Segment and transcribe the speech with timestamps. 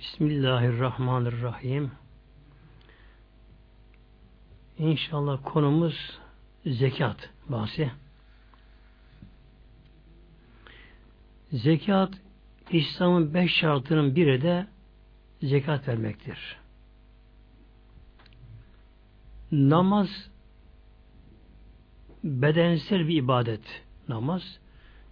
[0.00, 1.90] Bismillahirrahmanirrahim.
[4.78, 6.18] İnşallah konumuz
[6.66, 7.90] zekat bahsi.
[11.52, 12.14] Zekat
[12.70, 14.66] İslam'ın beş şartının biri de
[15.42, 16.56] zekat vermektir.
[19.52, 20.08] Namaz
[22.24, 23.82] bedensel bir ibadet.
[24.08, 24.58] Namaz.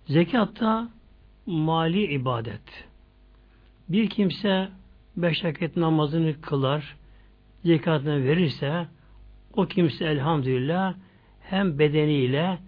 [0.07, 0.91] Zekat da
[1.47, 2.88] mali ibadet.
[3.89, 4.69] Bir kimse
[5.17, 6.97] beş vakit namazını kılar,
[7.65, 8.87] zekatını verirse
[9.57, 10.95] o kimse elhamdülillah
[11.41, 12.59] hem bedeniyle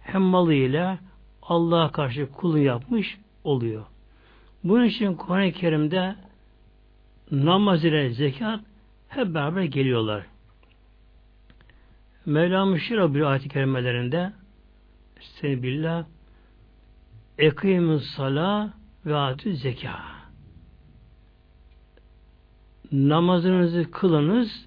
[0.00, 0.98] hem malıyla
[1.42, 3.84] Allah'a karşı kulun yapmış oluyor.
[4.64, 6.16] Bunun için Kur'an-ı Kerim'de
[7.30, 8.60] namaz ile zekat
[9.08, 10.26] hep beraber geliyorlar.
[12.26, 14.32] Mevlam Şira bir ayet-i kerimelerinde
[15.20, 16.04] seni billah
[17.38, 18.74] ekîmü sala
[19.06, 20.15] ve atü zeka
[22.96, 24.66] namazınızı kılınız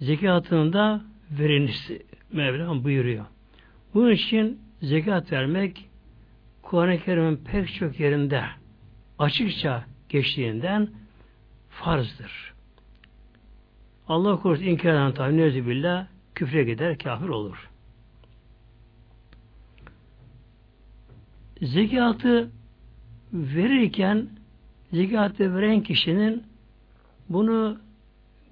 [0.00, 1.90] zekatını da veriniz
[2.32, 3.24] Mevlam buyuruyor.
[3.94, 5.88] Bunun için zekat vermek
[6.62, 8.44] Kur'an-ı Kerim'in pek çok yerinde
[9.18, 10.88] açıkça geçtiğinden
[11.70, 12.54] farzdır.
[14.08, 17.70] Allah korusun inkar eden tabi billah küfre gider, kafir olur.
[21.62, 22.50] Zekatı
[23.32, 24.28] verirken
[24.92, 26.47] zekatı veren kişinin
[27.28, 27.78] bunu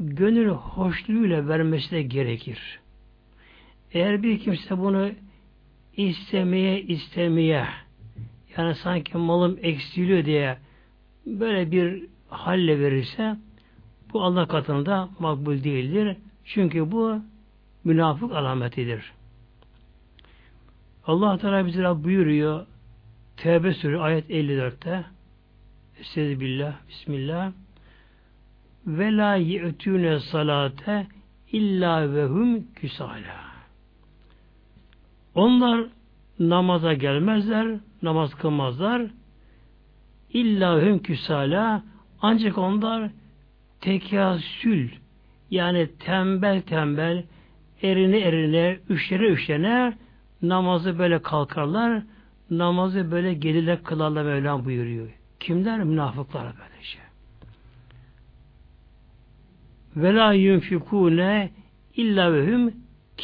[0.00, 2.80] gönül hoşluğuyla vermesi de gerekir.
[3.92, 5.10] Eğer bir kimse bunu
[5.96, 7.66] istemeye istemeye
[8.56, 10.58] yani sanki malım eksiliyor diye
[11.26, 13.36] böyle bir halle verirse
[14.12, 16.16] bu Allah katında makbul değildir.
[16.44, 17.20] Çünkü bu
[17.84, 19.12] münafık alametidir.
[21.06, 22.66] Allah Teala bize buyuruyor
[23.36, 25.04] Tevbe Suresi ayet 54'te
[26.00, 27.52] Estağfirullah, Bismillah
[28.86, 31.06] ve la ye'tûne salate
[31.52, 33.46] illa ve hum küsala.
[35.34, 35.86] Onlar
[36.38, 39.02] namaza gelmezler, namaz kılmazlar.
[40.32, 41.82] İlla hüm küsala
[42.20, 43.10] ancak onlar
[43.80, 44.88] tekasül
[45.50, 47.24] yani tembel tembel
[47.82, 49.92] erine erine üşene üşene
[50.42, 52.02] namazı böyle kalkarlar
[52.50, 55.08] namazı böyle gelirler kılarlar Mevlam buyuruyor.
[55.40, 55.84] Kimler?
[55.84, 57.00] Münafıklar böyle şey.
[59.96, 61.50] Ve la yunfikune
[61.96, 62.72] illa ve hum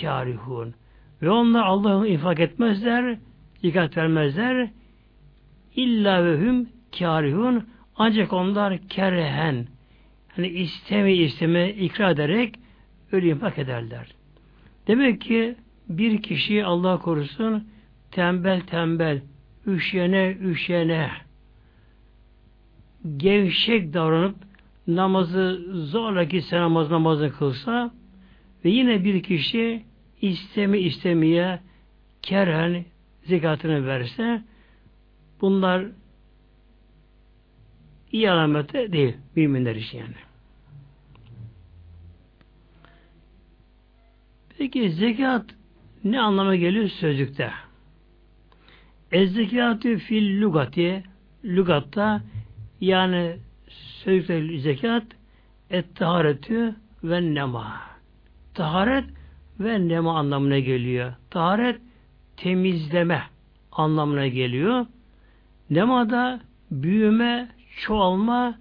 [0.00, 0.74] kârihun.
[1.22, 3.18] Ve onlar Allah'ı infak etmezler,
[3.62, 4.70] dikkat vermezler.
[5.76, 6.68] İlla ve hum
[6.98, 7.68] kârihun.
[7.96, 9.66] Ancak onlar kerehen.
[10.28, 12.54] Hani isteme isteme ikra ederek
[13.12, 14.06] öyle infak ederler.
[14.86, 15.54] Demek ki
[15.88, 17.68] bir kişi Allah korusun
[18.10, 19.22] tembel tembel,
[19.66, 21.10] üşene üşene,
[23.16, 24.36] gevşek davranıp
[24.87, 27.91] namazı zorla gitse namaz namazı kılsa
[28.65, 29.84] ve yine bir kişi
[30.20, 31.60] istemi istemeye
[32.22, 32.84] kerhen
[33.25, 34.43] zekatını verse
[35.41, 35.87] bunlar
[38.12, 40.15] iyi alamete değil müminler için yani.
[44.59, 45.44] Peki zekat
[46.04, 47.50] ne anlama geliyor sözlükte?
[49.12, 51.03] Ezzekatü fil lugati
[51.44, 52.22] lugatta
[52.81, 53.37] yani
[54.04, 55.04] sözlükte zekat
[55.70, 56.74] et taharetü
[57.04, 57.80] ve nema.
[58.54, 59.04] Taharet
[59.60, 61.12] ve nema anlamına geliyor.
[61.30, 61.80] Taharet
[62.36, 63.22] temizleme
[63.72, 64.86] anlamına geliyor.
[65.70, 66.40] Nema da
[66.70, 67.48] büyüme,
[67.80, 68.58] çoğalma,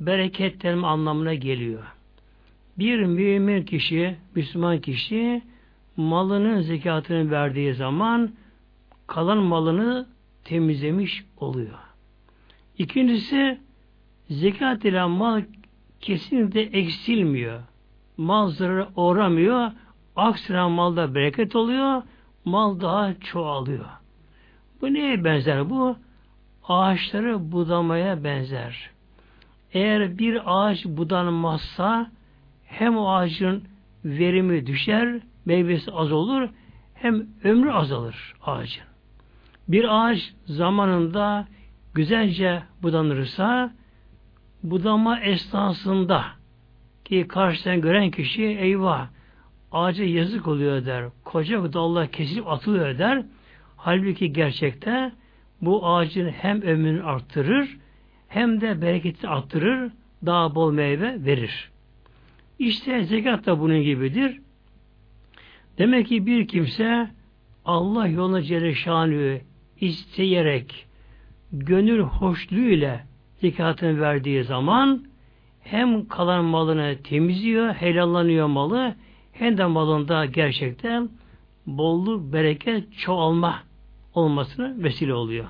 [0.00, 1.82] bereketlenme anlamına geliyor.
[2.78, 5.42] Bir mümin kişi, Müslüman kişi
[5.96, 8.32] malının zekatını verdiği zaman
[9.06, 10.06] kalan malını
[10.44, 11.78] temizlemiş oluyor.
[12.78, 13.58] İkincisi
[14.32, 15.42] zekat ile mal
[16.00, 17.60] kesinlikle eksilmiyor.
[18.16, 19.70] Mal zararı uğramıyor.
[20.16, 22.02] Aksine malda bereket oluyor.
[22.44, 23.84] Mal daha çoğalıyor.
[24.80, 25.96] Bu neye benzer bu?
[26.68, 28.90] Ağaçları budamaya benzer.
[29.72, 32.10] Eğer bir ağaç budanmazsa
[32.64, 33.64] hem o ağacın
[34.04, 36.48] verimi düşer, meyvesi az olur,
[36.94, 38.84] hem ömrü azalır ağacın.
[39.68, 41.46] Bir ağaç zamanında
[41.94, 43.72] güzelce budanırsa
[44.62, 46.24] budama esnasında
[47.04, 49.08] ki karşıdan gören kişi eyvah
[49.72, 51.04] ağaca yazık oluyor der.
[51.24, 53.24] Koca dallar kesilip atılıyor der.
[53.76, 55.12] Halbuki gerçekte
[55.60, 57.76] bu ağacın hem ömrünü arttırır
[58.28, 59.92] hem de bereketi arttırır.
[60.26, 61.70] Daha bol meyve verir.
[62.58, 64.40] İşte zekat da bunun gibidir.
[65.78, 67.10] Demek ki bir kimse
[67.64, 69.42] Allah yoluna Celle
[69.80, 70.86] isteyerek
[71.52, 73.00] gönül hoşluğuyla
[73.42, 75.04] zekatını verdiği zaman
[75.60, 78.94] hem kalan malını temizliyor, helallanıyor malı,
[79.32, 81.10] hem de malında gerçekten
[81.66, 83.62] bolluk, bereket, çoğalma
[84.14, 85.46] olmasına vesile oluyor.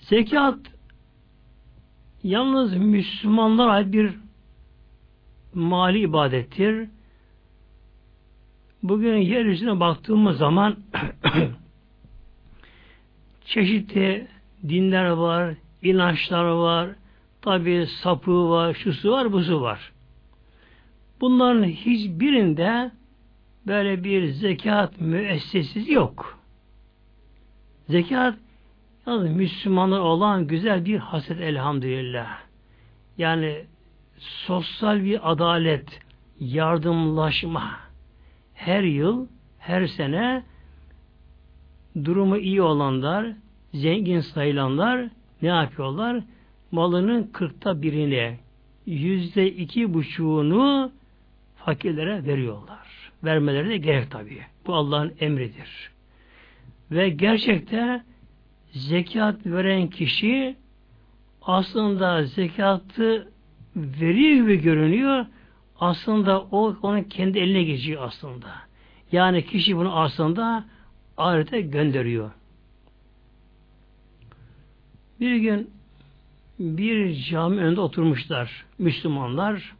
[0.00, 0.58] Zekat
[2.22, 4.14] yalnız Müslümanlara bir
[5.54, 6.88] mali ibadettir.
[8.82, 10.76] Bugün yeryüzüne baktığımız zaman
[13.44, 14.28] çeşitli
[14.68, 16.88] dinler var, inançlar var,
[17.42, 19.92] tabi sapı var, şusu var, buzu var.
[21.20, 22.90] Bunların hiçbirinde
[23.66, 26.38] böyle bir zekat müessesesi yok.
[27.88, 28.34] Zekat
[29.06, 32.38] yalnız Müslümanlar olan güzel bir haset elhamdülillah.
[33.18, 33.64] Yani
[34.18, 36.00] sosyal bir adalet,
[36.40, 37.89] yardımlaşma
[38.60, 39.26] her yıl,
[39.58, 40.42] her sene
[42.04, 43.26] durumu iyi olanlar,
[43.74, 45.08] zengin sayılanlar
[45.42, 46.22] ne yapıyorlar?
[46.72, 48.38] Malının kırkta birini,
[48.86, 50.92] yüzde iki buçuğunu
[51.56, 53.12] fakirlere veriyorlar.
[53.24, 54.42] Vermeleri de gerek tabii.
[54.66, 55.90] Bu Allah'ın emridir.
[56.90, 58.02] Ve gerçekte
[58.72, 60.56] zekat veren kişi
[61.42, 63.28] aslında zekatı
[63.76, 65.26] veriyor gibi görünüyor.
[65.80, 68.48] Aslında o onun kendi eline geçiyor aslında.
[69.12, 70.64] Yani kişi bunu aslında
[71.16, 72.30] ahirete gönderiyor.
[75.20, 75.70] Bir gün
[76.58, 79.74] bir cami önünde oturmuşlar Müslümanlar.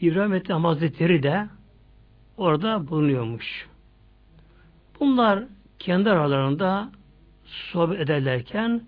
[0.00, 1.48] İbrahim Ethem Hazretleri de
[2.36, 3.68] orada bulunuyormuş.
[5.00, 5.44] Bunlar
[5.78, 6.90] kendi aralarında
[7.44, 8.82] sohbet ederlerken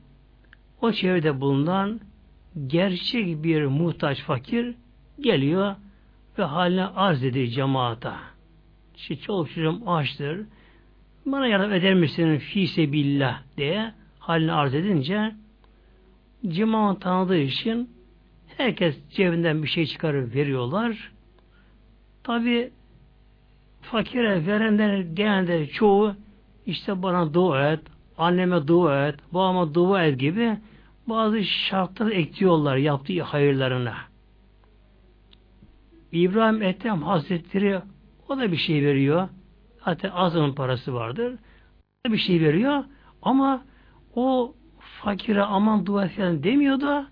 [0.80, 2.00] o çevrede bulunan
[2.66, 4.74] gerçek bir muhtaç fakir
[5.20, 5.74] geliyor
[6.38, 8.16] ve haline arz ediyor cemaata.
[8.96, 10.46] İşte çok çocuğum açtır.
[11.26, 15.34] Bana yardım eder misin fi sebillah diye halini arz edince
[16.48, 17.90] cemaat tanıdığı için
[18.56, 21.12] herkes cebinden bir şey çıkarır veriyorlar.
[22.22, 22.70] Tabi
[23.82, 26.14] fakire verenler genelde çoğu
[26.66, 27.80] işte bana dua et,
[28.18, 30.56] anneme dua et, babama dua et gibi
[31.08, 33.94] bazı şartlar ekliyorlar yaptığı hayırlarına.
[36.12, 37.80] İbrahim Ethem Hazretleri
[38.28, 39.28] o da bir şey veriyor.
[39.80, 41.32] Hatta azının parası vardır.
[41.34, 42.84] O da bir şey veriyor
[43.22, 43.64] ama
[44.14, 44.54] o
[45.02, 47.06] fakire aman dua et demiyor da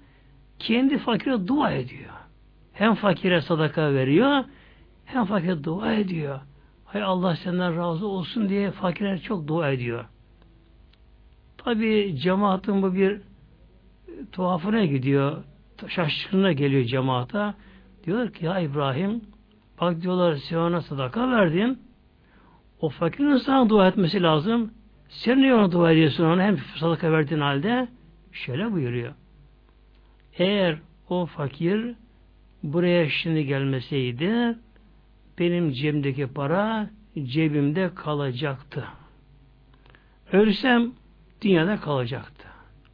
[0.58, 2.12] kendi fakire dua ediyor.
[2.72, 4.44] Hem fakire sadaka veriyor
[5.04, 6.40] hem fakire dua ediyor.
[6.84, 10.04] Hay Allah senden razı olsun diye fakirler çok dua ediyor.
[11.58, 13.20] Tabi cemaatin bu bir
[14.32, 15.44] tuhafına gidiyor.
[15.88, 17.54] Şaşkınına geliyor cemaata.
[18.04, 19.20] Diyor ki ya İbrahim
[19.80, 21.78] bak diyorlar sen ona sadaka verdin.
[22.80, 24.70] O fakirin sana dua etmesi lazım.
[25.08, 27.88] Sen niye ona dua ediyorsun ona hem sadaka verdiğin halde?
[28.32, 29.14] Şöyle buyuruyor.
[30.38, 30.78] Eğer
[31.08, 31.94] o fakir
[32.62, 34.58] buraya şimdi gelmeseydi
[35.38, 36.90] benim cebimdeki para
[37.24, 38.84] cebimde kalacaktı.
[40.32, 40.92] Ölsem
[41.42, 42.48] dünyada kalacaktı.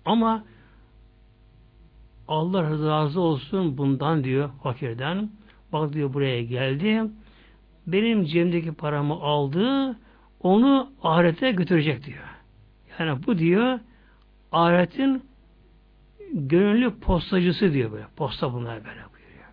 [0.05, 0.45] Ama
[2.29, 5.31] Allah razı olsun bundan diyor fakirden.
[5.73, 7.03] Bak diyor buraya geldi.
[7.87, 9.97] Benim cebimdeki paramı aldı.
[10.41, 12.25] Onu ahirete götürecek diyor.
[12.99, 13.81] Yani bu diyor
[14.53, 15.23] ahiretin
[16.33, 18.07] gönüllü postacısı diyor böyle.
[18.17, 19.49] Posta bunlar böyle buyuruyor.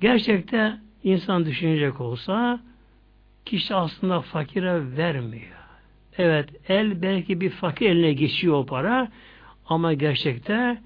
[0.00, 2.60] Gerçekte insan düşünecek olsa
[3.44, 5.54] kişi aslında fakire vermiyor.
[6.18, 9.08] Evet el belki bir fakir eline geçiyor o para
[9.66, 10.78] ama gerçekte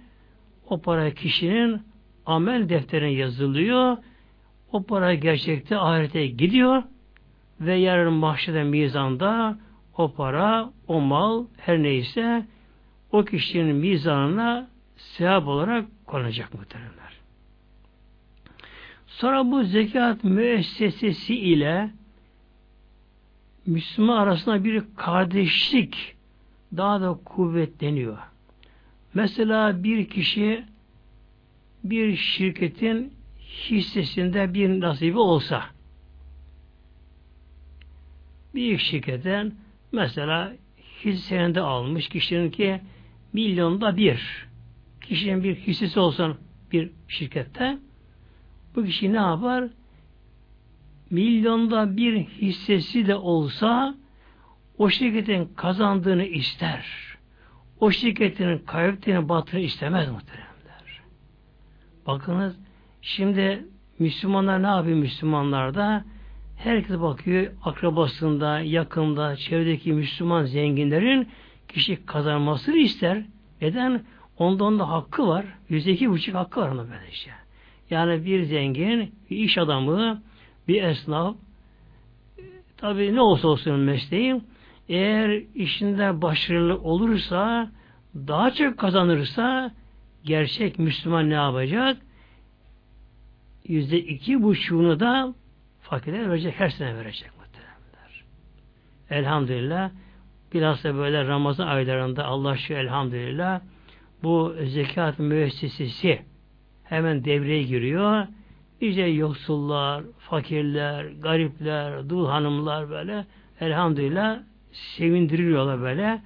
[0.70, 1.82] o para kişinin
[2.26, 3.96] amel defterine yazılıyor.
[4.72, 6.82] O para gerçekte ahirete gidiyor
[7.60, 9.58] ve yarın mahşede mizanda
[9.96, 12.46] o para, o mal her neyse
[13.12, 17.18] o kişinin mizanına sevap olarak konacak muhteremler.
[19.06, 21.90] Sonra bu zekat müessesesi ile
[23.66, 26.16] Müslüman arasında bir kardeşlik
[26.76, 28.18] daha da kuvvetleniyor.
[29.14, 30.64] Mesela bir kişi
[31.84, 33.12] bir şirketin
[33.70, 35.64] hissesinde bir nasibi olsa
[38.54, 39.52] bir şirketten
[39.92, 40.52] mesela
[41.04, 42.80] hisse almış kişinin ki
[43.32, 44.46] milyonda bir
[45.00, 46.36] kişinin bir hissesi olsa
[46.72, 47.78] bir şirkette
[48.76, 49.64] bu kişi ne yapar?
[51.10, 53.94] Milyonda bir hissesi de olsa
[54.78, 57.07] o şirketin kazandığını ister
[57.80, 61.02] o şirketin kaybettiğini batını istemez muhteremler.
[62.06, 62.56] Bakınız
[63.02, 63.64] şimdi
[63.99, 66.04] Müslümanlar ne yapıyor Müslümanlarda?
[66.56, 71.28] Herkes bakıyor akrabasında, yakında, çevredeki Müslüman zenginlerin
[71.68, 73.23] kişi kazanmasını ister.
[73.61, 74.02] Neden?
[74.38, 75.44] Ondan da hakkı var.
[75.68, 77.30] Yüzde iki buçuk hakkı var ona böylece.
[77.90, 80.23] Yani bir zengin, bir iş adamı,
[80.68, 81.37] bir esnaf,
[82.76, 84.40] tabi ne olsa olsun mesleği,
[84.88, 87.71] eğer işinde başarılı olursa,
[88.14, 89.71] daha çok kazanırsa,
[90.25, 91.97] gerçek Müslüman ne yapacak?
[93.64, 95.35] Yüzde iki buçuğunu da
[95.80, 98.25] fakirler verecek, her sene verecek muhtemelenler.
[99.11, 99.90] Elhamdülillah,
[100.54, 103.61] bilhassa böyle Ramazan aylarında Allah şu elhamdülillah,
[104.23, 106.23] bu zekat müessesesi
[106.85, 108.26] hemen devreye giriyor.
[108.83, 113.26] Nice yoksullar, fakirler, garipler, dul hanımlar böyle
[113.61, 114.38] elhamdülillah
[114.72, 116.22] sevindiriyorlar böyle.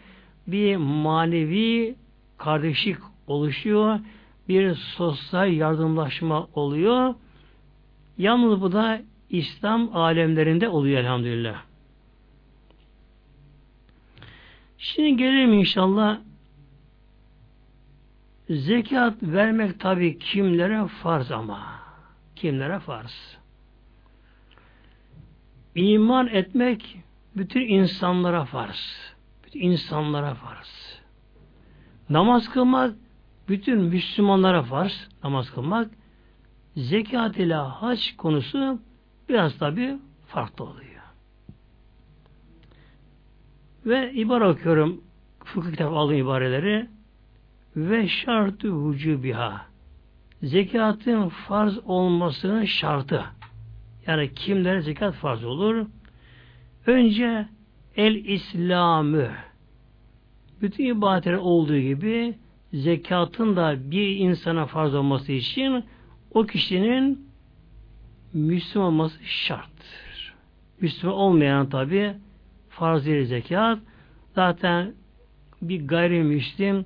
[0.47, 1.95] Bir manevi
[2.39, 2.97] kardeşlik
[3.27, 4.01] oluşuyor.
[4.49, 7.15] Bir sosyal yardımlaşma oluyor.
[8.19, 11.63] Yalnız bu da İslam alemlerinde oluyor elhamdülillah.
[14.79, 16.19] Şimdi gelelim inşallah
[18.51, 21.81] Zekat vermek tabi kimlere farz ama.
[22.37, 23.37] Kimlere farz?
[25.75, 26.99] İman etmek
[27.37, 29.13] bütün insanlara farz.
[29.47, 31.01] Bütün insanlara farz.
[32.11, 32.95] Namaz kılmak
[33.49, 35.09] bütün Müslümanlara farz.
[35.25, 35.91] Namaz kılmak.
[36.77, 38.81] Zekat ile hac konusu
[39.29, 41.03] biraz tabi farklı oluyor.
[43.87, 45.01] Ve ibare okuyorum.
[45.45, 46.89] Fıkıh kitabı aldığım ibareleri
[47.77, 49.73] ve şartı vücubiha
[50.43, 53.25] zekatın farz olmasının şartı
[54.07, 55.87] yani kimlere zekat farz olur?
[56.87, 57.49] Önce
[57.97, 59.29] el İslamı
[60.63, 62.35] bütün ibadetler olduğu gibi
[62.73, 65.85] zekatın da bir insana farz olması için
[66.31, 67.29] o kişinin
[68.33, 70.35] Müslüman olması şarttır.
[70.81, 72.15] Müslüman olmayan tabi
[72.69, 73.79] farz değil zekat.
[74.35, 74.95] Zaten
[75.63, 76.85] bir gayrimüslim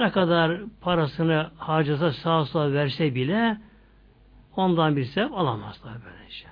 [0.00, 3.58] ne kadar parasını harcasa sağa sola verse bile
[4.56, 6.46] ondan bir sebep alamazlar böylece.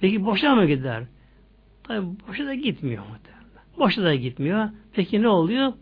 [0.00, 1.04] Peki boşa mı gider?
[1.90, 3.64] Tabi boşa da gitmiyor muhtemelen.
[3.78, 4.68] Boşa da gitmiyor.
[4.92, 5.72] Peki ne oluyor?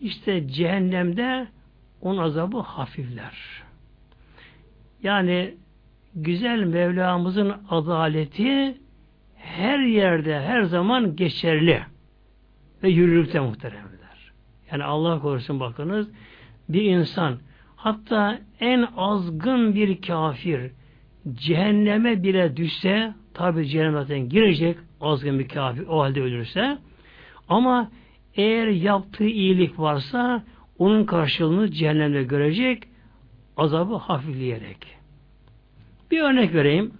[0.00, 1.46] İşte cehennemde
[2.00, 3.62] onun azabı hafifler.
[5.02, 5.54] Yani
[6.14, 8.78] güzel Mevlamızın adaleti
[9.36, 11.82] her yerde her zaman geçerli
[12.82, 13.92] ve yürürlükte muhterem.
[14.72, 16.08] Yani Allah korusun bakınız
[16.68, 17.38] bir insan
[17.76, 20.70] hatta en azgın bir kafir
[21.34, 26.78] cehenneme bile düşse tabi cehenneme girecek azgın bir kafir o halde ölürse
[27.48, 27.90] ama
[28.34, 30.44] eğer yaptığı iyilik varsa
[30.78, 32.82] onun karşılığını cehennemde görecek
[33.56, 34.96] azabı hafifleyerek.
[36.10, 36.92] Bir örnek vereyim.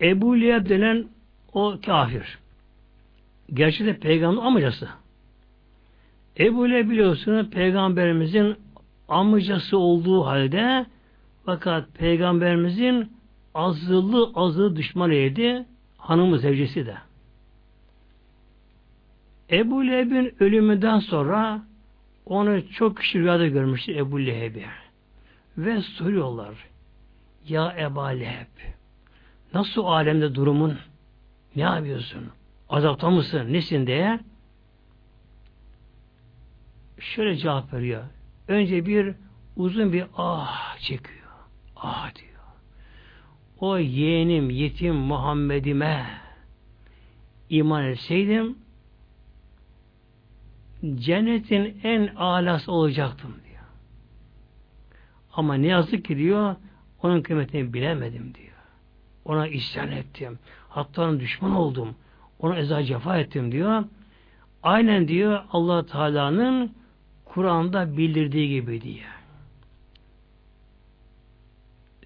[0.00, 1.08] Ebu Leheb denen
[1.52, 2.38] o kafir.
[3.54, 4.88] Gerçi de peygamber amcası.
[6.38, 8.56] Ebu Leheb biliyorsunuz peygamberimizin
[9.08, 10.86] amcası olduğu halde
[11.44, 13.12] fakat peygamberimizin
[13.54, 15.66] azılı azı düşmanıydı
[15.98, 16.96] hanımı zevcesi de.
[19.50, 21.62] Ebu Leheb'in ölümünden sonra
[22.26, 24.66] onu çok kişi rüyada görmüştü Ebu Leheb'i.
[25.58, 26.54] Ve soruyorlar
[27.48, 28.46] Ya Ebu Leheb
[29.54, 30.78] nasıl alemde durumun?
[31.56, 32.28] Ne yapıyorsun?
[32.68, 33.52] Azapta mısın?
[33.52, 34.20] Nesin diye
[37.00, 38.04] şöyle cevap veriyor.
[38.48, 39.14] Önce bir
[39.56, 41.26] uzun bir ah çekiyor.
[41.76, 42.26] Ah diyor.
[43.60, 46.06] O yeğenim, yetim Muhammed'ime
[47.50, 48.58] iman etseydim
[50.94, 53.64] cennetin en alası olacaktım diyor.
[55.32, 56.56] Ama ne yazık ki diyor
[57.02, 58.46] onun kıymetini bilemedim diyor.
[59.24, 60.38] Ona isyan ettim.
[60.68, 61.94] Hatta onun düşman oldum.
[62.38, 63.84] Ona eza cefa ettim diyor.
[64.62, 66.72] Aynen diyor allah Teala'nın
[67.26, 69.16] Kur'an'da bildirdiği gibi diyor.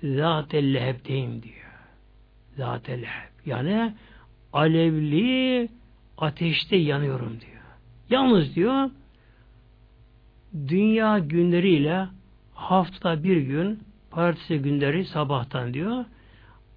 [0.03, 1.55] Zat-ı leheb'teyim diyor.
[2.57, 3.47] Zat-ı leheb.
[3.47, 3.95] Yani
[4.53, 5.69] alevli
[6.19, 7.63] ateşte yanıyorum diyor.
[8.11, 8.91] Yalnız diyor
[10.69, 12.07] dünya günleriyle
[12.55, 16.05] hafta bir gün partisi günleri sabahtan diyor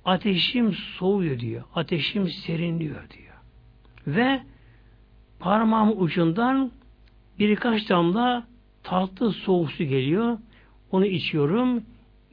[0.06, 1.64] ateşim soğuyor diyor.
[1.76, 3.34] Ateşim serinliyor diyor.
[4.08, 4.42] Ve
[5.40, 6.72] parmağım ucundan
[7.40, 8.48] birkaç damla
[8.84, 10.38] tatlı soğuk su geliyor.
[10.92, 11.84] Onu içiyorum.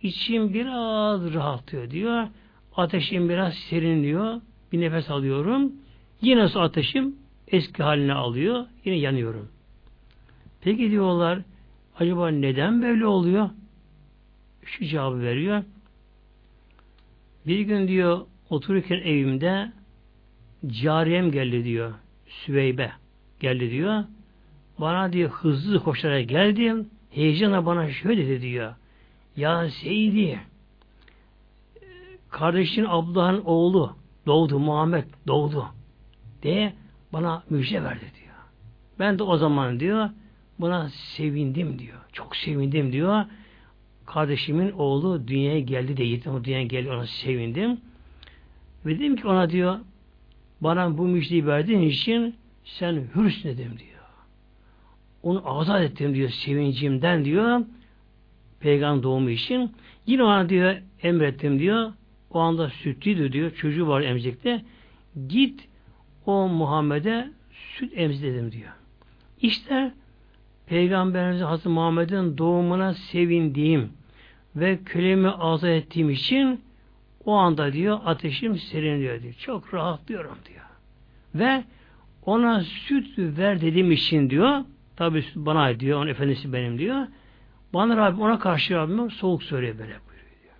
[0.02, 2.28] İçim biraz rahatlıyor diyor.
[2.76, 4.40] Ateşim biraz serinliyor.
[4.72, 5.72] Bir nefes alıyorum.
[6.20, 7.16] Yine su ateşim
[7.48, 8.66] eski haline alıyor.
[8.84, 9.48] Yine yanıyorum.
[10.60, 11.42] Peki diyorlar
[12.00, 13.50] Acaba neden böyle oluyor?
[14.64, 15.64] Şu cevabı veriyor.
[17.46, 19.72] Bir gün diyor otururken evimde
[20.66, 21.94] cariyem geldi diyor.
[22.26, 22.92] Süveybe
[23.40, 24.04] geldi diyor.
[24.80, 26.76] Bana diyor hızlı koşarak geldi.
[27.10, 28.74] Heyecanla bana şöyle dedi diyor.
[29.36, 30.40] Ya Seydi
[32.30, 33.96] kardeşin Abdullah'ın oğlu
[34.26, 35.66] doğdu Muhammed doğdu
[36.42, 36.72] diye
[37.12, 38.34] bana müjde verdi diyor.
[38.98, 40.10] Ben de o zaman diyor
[40.60, 41.98] buna sevindim diyor.
[42.12, 43.24] Çok sevindim diyor.
[44.06, 47.80] Kardeşimin oğlu dünyaya geldi de yetim dünyaya geldi ona sevindim.
[48.86, 49.78] Ve dedim ki ona diyor
[50.60, 52.34] bana bu müjdeyi verdiğin için
[52.64, 53.89] sen hürsün dedim diyor.
[55.22, 57.60] Onu azat ettim diyor sevincimden diyor.
[58.60, 59.72] Peygamber doğumu için.
[60.06, 61.92] Yine ona diyor emrettim diyor.
[62.30, 63.50] O anda sütlüydü diyor.
[63.50, 64.62] Çocuğu var emzikte.
[65.28, 65.68] Git
[66.26, 68.72] o Muhammed'e süt emz dedim diyor.
[69.40, 69.92] İşte
[70.66, 73.92] Peygamberimiz Hazreti Muhammed'in doğumuna sevindiğim
[74.56, 76.60] ve kölemi azat ettiğim için
[77.24, 79.34] o anda diyor ateşim serinliyor diyor.
[79.34, 80.64] Çok rahatlıyorum diyor.
[81.34, 81.64] Ve
[82.26, 84.64] ona süt ver dediğim için diyor
[85.00, 87.06] tabi bana diyor onun efendisi benim diyor.
[87.74, 90.54] Bana Rabbim ona karşı Rabbim soğuk söylüyor böyle buyuruyor diyor.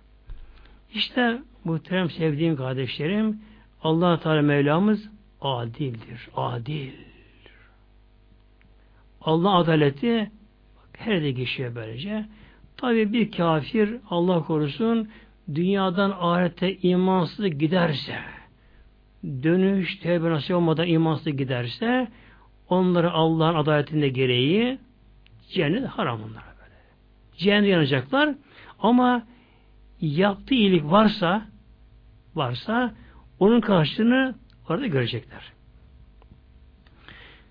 [0.93, 3.39] İşte muhterem sevdiğim kardeşlerim
[3.83, 5.09] allah Teala Mevlamız
[5.41, 6.29] adildir.
[6.35, 6.91] Adil.
[9.21, 10.31] Allah adaleti
[10.93, 12.25] her yerde geçiyor böylece.
[12.77, 15.09] Tabi bir kafir Allah korusun
[15.55, 18.19] dünyadan ahirette imansız giderse
[19.23, 22.07] dönüş tevbe nasip olmadan imansız giderse
[22.71, 24.79] onları Allah'ın adaletinde gereği
[25.49, 26.75] cennet haram onlara böyle.
[27.37, 28.35] Cennet yanacaklar
[28.79, 29.23] ama
[30.01, 31.45] yaptığı iyilik varsa
[32.35, 32.93] varsa
[33.39, 34.35] onun karşılığını
[34.69, 35.53] orada görecekler.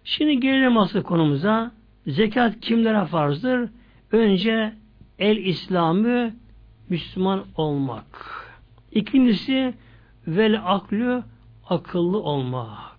[0.04, 1.72] Şimdi gelelim asıl konumuza.
[2.06, 3.70] Zekat kimlere farzdır?
[4.12, 4.74] Önce
[5.18, 6.34] el İslam'ı
[6.88, 8.04] Müslüman olmak.
[8.92, 9.74] İkincisi
[10.26, 11.22] vel aklü
[11.68, 12.89] akıllı olmak.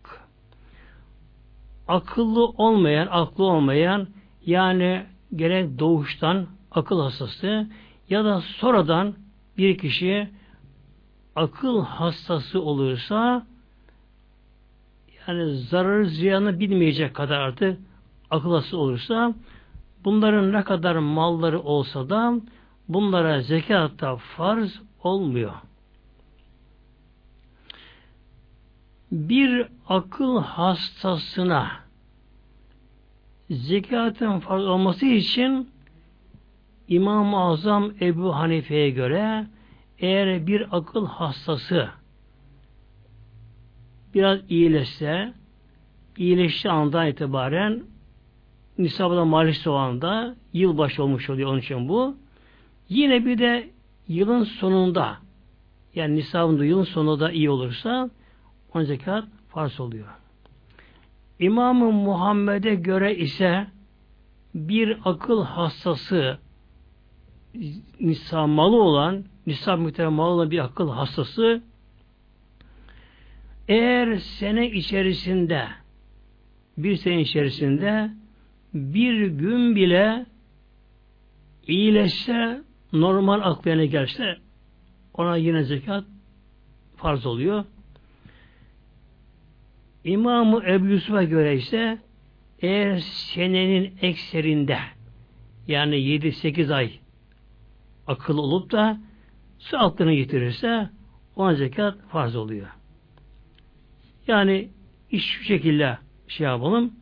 [1.88, 4.08] Akıllı olmayan, aklı olmayan
[4.46, 7.67] yani gerek doğuştan akıl hastası
[8.10, 9.15] ya da sonradan
[9.58, 10.30] bir kişi
[11.36, 13.46] akıl hastası olursa
[15.28, 17.80] yani zararı ziyanı bilmeyecek kadar artık
[18.30, 19.34] akıl hastası olursa
[20.06, 22.34] bunların ne kadar malları olsa da
[22.89, 25.52] bunlara zekatta farz olmuyor.
[29.12, 31.71] Bir akıl hastasına
[33.50, 35.69] zekatın farz olması için
[36.88, 39.47] İmam-ı Azam Ebu Hanife'ye göre
[40.00, 41.89] eğer bir akıl hastası
[44.13, 45.34] biraz iyileşse
[46.17, 47.84] iyileştiği andan itibaren
[48.78, 52.15] nisabına maalesef o anda yılbaşı olmuş oluyor onun için bu.
[52.89, 53.69] Yine bir de
[54.08, 55.17] yılın sonunda
[55.95, 58.10] yani nisabında yılın sonunda iyi olursa
[58.74, 60.08] on zekat farz oluyor.
[61.40, 63.68] İmam-ı Muhammed'e göre ise
[64.56, 66.38] bir akıl hastası
[68.00, 71.62] nisab malı olan nisab miktarı malı olan bir akıl hastası
[73.68, 75.68] eğer sene içerisinde
[76.78, 78.12] bir sene içerisinde
[78.74, 80.26] bir gün bile
[81.68, 82.62] iyileşse
[82.94, 84.38] normal aklı gelse
[85.14, 86.04] ona yine zekat
[86.96, 87.66] farz oluyor.
[90.04, 91.98] İmamı Ebu Yusuf'a göre ise
[92.60, 94.78] eğer senenin ekserinde
[95.68, 97.00] yani 7-8 ay
[98.08, 99.00] akıl olup da
[99.60, 100.90] su aklını getirirse
[101.36, 102.68] ona zekat farz oluyor.
[104.28, 104.70] Yani
[105.12, 106.94] iş şu şekilde şey yapalım.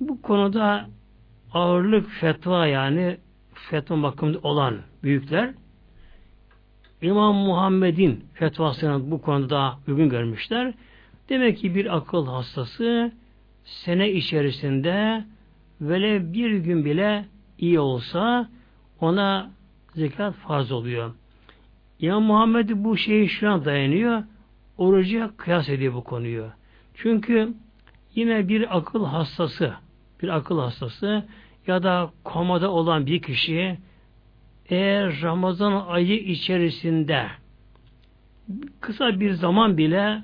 [0.00, 0.88] Bu konuda
[1.52, 3.16] ağırlık fetva yani
[3.54, 5.54] fetva bakımında olan büyükler
[7.02, 10.74] İmam Muhammed'in fetvasını bu konuda uygun görmüşler.
[11.28, 13.12] Demek ki bir akıl hastası
[13.64, 15.24] sene içerisinde
[15.80, 17.24] böyle bir gün bile
[17.58, 18.48] iyi olsa
[19.00, 19.50] ona
[19.94, 21.14] zekat farz oluyor.
[21.98, 24.22] İmam Muhammed bu şeyi şu an dayanıyor.
[24.78, 26.46] Oruca kıyas ediyor bu konuyu.
[26.94, 27.54] Çünkü
[28.14, 29.74] yine bir akıl hastası
[30.22, 31.24] bir akıl hastası
[31.66, 33.78] ya da komada olan bir kişi
[34.68, 37.26] eğer Ramazan ayı içerisinde
[38.80, 40.22] kısa bir zaman bile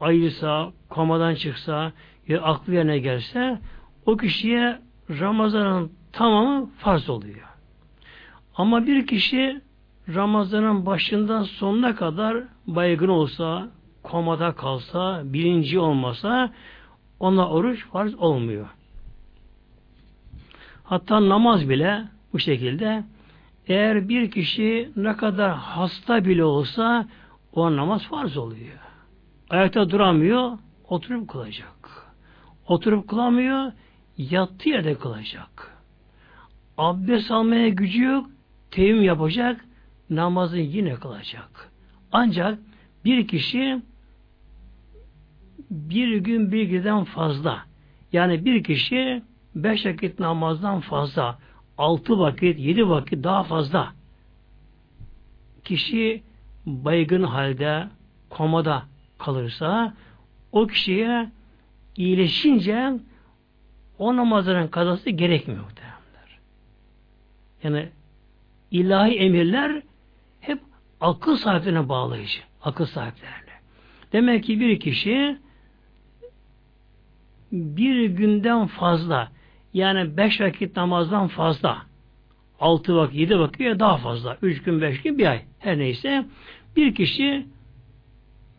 [0.00, 1.92] ayırsa, komadan çıksa
[2.28, 3.58] ya aklı yerine gelse
[4.06, 4.78] o kişiye
[5.10, 7.48] Ramazan'ın tamamı farz oluyor.
[8.56, 9.60] Ama bir kişi
[10.14, 13.68] Ramazan'ın başından sonuna kadar baygın olsa,
[14.02, 16.52] komada kalsa, bilinci olmasa
[17.20, 18.66] ona oruç farz olmuyor.
[20.84, 23.04] Hatta namaz bile bu şekilde
[23.66, 27.08] eğer bir kişi ne kadar hasta bile olsa
[27.52, 28.85] o namaz farz oluyor.
[29.50, 32.06] Ayakta duramıyor, oturup kılacak.
[32.68, 33.72] Oturup kılamıyor,
[34.18, 35.76] yattığı yerde kılacak.
[36.78, 38.30] Abdest almaya gücü yok,
[38.70, 39.64] teyim yapacak,
[40.10, 41.72] namazı yine kılacak.
[42.12, 42.58] Ancak
[43.04, 43.82] bir kişi
[45.70, 47.64] bir gün bir giden fazla
[48.12, 49.22] yani bir kişi
[49.54, 51.38] beş vakit namazdan fazla
[51.78, 53.92] altı vakit, yedi vakit daha fazla
[55.64, 56.22] kişi
[56.66, 57.88] baygın halde
[58.30, 58.82] komada
[59.18, 59.94] kalırsa
[60.52, 61.30] o kişiye
[61.96, 62.92] iyileşince
[63.98, 66.38] o namazların kazası gerekmiyor muhtemelenler.
[67.62, 67.88] Yani
[68.70, 69.82] ilahi emirler
[70.40, 70.60] hep
[71.00, 72.38] akıl sahiplerine bağlayıcı.
[72.62, 73.56] Akıl sahiplerine.
[74.12, 75.38] Demek ki bir kişi
[77.52, 79.28] bir günden fazla
[79.74, 81.86] yani beş vakit namazdan fazla
[82.60, 84.38] altı vakit, yedi vakit daha fazla.
[84.42, 85.42] Üç gün, beş gün, bir ay.
[85.58, 86.26] Her neyse.
[86.76, 87.46] Bir kişi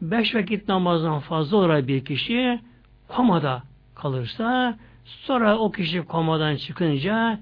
[0.01, 2.59] beş vakit namazdan fazla olarak bir kişi
[3.07, 3.63] komada
[3.95, 7.39] kalırsa sonra o kişi komadan çıkınca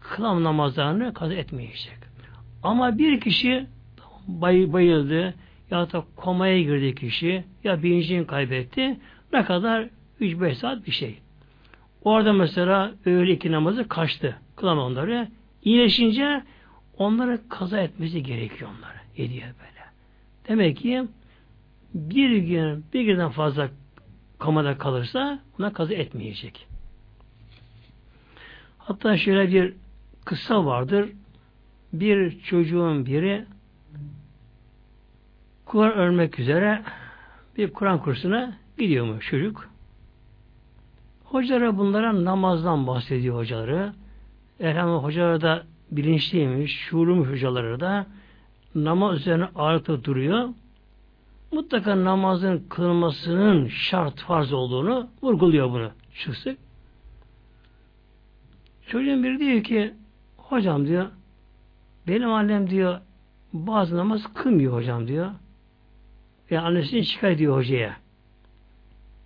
[0.00, 1.96] kılam namazlarını kaza etmeyecek.
[2.62, 3.66] Ama bir kişi
[4.28, 5.34] bay, bayıldı
[5.70, 8.96] ya da komaya girdi kişi ya bilincini kaybetti
[9.32, 9.88] ne kadar
[10.20, 11.18] 3-5 saat bir şey.
[12.04, 14.36] Orada mesela öğle iki namazı kaçtı.
[14.56, 15.28] Kılan onları.
[15.64, 16.42] İyileşince
[16.98, 18.96] onları kaza etmesi gerekiyor onları.
[19.14, 19.84] Hediye böyle.
[20.48, 21.04] Demek ki
[21.96, 23.68] bir gün bir günden fazla
[24.38, 26.66] kamada kalırsa buna kaza etmeyecek.
[28.78, 29.74] Hatta şöyle bir
[30.24, 31.08] kısa vardır.
[31.92, 33.44] Bir çocuğun biri
[35.64, 36.82] Kur'an örmek üzere
[37.56, 39.68] bir Kur'an kursuna gidiyormuş çocuk.
[41.24, 43.92] Hocalara bunlara namazdan bahsediyor hocaları.
[44.60, 48.06] Elhamdülillah hocaları da bilinçliymiş, şuurluymuş hocaları da
[48.74, 50.48] namaz üzerine ağırlıkta duruyor.
[51.52, 55.90] Mutlaka namazın kılınmasının şart farz olduğunu vurguluyor bunu.
[56.14, 56.58] Sık.
[58.86, 59.94] Çocuğun biri diyor ki
[60.36, 61.06] hocam diyor
[62.08, 63.00] benim annem diyor
[63.52, 65.30] bazı namaz kılmıyor hocam diyor.
[66.50, 67.96] Ve annesini şikayet ediyor hocaya.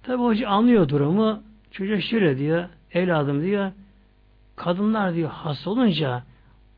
[0.03, 1.43] Tabi hoca anlıyor durumu.
[1.71, 3.73] Çocuğa şöyle diyor, evladım diyor,
[4.57, 6.23] kadınlar diyor hasta olunca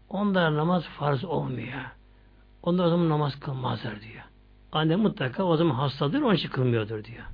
[0.09, 1.81] onlar namaz farz olmuyor.
[2.63, 4.25] Onlar o zaman namaz kılmazlar diyor.
[4.73, 7.25] Anne mutlaka o zaman hastadır, onun için kılmıyordur diyor.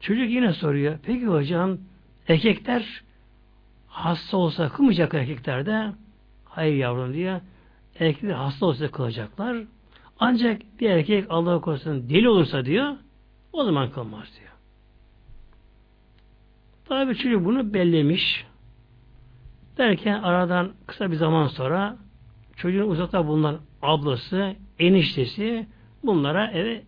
[0.00, 1.78] Çocuk yine soruyor, peki hocam
[2.28, 3.02] erkekler
[3.88, 5.92] hasta olsa kılmayacak erkekler de
[6.44, 7.40] hayır yavrum diyor.
[7.98, 9.56] Erkekler hasta olsa kılacaklar.
[10.20, 12.96] Ancak bir erkek Allah korusun deli olursa diyor
[13.52, 14.52] o zaman kılmaz diyor.
[16.84, 18.46] Tabi çocuk bunu bellemiş.
[19.78, 21.96] Derken aradan kısa bir zaman sonra
[22.56, 25.66] çocuğun uzakta bulunan ablası, eniştesi
[26.02, 26.82] bunlara eve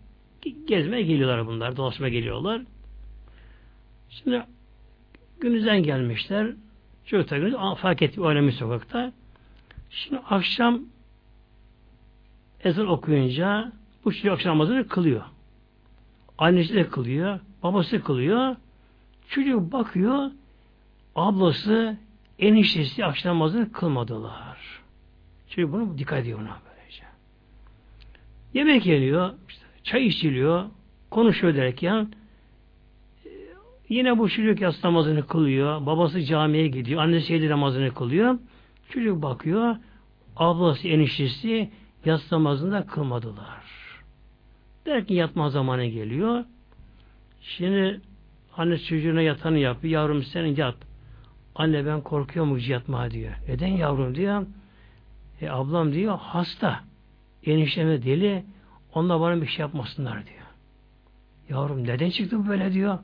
[0.67, 1.77] gezmeye geliyorlar bunlar.
[1.77, 2.63] Dolaşmaya geliyorlar.
[4.11, 4.43] Şimdi
[5.41, 6.51] günüzden gelmişler.
[7.07, 9.13] Çocuk da günü fark etti oynamış sokakta.
[9.91, 10.81] Şimdi akşam
[12.65, 13.73] ezan okuyunca
[14.05, 15.23] bu çocuk akşam namazını kılıyor.
[16.39, 18.57] Annesi de kılıyor, babası kılıyor.
[19.29, 20.31] Çocuk bakıyor,
[21.15, 21.97] ablası,
[22.39, 24.59] eniştesi akşam namazını kılmadılar.
[25.49, 26.64] Çocuk bunu dikkat ediyor böylece.
[28.55, 30.65] Yemek geliyor, işte çay içiliyor,
[31.11, 32.09] konuşuyor derken
[33.25, 33.29] e,
[33.89, 38.39] yine bu çocuk yatsı namazını kılıyor, babası camiye gidiyor, annesi yedi namazını kılıyor.
[38.89, 39.77] Çocuk bakıyor,
[40.37, 41.71] ablası, eniştesi
[42.05, 43.65] yatsı namazını kılmadılar.
[44.87, 46.45] Derken yatma zamanı geliyor.
[47.41, 48.01] Şimdi
[48.57, 49.93] Anne çocuğuna yatanı yapıyor.
[49.93, 50.77] Yavrum sen yat.
[51.55, 53.33] Anne ben korkuyorum yatma diyor.
[53.49, 54.47] Neden yavrum diyor.
[55.41, 56.81] E, ablam diyor hasta.
[57.47, 58.45] Enişteme deli.
[58.95, 60.45] Onlar bana bir şey yapmasınlar diyor.
[61.49, 62.99] Yavrum neden çıktı böyle diyor.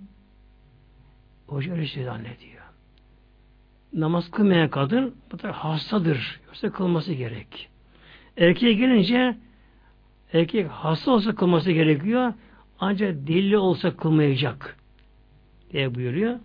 [1.46, 2.62] Hoca öyle söyledi anne diyor.
[3.92, 6.40] Namaz kılmayan kadın bu da hastadır.
[6.46, 7.68] Yoksa kılması gerek.
[8.36, 9.36] Erkeğe gelince
[10.32, 12.32] erkek hasta olsa kılması gerekiyor.
[12.80, 14.76] Ancak deli olsa kılmayacak
[15.72, 16.38] diye buyuruyor.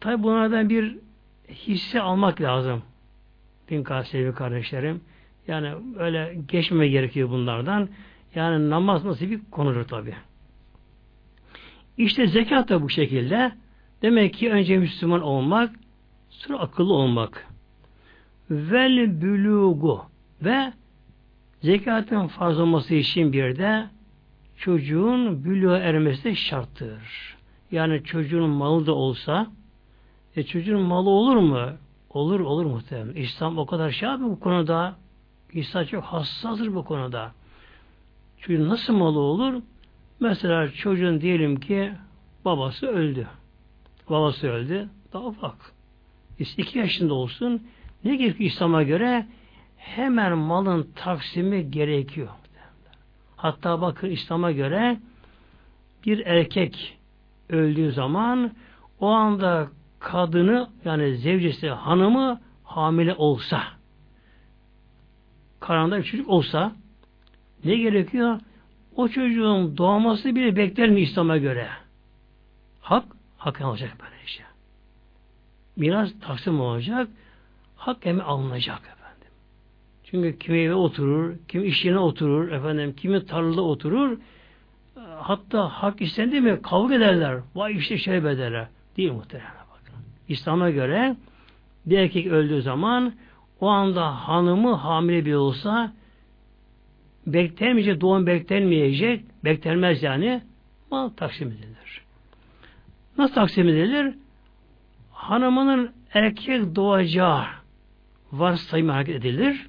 [0.00, 0.98] Tabi bunlardan bir
[1.48, 2.82] hisse almak lazım.
[3.68, 5.00] Din sevgili kardeşlerim.
[5.48, 7.88] Yani öyle geçmeme gerekiyor bunlardan.
[8.34, 10.14] Yani namaz nasıl bir konudur tabi.
[11.96, 13.52] İşte zekat da bu şekilde.
[14.02, 15.74] Demek ki önce Müslüman olmak,
[16.28, 17.46] sonra akıllı olmak.
[18.50, 20.02] Vel bülugu
[20.42, 20.72] ve
[21.62, 23.86] zekatın farz olması için bir de
[24.56, 27.36] çocuğun bülüğe ermesi de şarttır.
[27.70, 29.46] Yani çocuğun malı da olsa
[30.36, 31.70] E çocuğun malı olur mu?
[32.10, 33.14] Olur olur muhtemelen.
[33.14, 34.96] İslam o kadar şey abi bu konuda.
[35.54, 37.32] İslam çok hassastır bu konuda.
[38.40, 39.62] Çocuğun nasıl malı olur?
[40.20, 41.92] Mesela çocuğun diyelim ki
[42.44, 43.26] babası öldü.
[44.10, 44.88] Babası öldü.
[45.12, 45.72] Daha ufak.
[46.38, 47.62] İki yaşında olsun.
[48.04, 49.26] Ne gerekiyor İslam'a göre?
[49.76, 52.28] Hemen malın taksimi gerekiyor.
[53.36, 55.00] Hatta bakın İslam'a göre
[56.06, 56.98] bir erkek
[57.48, 58.52] öldüğü zaman
[59.00, 63.62] o anda kadını yani zevcesi hanımı hamile olsa
[65.60, 66.72] karanda bir çocuk olsa
[67.64, 68.40] ne gerekiyor?
[68.96, 71.68] O çocuğun doğması bile bekler mi İslam'a göre?
[72.80, 73.04] Hak,
[73.38, 74.44] hak olacak böyle işte.
[75.76, 77.08] Miras taksim olacak,
[77.76, 79.28] hak emi alınacak efendim.
[80.04, 84.18] Çünkü kimi eve oturur, kimi iş yerine oturur, efendim, kimi tarlada oturur,
[85.20, 87.40] hatta hak istendi mi kavga ederler.
[87.54, 88.66] Vay işte şey bederler.
[88.96, 89.94] Değil muhtemelen bakın.
[90.28, 91.16] İslam'a göre
[91.86, 93.12] bir erkek öldüğü zaman
[93.60, 95.92] o anda hanımı hamile bir olsa
[97.26, 100.42] beklenmeyecek, doğum beklenmeyecek, beklenmez yani
[100.90, 102.02] mal taksim edilir.
[103.18, 104.14] Nasıl taksim edilir?
[105.12, 107.44] Hanımının erkek doğacağı
[108.32, 109.66] varsayım hareket edilir.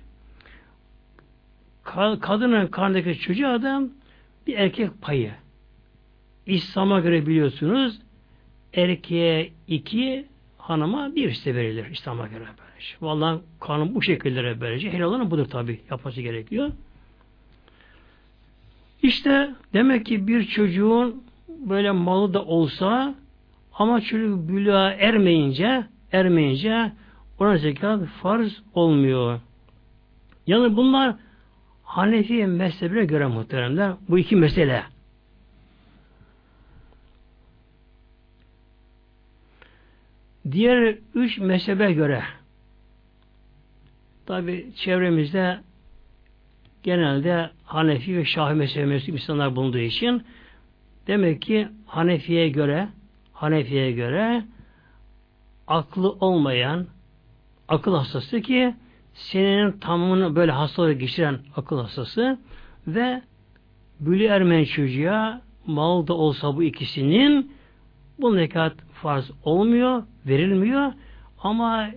[2.21, 3.89] Kadının karnındaki çocuğu adam
[4.47, 5.33] bir erkek payı.
[6.45, 7.99] İslam'a göre biliyorsunuz
[8.73, 10.25] erkeğe iki,
[10.57, 12.45] hanıma bir işte verilir İslam'a göre
[13.01, 14.93] Vallahi kanun bu şekilde böylece.
[14.93, 15.79] Helal olan budur tabi.
[15.89, 16.71] Yapması gerekiyor.
[19.03, 23.15] İşte demek ki bir çocuğun böyle malı da olsa
[23.73, 26.91] ama çocuk bülüğa ermeyince ermeyince
[27.39, 29.39] ona zekat farz olmuyor.
[30.47, 31.15] Yani bunlar
[31.83, 34.83] Hanefi mezhebine göre muhteremler bu iki mesele.
[40.51, 42.23] Diğer üç mezhebe göre
[44.31, 45.59] tabi çevremizde
[46.83, 50.23] genelde Hanefi ve Şafi mezhebi insanlar bulunduğu için
[51.07, 52.89] demek ki Hanefi'ye göre
[53.33, 54.43] Hanefi'ye göre
[55.67, 56.87] aklı olmayan
[57.67, 58.75] akıl hastası ki
[59.13, 62.39] senenin tamamını böyle hastalığı geçiren akıl hastası
[62.87, 63.21] ve
[63.99, 67.51] bülü ermen çocuğa mal da olsa bu ikisinin
[68.19, 70.93] bu nekat farz olmuyor, verilmiyor.
[71.43, 71.89] Ama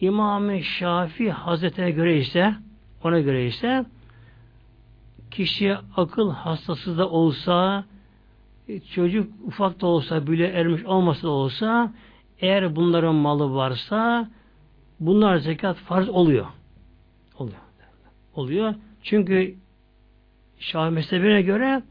[0.00, 2.54] İmam-ı Şafi Hazretine göre ise
[3.04, 3.84] ona göre ise
[5.30, 7.84] kişi akıl hastası da olsa
[8.94, 11.92] çocuk ufak da olsa bile ermiş olmasa da olsa
[12.40, 14.28] eğer bunların malı varsa
[15.00, 16.46] bunlar zekat farz oluyor.
[17.38, 17.58] Oluyor.
[18.34, 18.74] Oluyor.
[19.02, 19.54] Çünkü
[20.58, 21.82] Şah mezhebine göre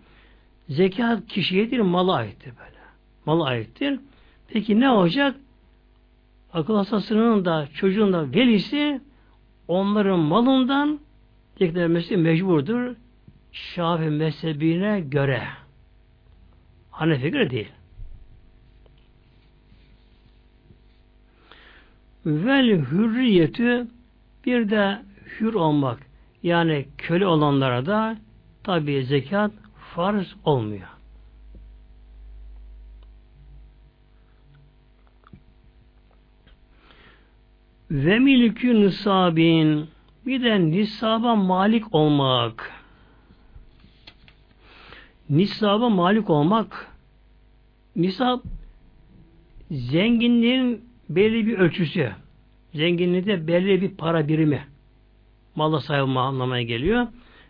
[0.69, 2.77] zekat kişiye değil mala aittir böyle.
[3.25, 3.99] Mala aittir.
[4.47, 5.35] Peki ne olacak?
[6.53, 9.01] Akıl hastasının da çocuğun da velisi
[9.67, 10.99] onların malından
[11.59, 12.95] zekat vermesi mecburdur.
[13.51, 15.43] Şafi mezhebine göre.
[16.91, 17.71] Hanefi göre değil.
[22.25, 23.87] Vel hürriyetü
[24.45, 25.01] bir de
[25.39, 25.99] hür olmak
[26.43, 28.17] yani köle olanlara da
[28.63, 29.51] tabi zekat
[29.95, 30.96] farz olmuyor.
[37.91, 39.87] Ve milkü nisabin
[40.25, 42.71] bir de nisaba malik olmak.
[45.29, 46.91] Nisaba malik olmak
[47.95, 48.39] nisab
[49.71, 52.11] zenginliğin belli bir ölçüsü.
[52.73, 54.67] Zenginliği de belli bir para birimi.
[55.55, 57.07] Malla sahip anlamaya geliyor.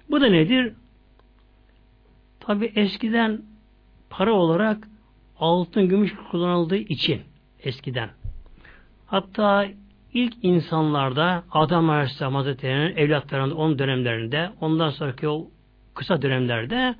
[0.10, 0.74] Bu da nedir?
[2.40, 3.42] Tabi eskiden
[4.10, 4.88] para olarak
[5.40, 7.22] altın, gümüş kullanıldığı için
[7.64, 8.10] eskiden.
[9.06, 9.68] Hatta
[10.18, 15.48] ilk insanlarda Adam Aleyhisselam Hazretleri'nin evlatlarında onun dönemlerinde ondan sonraki o
[15.94, 16.96] kısa dönemlerde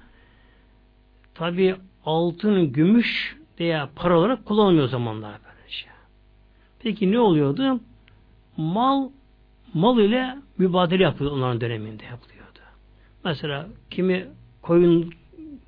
[1.36, 1.76] tabi
[2.06, 5.88] altın, gümüş veya para olarak kullanılmıyor zamanlar böylece.
[6.80, 7.80] Peki ne oluyordu?
[8.58, 9.10] Mal
[9.74, 12.60] mal ile mübadele yapıyor onların döneminde yapılıyordu.
[13.26, 14.28] Mesela kimi
[14.62, 15.14] koyun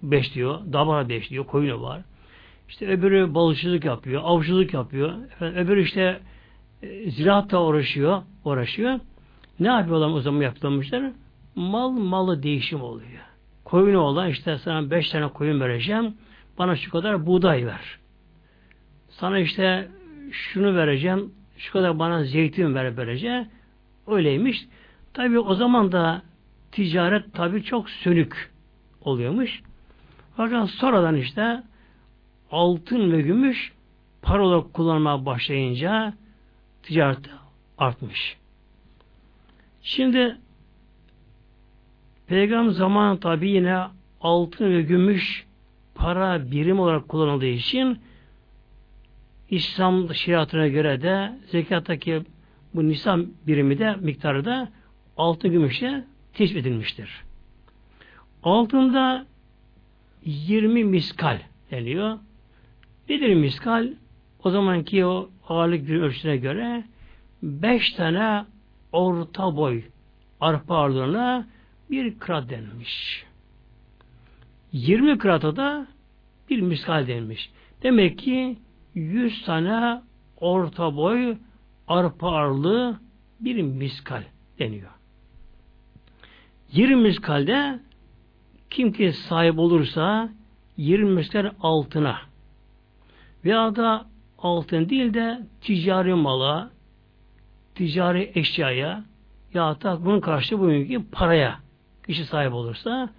[0.03, 2.01] besliyor, dabara besliyor, koyunu var.
[2.69, 5.23] İşte öbürü balıkçılık yapıyor, avcılık yapıyor.
[5.31, 6.19] Efendim, öbürü işte
[6.83, 8.99] e, uğraşıyor, uğraşıyor.
[9.59, 11.11] Ne yapıyorlar o zaman yaptırmışlar?
[11.55, 13.21] Mal malı değişim oluyor.
[13.63, 16.13] Koyunu olan işte sana beş tane koyun vereceğim,
[16.57, 17.99] bana şu kadar buğday ver.
[19.09, 19.87] Sana işte
[20.31, 23.47] şunu vereceğim, şu kadar bana zeytin ver vereceğim.
[24.07, 24.67] Öyleymiş.
[25.13, 26.21] Tabi o zaman da
[26.71, 28.51] ticaret tabi çok sönük
[29.01, 29.61] oluyormuş.
[30.37, 31.63] Fakat sonradan işte
[32.51, 33.73] altın ve gümüş
[34.21, 36.13] para olarak kullanmaya başlayınca
[36.83, 37.29] ticaret
[37.77, 38.37] artmış.
[39.81, 40.37] Şimdi
[42.27, 43.83] Peygamber zamanı tabi yine
[44.21, 45.45] altın ve gümüş
[45.95, 47.99] para birim olarak kullanıldığı için
[49.49, 52.21] İslam şeriatına göre de zekattaki
[52.73, 54.69] bu nisan birimi de miktarı da
[55.17, 57.23] altın gümüşe teşvik edilmiştir.
[58.43, 59.25] Altında
[60.25, 61.39] 20 miskal
[61.71, 62.17] deniyor.
[63.09, 63.87] Nedir miskal?
[64.43, 66.83] O zamanki o ağırlık bir ölçüsüne göre
[67.43, 68.45] 5 tane
[68.91, 69.83] orta boy
[70.41, 71.47] arpa ağırlığına
[71.89, 73.25] bir krat denilmiş.
[74.71, 75.87] 20 krata da
[76.49, 77.49] bir miskal denilmiş.
[77.83, 78.57] Demek ki
[78.95, 80.01] 100 tane
[80.37, 81.37] orta boy
[81.87, 82.99] arpa ağırlığı
[83.39, 84.23] bir miskal
[84.59, 84.91] deniyor.
[86.71, 87.79] 20 miskalde
[88.69, 90.29] kim ki sahip olursa
[90.77, 92.17] 20 miskal altına
[93.45, 94.05] veya da
[94.41, 96.69] altın değil de ticari mala,
[97.75, 99.03] ticari eşyaya
[99.53, 101.59] ya da bunun karşı bugünkü paraya
[102.07, 103.09] kişi sahip olursa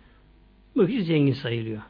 [0.76, 1.83] bu kişi zengin sayılıyor.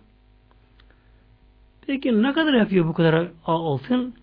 [1.86, 4.14] Peki ne kadar yapıyor bu kadar altın?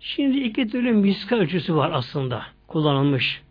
[0.00, 3.42] Şimdi iki türlü miska ölçüsü var aslında kullanılmış.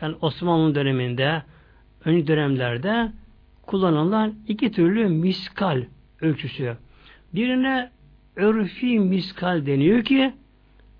[0.00, 1.42] Yani Osmanlı döneminde,
[2.04, 3.12] önceki dönemlerde
[3.62, 5.84] kullanılan iki türlü miskal
[6.20, 6.76] ölçüsü.
[7.34, 7.90] Birine
[8.36, 10.32] örfi miskal deniyor ki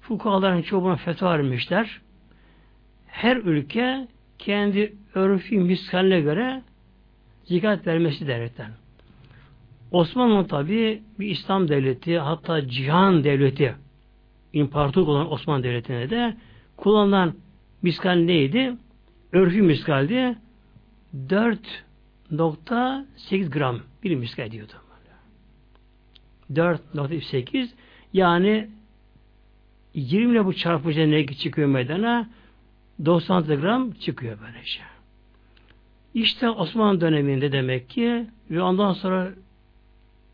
[0.00, 2.00] fukahaların çoğu buna fetva vermişler.
[3.06, 6.62] Her ülke kendi örfi miskaline göre
[7.44, 8.70] zikat vermesi devletten.
[9.90, 13.74] Osmanlı tabi bir İslam devleti hatta cihan devleti
[14.52, 16.36] imparatorluk olan Osmanlı Devleti'ne de
[16.76, 17.34] kullanılan
[17.82, 18.76] miskal neydi?
[19.32, 20.36] Örfü miskaldi.
[21.28, 24.72] 4.8 gram bir miskal diyordu.
[26.54, 27.68] 4.8
[28.12, 28.68] yani
[29.94, 32.28] 20 ile bu çarpıcı ne çıkıyor meydana
[33.04, 34.80] 96 gram çıkıyor böylece.
[36.14, 39.32] İşte Osmanlı döneminde demek ki ve ondan sonra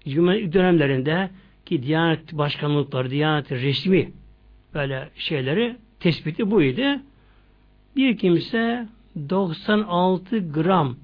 [0.09, 1.31] Cumhuriyet dönemlerinde
[1.67, 4.13] ki Diyanet başkanlıkları, Diyanet resmi
[4.75, 7.01] böyle şeyleri tespiti buydu.
[7.97, 8.89] Bir kimse
[9.31, 10.97] 96 gram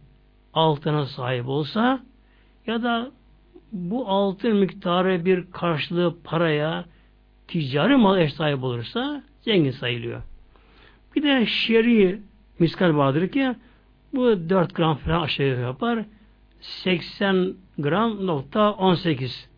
[0.55, 2.01] altına sahip olsa
[2.67, 3.11] ya da
[3.75, 6.85] bu altın miktarı bir karşılığı paraya
[7.49, 10.23] ticari mal eş sahip olursa zengin sayılıyor.
[11.17, 12.21] Bir de şer'i
[12.59, 13.55] miskal vardır ki
[14.15, 16.05] bu 4 gram falan aşağı yapar.
[16.61, 19.49] 80 gram nokta 18.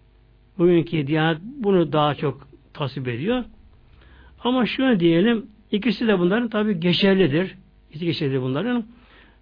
[0.59, 3.45] Bugünkü Diyanet bunu daha çok tasvip ediyor.
[4.45, 7.55] Ama şunu diyelim, ikisi de bunların tabi geçerlidir.
[7.91, 8.85] İkisi geçerlidir bunların.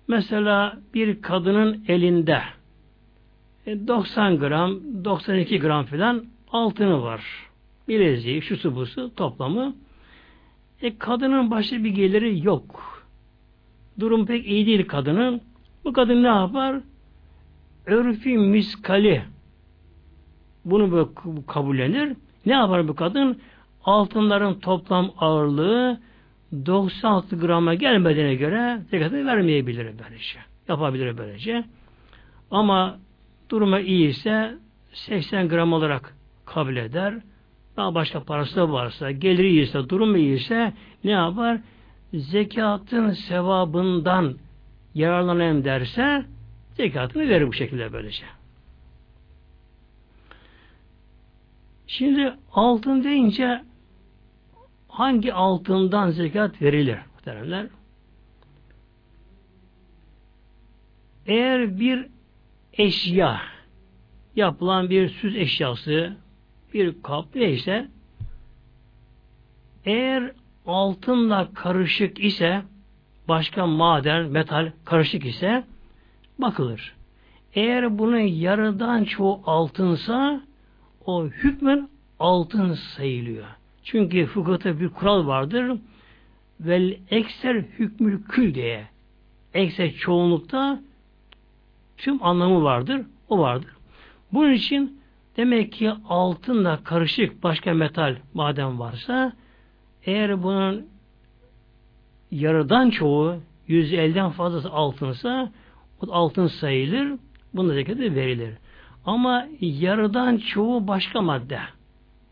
[0.09, 2.41] Mesela bir kadının elinde
[3.67, 7.25] 90 e, gram, 92 gram filan altını var.
[7.89, 9.77] Bileziği, şusu busu toplamı.
[10.83, 13.05] E kadının başka bir geliri yok.
[14.01, 15.41] Durum pek iyi değil kadının.
[15.85, 16.81] Bu kadın ne yapar?
[17.87, 19.23] Örfi miskali
[20.65, 21.09] bunu böyle
[21.47, 22.17] kabullenir.
[22.47, 23.41] Ne yapar bu kadın?
[23.85, 26.01] Altınların toplam ağırlığı
[26.67, 30.39] 96 grama gelmediğine göre zekatını vermeyebilir böylece.
[30.69, 31.65] Yapabilir böylece.
[32.51, 32.99] Ama
[33.55, 34.59] durumu iyi ise
[34.93, 36.15] 80 gram olarak
[36.45, 37.15] kabul eder.
[37.77, 40.73] Daha başka parası da varsa, geliri iyiyse, durumu iyiyse
[41.05, 41.61] ne yapar?
[42.15, 44.35] Zekatın sevabından
[44.95, 46.25] yararlanayım derse
[46.77, 48.25] zekatını verir bu şekilde böylece.
[51.87, 53.63] Şimdi altın deyince
[54.89, 56.99] hangi altından zekat verilir?
[57.27, 57.67] Derler.
[61.27, 62.14] Eğer bir
[62.79, 63.41] eşya
[64.37, 66.17] yapılan bir süs eşyası
[66.75, 67.89] bir kap neyse
[69.85, 70.33] eğer
[70.67, 72.63] altınla karışık ise
[73.29, 75.65] başka maden, metal karışık ise
[76.39, 76.95] bakılır.
[77.55, 80.41] Eğer bunun yarıdan çoğu altınsa
[81.07, 83.47] o hükmen altın sayılıyor.
[83.85, 85.79] Çünkü fıkıhta bir kural vardır.
[86.61, 88.87] Vel ekser hükmül kül diye.
[89.55, 90.81] Ekser çoğunlukta
[92.05, 93.03] tüm anlamı vardır.
[93.29, 93.71] O vardır.
[94.33, 95.01] Bunun için
[95.37, 99.33] demek ki altınla karışık başka metal maden varsa
[100.07, 100.87] eğer bunun
[102.31, 103.37] yarıdan çoğu
[103.69, 105.51] 150'den fazlası altınsa
[106.03, 107.19] o altın sayılır.
[107.55, 108.55] Bunda zekatı verilir.
[109.07, 111.59] Ama yarıdan çoğu başka madde.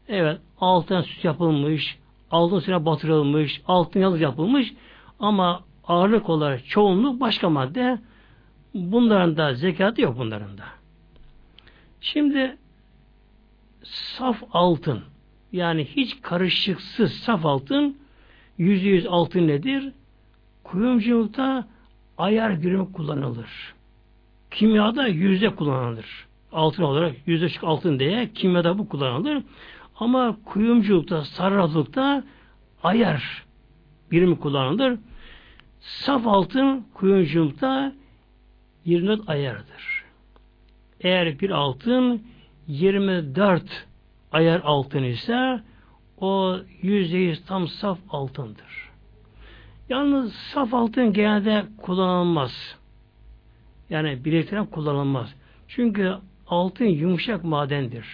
[0.09, 1.99] Evet, altın süt yapılmış,
[2.31, 4.75] altın süre batırılmış, altın yalız yapılmış
[5.21, 7.99] ama ağırlık olarak çoğunluk başka madde.
[8.75, 10.65] Bunların da zekatı yok bunların da.
[12.01, 12.57] Şimdi
[13.83, 15.01] saf altın
[15.53, 17.97] yani hiç karışıksız saf altın
[18.59, 19.93] yüzde yüz altın nedir?
[20.65, 21.69] Kuyumculukta
[22.19, 23.75] ayar birimi kullanılır.
[24.51, 26.27] Kimyada yüzde kullanılır.
[26.53, 29.43] Altın olarak yüzde çık altın diye kimyada bu kullanılır.
[29.97, 32.25] Ama kuyumculukta, sarraflıkta
[32.83, 33.45] ayar
[34.11, 34.99] birimi kullanılır.
[35.81, 37.93] Saf altın kuyumculukta
[38.85, 40.05] 24 ayardır.
[41.01, 42.23] Eğer bir altın
[42.67, 43.87] 24
[44.33, 45.61] ayar altın ise
[46.21, 48.91] o yüzde yüz tam saf altındır.
[49.89, 52.77] Yalnız saf altın genelde kullanılmaz.
[53.91, 55.35] Yani bilekten kullanılmaz.
[55.69, 56.15] Çünkü
[56.47, 58.07] altın yumuşak madendir.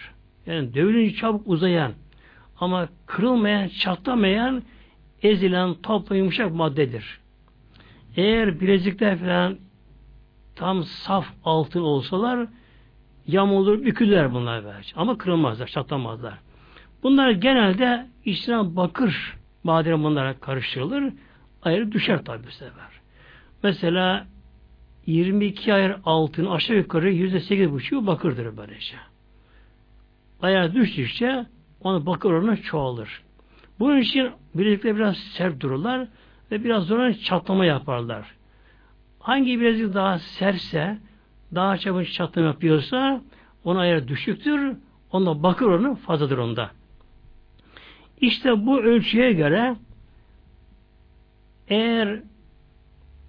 [0.46, 1.92] Yani dövülünce çabuk uzayan
[2.60, 4.62] ama kırılmayan, çatlamayan,
[5.22, 7.20] ezilen, topla yumuşak maddedir.
[8.16, 9.58] Eğer bilezikler falan
[10.58, 12.48] tam saf altın olsalar
[13.26, 14.92] yamulur, bükülür bunlar belki.
[14.96, 16.34] Ama kırılmazlar, çatlamazlar.
[17.02, 21.12] Bunlar genelde içine bakır madeni bunlara karıştırılır.
[21.62, 22.88] Ayrı düşer tabi bu sefer.
[23.62, 24.26] Mesela
[25.06, 28.96] 22 ayar altın aşağı yukarı %8,5'u bakırdır böylece.
[30.42, 31.46] Ayar düştükçe
[31.80, 33.22] onu bakır oranı çoğalır.
[33.78, 36.08] Bunun için bilezikler biraz sert dururlar
[36.50, 38.37] ve biraz sonra çatlama yaparlar.
[39.28, 40.98] Hangi bilezik daha sertse,
[41.54, 43.20] daha çabuk çatlama yapıyorsa
[43.64, 44.76] ona ayar düşüktür.
[45.12, 46.70] Onda bakır oranı fazladır onda.
[48.20, 49.76] İşte bu ölçüye göre
[51.68, 52.22] eğer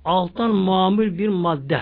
[0.05, 1.81] alttan mamul bir madde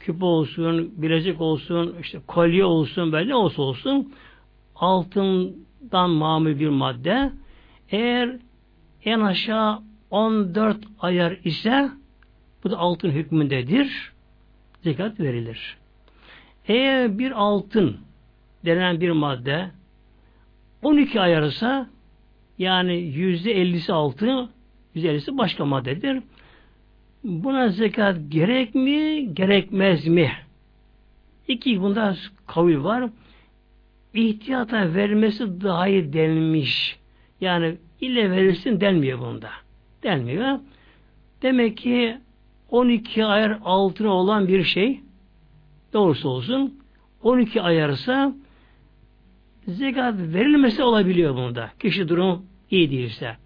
[0.00, 4.14] küp olsun, bilezik olsun, işte kolye olsun, böyle olsa olsun
[4.74, 7.32] altından mamul bir madde
[7.90, 8.36] eğer
[9.04, 11.90] en aşağı 14 ayar ise
[12.66, 14.12] bu da altın hükmündedir.
[14.82, 15.76] Zekat verilir.
[16.68, 17.96] Eğer bir altın
[18.64, 19.70] denen bir madde
[20.82, 21.90] 12 ayarısa
[22.58, 24.50] yani yüzde ellisi altın
[24.94, 26.22] yüzde ellisi başka maddedir.
[27.24, 30.32] Buna zekat gerek mi, gerekmez mi?
[31.48, 33.10] İki bunda kavil var.
[34.14, 36.98] İhtiyata vermesi daha iyi denilmiş.
[37.40, 39.50] Yani ile verirsin denmiyor bunda.
[40.02, 40.58] Denmiyor.
[41.42, 42.18] Demek ki
[42.70, 45.00] 12 ayar altına olan bir şey
[45.92, 46.80] doğrusu olsun
[47.22, 48.34] 12 ayarsa
[49.68, 51.70] zekat verilmesi olabiliyor bunda.
[51.78, 53.36] Kişi durumu iyi değilse.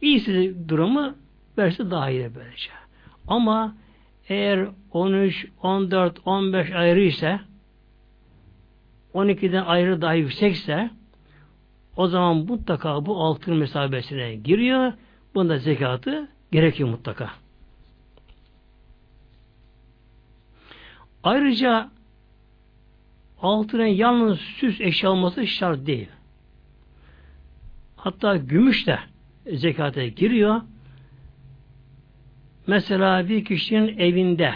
[0.00, 1.14] İyisi durumu
[1.58, 2.70] verse daha iyi böylece.
[3.28, 3.76] Ama
[4.28, 7.40] eğer 13, 14, 15 ayrı ise
[9.14, 10.90] 12'den ayrı daha yüksekse
[11.96, 14.92] o zaman mutlaka bu altın mesabesine giriyor.
[15.34, 17.30] Bunda zekatı gerekiyor mutlaka.
[21.22, 21.90] Ayrıca
[23.42, 26.08] altının yalnız süs eşya olması şart değil.
[27.96, 28.98] Hatta gümüş de
[29.52, 30.60] zekata giriyor.
[32.66, 34.54] Mesela bir kişinin evinde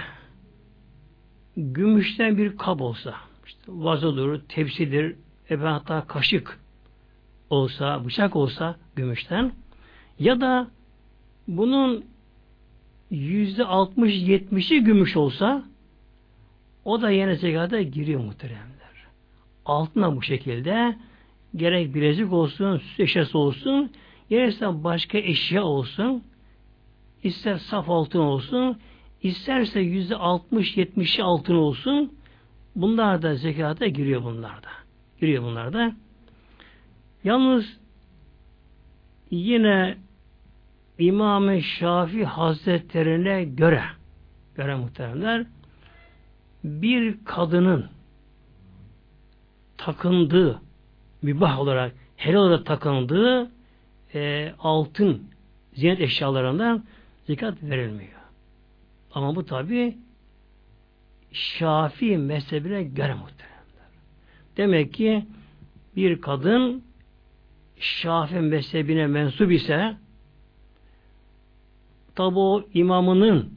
[1.57, 3.15] gümüşten bir kap olsa,
[3.47, 6.61] işte vazodur, tepsidir, efendim hatta kaşık
[7.51, 9.53] olsa, bıçak olsa gümüşten
[10.19, 10.71] ya da
[11.49, 12.05] bunun
[13.11, 15.65] yüzde altmış yetmişi gümüş olsa
[16.85, 19.07] o da yine zekata giriyor muhteremler.
[19.65, 20.97] Altına bu şekilde
[21.57, 23.93] gerek bilezik olsun, süs eşyası olsun,
[24.31, 26.23] gerekse başka eşya olsun,
[27.23, 28.79] ister saf altın olsun,
[29.23, 32.13] isterse yüzde altmış yetmişi altın olsun,
[32.77, 34.69] bunlar da zekata giriyor bunlar da.
[35.21, 35.95] Giriyor bunlar da.
[37.25, 37.79] Yalnız
[39.31, 39.97] yine
[40.99, 43.83] İmam-ı Şafi Hazretlerine göre
[44.55, 45.47] göre muhteremler
[46.65, 47.87] bir kadının
[49.77, 50.61] takındığı
[51.23, 53.51] mübah olarak helal olarak takındığı
[54.15, 55.23] e, altın
[55.75, 56.85] zinet eşyalarından
[57.27, 58.21] zekat verilmiyor.
[59.15, 59.97] Ama bu tabi
[61.33, 63.89] Şafi mezhebine göre muhteremler.
[64.57, 65.27] Demek ki
[65.97, 66.83] bir kadın
[67.79, 69.97] Şafi mezhebine mensup ise
[72.15, 73.51] tabi o imamının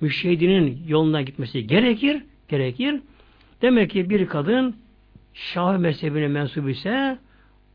[0.00, 2.22] müşehidinin yoluna gitmesi gerekir.
[2.48, 3.00] Gerekir.
[3.62, 4.76] Demek ki bir kadın
[5.34, 7.18] Şafi mezhebine mensup ise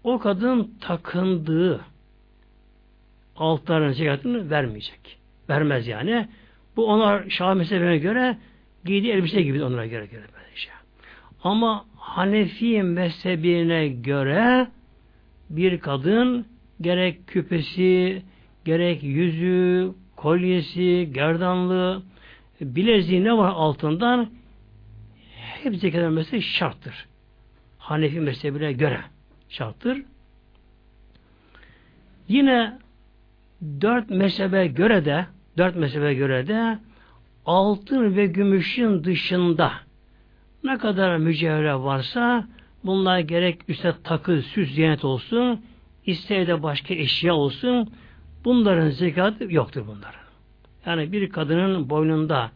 [0.03, 1.81] o kadın takındığı
[3.35, 5.17] altların zekatını vermeyecek.
[5.49, 6.27] Vermez yani.
[6.75, 8.37] Bu ona Şafi mezhebine göre
[8.85, 10.69] giydiği elbise gibi onlara göre göre böylece.
[11.43, 14.67] Ama Hanefi mezhebine göre
[15.49, 16.45] bir kadın
[16.81, 18.21] gerek küpesi,
[18.65, 22.01] gerek yüzü, kolyesi, gerdanlığı,
[22.61, 24.29] bileziği ne var altından
[25.63, 27.05] hep zekat vermesi şarttır.
[27.77, 29.01] Hanefi mezhebine göre
[29.49, 30.03] şarttır.
[32.27, 32.79] Yine
[33.81, 35.25] dört mezhebe göre de
[35.57, 36.79] dört mezhebe göre de
[37.45, 39.71] altın ve gümüşün dışında
[40.63, 42.47] ne kadar mücevher varsa
[42.83, 45.61] bunlar gerek üstte takı, süs, ziyaret olsun,
[46.05, 47.89] ister de başka eşya olsun,
[48.45, 50.21] bunların zekatı yoktur bunların.
[50.85, 52.51] Yani bir kadının boynunda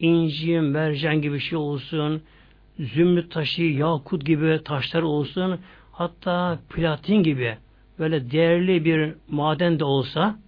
[0.00, 2.22] inci, mercan gibi şey olsun,
[2.78, 5.58] zümrüt taşı, yakut gibi taşlar olsun,
[5.92, 7.56] hatta platin gibi
[7.98, 10.38] böyle değerli bir maden de olsa,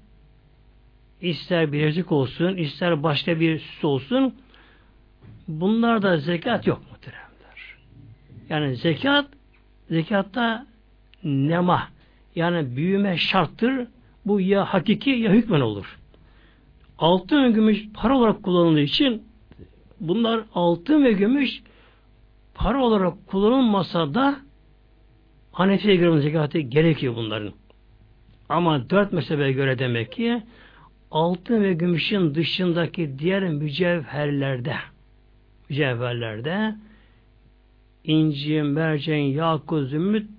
[1.20, 4.34] ister bilezik olsun, ister başka bir süs olsun,
[5.48, 7.76] bunlarda zekat yok muhteremler.
[8.48, 9.26] Yani zekat,
[9.90, 10.66] zekatta
[11.24, 11.88] nema,
[12.34, 13.86] yani büyüme şarttır.
[14.26, 15.98] Bu ya hakiki ya hükmen olur.
[16.98, 19.22] Altın gümüş para olarak kullanıldığı için
[20.00, 21.62] bunlar altın ve gümüş
[22.54, 24.36] para olarak kullanılmasa da
[25.52, 27.52] Hanefi'ye göre zekatı gerekiyor bunların.
[28.48, 30.42] Ama dört mezhebe göre demek ki
[31.10, 34.76] altın ve gümüşün dışındaki diğer mücevherlerde
[35.68, 36.74] mücevherlerde
[38.04, 40.30] inci, mercan, yakut, zümrüt,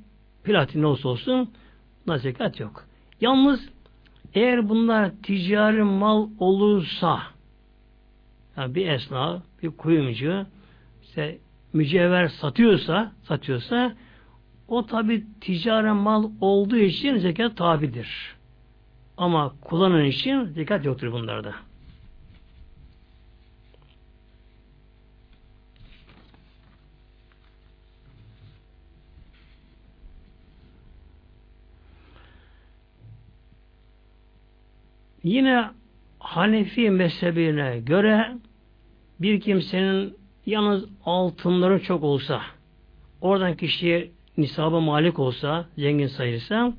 [0.44, 1.50] platin olsa olsun
[2.18, 2.86] zekat yok.
[3.22, 3.70] Yalnız
[4.34, 7.20] eğer bunlar ticari mal olursa
[8.60, 10.46] yani bir esnaf, bir kuyumcu
[11.02, 11.38] işte
[11.74, 13.96] mücevher satıyorsa satıyorsa
[14.68, 18.36] o tabi ticari mal olduğu için zekat tabidir.
[19.18, 21.56] Ama kullanan için zekat yoktur bunlarda.
[35.24, 35.70] Yine
[36.20, 38.38] Hanefi mezhebine göre
[39.22, 42.42] bir kimsenin yalnız altınları çok olsa,
[43.22, 46.74] oradan kişiye nisaba malik olsa, zengin sayılsa,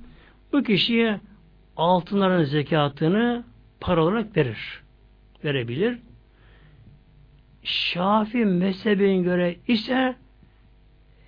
[0.52, 1.20] bu kişiye
[1.76, 3.44] altınların zekatını
[3.80, 4.82] para olarak verir.
[5.44, 5.98] Verebilir.
[7.62, 10.16] Şafi mezhebine göre ise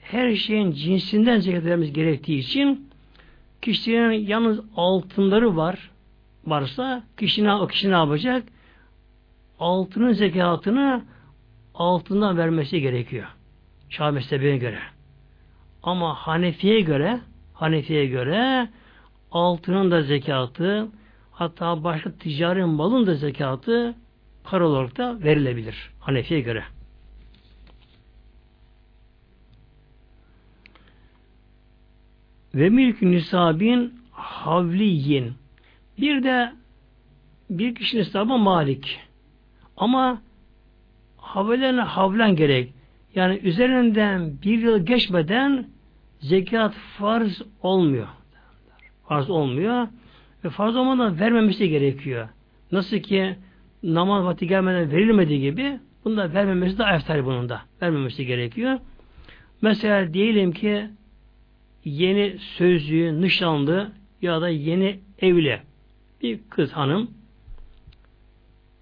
[0.02, 2.90] her şeyin cinsinden zekat vermemiz gerektiği için
[3.62, 5.90] kişinin yalnız altınları var
[6.46, 8.42] varsa kişi ne, o kişi ne yapacak?
[9.62, 11.04] Altının zekatını
[11.74, 13.26] altından vermesi gerekiyor.
[13.88, 14.78] Şah mezhebine göre.
[15.82, 17.20] Ama Hanefi'ye göre
[17.54, 18.68] Hanefi'ye göre
[19.30, 20.88] altının da zekatı
[21.32, 23.94] hatta başka ticari malın da zekatı
[24.44, 25.90] para olarak da verilebilir.
[26.00, 26.64] Hanefi'ye göre.
[32.54, 35.34] Ve mülk nisabin havliyin.
[35.98, 36.52] Bir de
[37.50, 39.11] bir kişinin nisabı malik.
[39.82, 40.22] Ama
[41.16, 42.72] havlen havlen gerek.
[43.14, 45.66] Yani üzerinden bir yıl geçmeden
[46.20, 48.08] zekat farz olmuyor.
[49.08, 49.88] Farz olmuyor.
[50.44, 52.28] Ve farz olmadan vermemesi gerekiyor.
[52.72, 53.36] Nasıl ki
[53.82, 57.62] namaz vakti gelmeden verilmediği gibi bunda vermemesi de eftar bunun da.
[57.82, 58.78] Vermemesi gerekiyor.
[59.62, 60.86] Mesela diyelim ki
[61.84, 65.60] yeni sözlü, nişanlı ya da yeni evli
[66.22, 67.10] bir kız hanım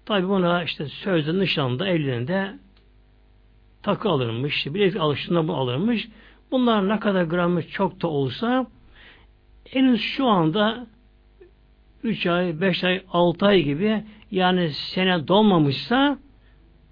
[0.05, 2.53] tabi buna işte sözde nişanlı evliliğinde
[3.83, 6.09] takı alırmış, bilek alışında bu alırmış.
[6.51, 8.67] Bunlar ne kadar gramı çok da olsa
[9.73, 10.87] en şu anda
[12.03, 16.17] 3 ay, 5 ay, 6 ay gibi yani sene dolmamışsa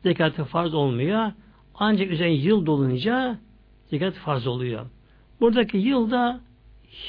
[0.03, 1.31] zekatı farz olmuyor.
[1.75, 3.37] Ancak üzerine yıl dolunca
[3.89, 4.85] zekat farz oluyor.
[5.41, 6.41] Buradaki yılda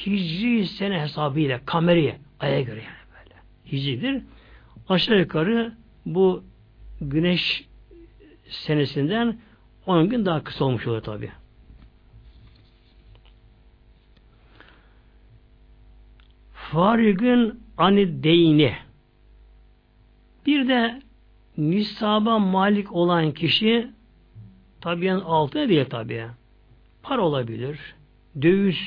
[0.07, 3.34] hicri sene hesabıyla kameri aya göre yani böyle.
[3.72, 4.22] Hicridir.
[4.88, 5.72] Aşağı yukarı
[6.07, 6.44] bu
[7.01, 7.68] güneş
[8.48, 9.38] senesinden
[9.86, 11.30] 10 gün daha kısa olmuş oluyor tabi.
[16.55, 18.74] Farigün ani deyni
[20.46, 21.03] bir de
[21.59, 23.90] nisaba malik olan kişi
[24.80, 26.26] tabiyen altı diye tabi.
[27.03, 27.94] Para olabilir,
[28.42, 28.78] döviz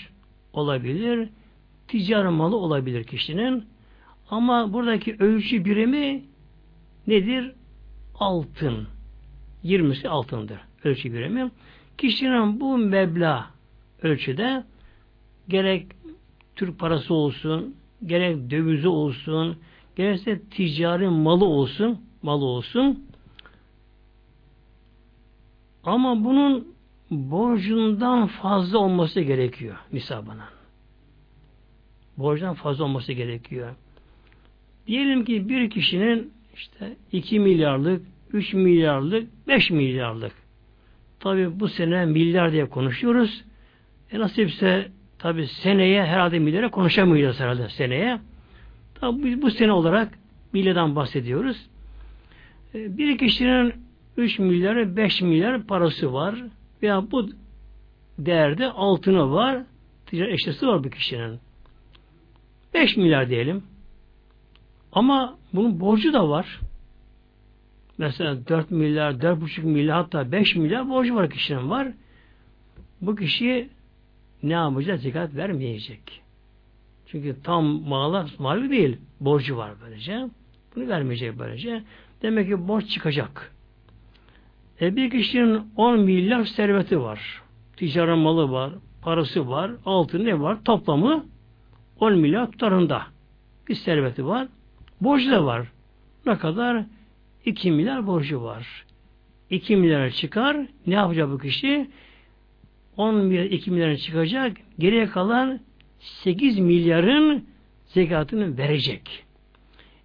[0.54, 1.30] olabilir,
[1.88, 3.66] ticari malı olabilir kişinin.
[4.30, 6.24] Ama buradaki ölçü birimi
[7.08, 7.52] nedir?
[8.16, 8.88] Altın.
[9.64, 10.60] 20'si altındır.
[10.84, 11.52] Ölçü birimi.
[11.98, 13.46] Kişinin bu meblağ
[14.02, 14.64] ölçüde
[15.50, 15.88] gerek
[16.56, 17.76] Türk parası olsun,
[18.06, 19.58] gerek dövizi olsun,
[19.96, 23.06] gerekse ticari malı olsun, malı olsun.
[25.84, 26.68] Ama bunun
[27.12, 30.50] borcundan fazla olması gerekiyor nisabına.
[32.18, 33.76] Borcundan fazla olması gerekiyor.
[34.88, 38.02] Diyelim ki bir kişinin işte 2 milyarlık,
[38.34, 40.32] 3 milyarlık, 5 milyarlık.
[41.20, 43.44] Tabi bu sene milyar diye konuşuyoruz.
[44.12, 48.20] E nasipse tabi seneye herhalde milyara konuşamayacağız herhalde seneye.
[48.96, 50.20] Tabi bu sene olarak
[50.54, 51.58] milyardan bahsediyoruz.
[52.76, 53.74] E, bir kişinin
[54.18, 56.36] 3 milyar, 5 milyar parası var
[56.84, 57.30] veya bu
[58.18, 59.64] değerde altını var,
[60.06, 61.40] ticaret eşyası var bir kişinin.
[62.74, 63.64] 5 milyar diyelim.
[64.94, 66.60] Ama bunun borcu da var.
[67.98, 71.88] Mesela 4 milyar, 4,5 milyar hatta 5 milyar borcu var kişinin var.
[73.02, 73.70] Bu kişi
[74.44, 75.00] ne yapacak?
[75.00, 76.22] Zekat vermeyecek.
[77.08, 78.98] Çünkü tam mala mali değil.
[79.20, 80.30] Borcu var böylece.
[80.76, 81.84] Bunu vermeyecek böylece.
[82.22, 83.52] Demek ki borç çıkacak.
[84.82, 87.42] E bir kişinin 10 milyar serveti var.
[87.78, 90.58] Ticari malı var, parası var, altın ne var?
[90.66, 91.26] Toplamı
[92.00, 93.04] 10 milyar tutarında
[93.68, 94.48] bir serveti var.
[95.04, 95.68] Borcu da var.
[96.26, 96.86] Ne kadar?
[97.46, 98.86] 2 milyar borcu var.
[99.50, 100.58] 2 milyar çıkar.
[100.88, 101.90] Ne yapacak bu kişi?
[102.98, 104.58] 10 milyar 2 milyar çıkacak.
[104.80, 105.60] Geriye kalan
[106.00, 107.46] 8 milyarın
[107.86, 109.26] zekatını verecek.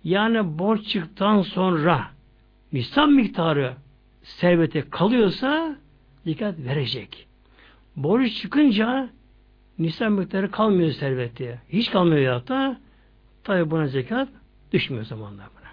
[0.04, 2.06] Yani borç çıktıktan sonra
[2.72, 3.74] nisap miktarı
[4.22, 5.76] servete kalıyorsa
[6.24, 7.26] zekat verecek.
[7.96, 9.10] Borç çıkınca
[9.78, 11.60] nisap miktarı kalmıyor serveti.
[11.68, 12.80] Hiç kalmıyor ya da
[13.44, 14.28] tabi buna zekat
[14.72, 15.68] düşmüyor zamanlar buna.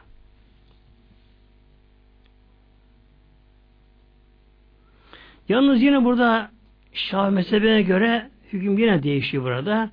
[5.50, 6.52] Yalnız yine burada
[6.93, 9.91] Şah mezhebine göre hüküm yine değişiyor burada.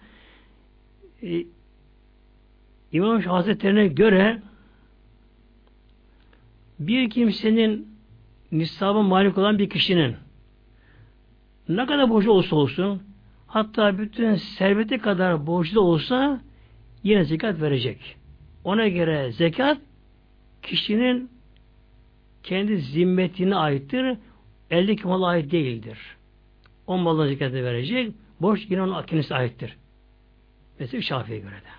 [1.22, 1.44] Ee,
[2.92, 4.42] İmam Hazretlerine göre
[6.78, 7.88] bir kimsenin
[8.52, 10.16] nisabı malik olan bir kişinin
[11.68, 13.02] ne kadar borcu olsa olsun
[13.46, 16.40] hatta bütün serveti kadar da olsa
[17.02, 18.16] yine zekat verecek.
[18.64, 19.78] Ona göre zekat
[20.62, 21.30] kişinin
[22.42, 24.16] kendi zimmetine aittir.
[24.70, 25.98] Eldeki mala ait değildir.
[26.86, 28.12] O malına zekatı verecek.
[28.40, 29.76] Borç yine onun kendisine aittir.
[30.78, 31.72] Mesela Şafii'ye göre de.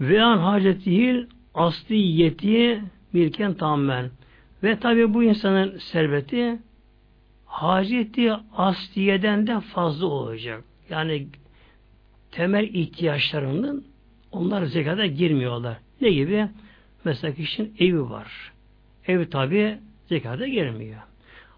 [0.00, 2.82] Ve an hacetihil asliyeti
[3.14, 4.10] bilken tamamen.
[4.62, 6.58] Ve tabi bu insanın serveti
[7.46, 10.64] haceti asliyeden de fazla olacak.
[10.90, 11.26] Yani
[12.38, 13.84] temel ihtiyaçlarının
[14.32, 15.76] onlar zekata girmiyorlar.
[16.00, 16.48] Ne gibi?
[17.04, 18.52] Mesela kişinin evi var.
[19.06, 19.78] Ev tabi
[20.08, 21.00] zekata girmiyor.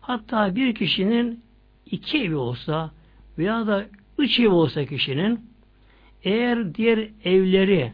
[0.00, 1.40] Hatta bir kişinin
[1.86, 2.90] iki evi olsa
[3.38, 3.86] veya da
[4.18, 5.40] üç ev olsa kişinin
[6.24, 7.92] eğer diğer evleri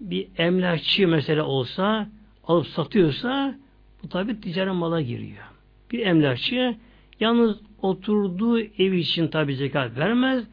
[0.00, 2.08] bir emlakçı mesela olsa
[2.46, 3.54] alıp satıyorsa
[4.02, 5.44] bu tabi ticari mala giriyor.
[5.92, 6.76] Bir emlakçı
[7.20, 10.44] yalnız oturduğu ev için tabi zekat vermez.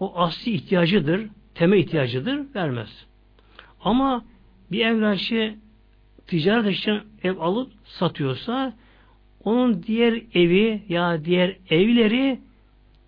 [0.00, 3.06] O asli ihtiyacıdır, temel ihtiyacıdır, vermez.
[3.80, 4.24] Ama
[4.72, 5.54] bir emlakçı
[6.26, 8.72] ticaret için ev alıp satıyorsa
[9.44, 12.40] onun diğer evi ya diğer evleri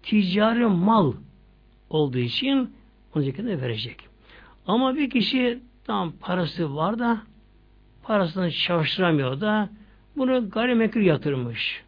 [0.03, 1.13] ticari mal
[1.91, 2.71] olduğu için
[3.15, 3.97] onun zekatını verecek.
[4.67, 7.23] Ama bir kişi tam parası var da
[8.03, 9.69] parasını çalıştıramıyor da
[10.17, 11.83] bunu gayrimenkul yatırmış.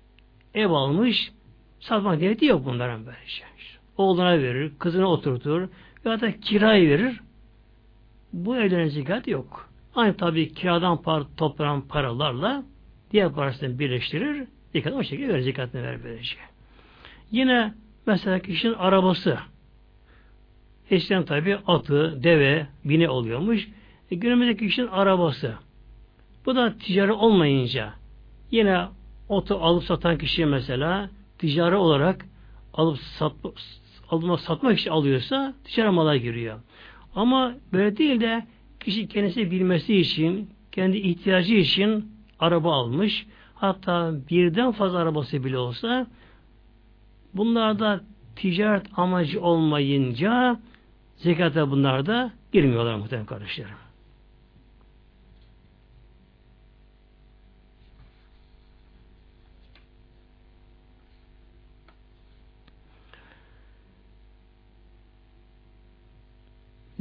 [0.54, 1.32] Ev almış.
[1.80, 3.51] Satmak niyeti yok bunların böylece.
[3.96, 5.68] Oğluna verir, kızına oturtur
[6.04, 7.20] ya da kirayı verir.
[8.32, 9.68] Bu evlerin zekat yok.
[9.94, 12.64] Aynı tabi kiradan par toplanan paralarla
[13.10, 14.46] diğer parasını birleştirir.
[14.72, 16.36] Zekat o şekilde verir zekatını verir böylece.
[17.30, 17.74] Yine
[18.06, 19.38] mesela kişinin arabası
[20.90, 23.68] eskiden tabi atı, deve, bine oluyormuş.
[24.10, 25.54] E, günümüzdeki kişinin arabası.
[26.46, 27.92] Bu da ticari olmayınca
[28.50, 28.84] yine
[29.28, 32.26] otu alıp satan kişi mesela ticari olarak
[32.74, 33.32] alıp sat,
[34.12, 36.60] alıp satmak için alıyorsa ticari mala giriyor.
[37.14, 38.46] Ama böyle değil de
[38.80, 43.26] kişi kendisi bilmesi için, kendi ihtiyacı için araba almış.
[43.54, 46.06] Hatta birden fazla arabası bile olsa
[47.34, 48.00] bunlarda
[48.36, 50.60] ticaret amacı olmayınca
[51.16, 53.81] zekata bunlar da girmiyorlar muhtemelen kardeşlerim.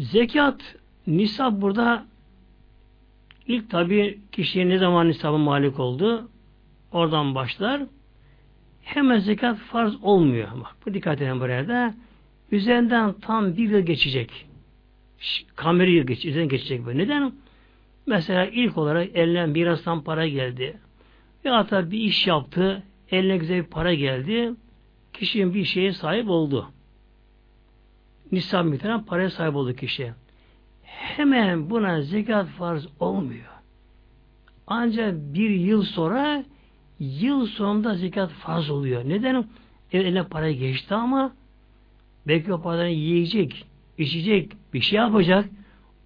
[0.02, 0.76] Zekat,
[1.08, 2.06] nisab burada
[3.47, 6.30] ilk tabi kişiye ne zaman nisabı malik oldu
[6.91, 7.82] oradan başlar.
[8.82, 10.47] Hemen zekat farz olmuyor.
[10.60, 11.93] Bak, bu dikkat edin buraya da.
[12.52, 14.45] Üzerinden tam bir yıl geçecek.
[15.56, 17.04] Kameri yıl geç, üzerinden geçecek böyle.
[17.04, 17.34] Neden?
[18.06, 20.78] Mesela ilk olarak eline mirastan para geldi.
[21.43, 24.54] Ya hatta bir iş yaptı, eline güzel bir para geldi.
[25.14, 26.72] Kişinin bir şeye sahip oldu
[28.32, 30.13] nisab miktarına paraya sahip oldu kişi.
[30.84, 33.51] Hemen buna zekat farz olmuyor.
[34.67, 36.43] Ancak bir yıl sonra
[36.99, 39.01] yıl sonunda zekat farz oluyor.
[39.05, 39.36] Neden?
[39.36, 41.32] Evet, eline para geçti ama
[42.27, 43.65] belki o paradan yiyecek,
[43.97, 45.49] içecek, bir şey yapacak,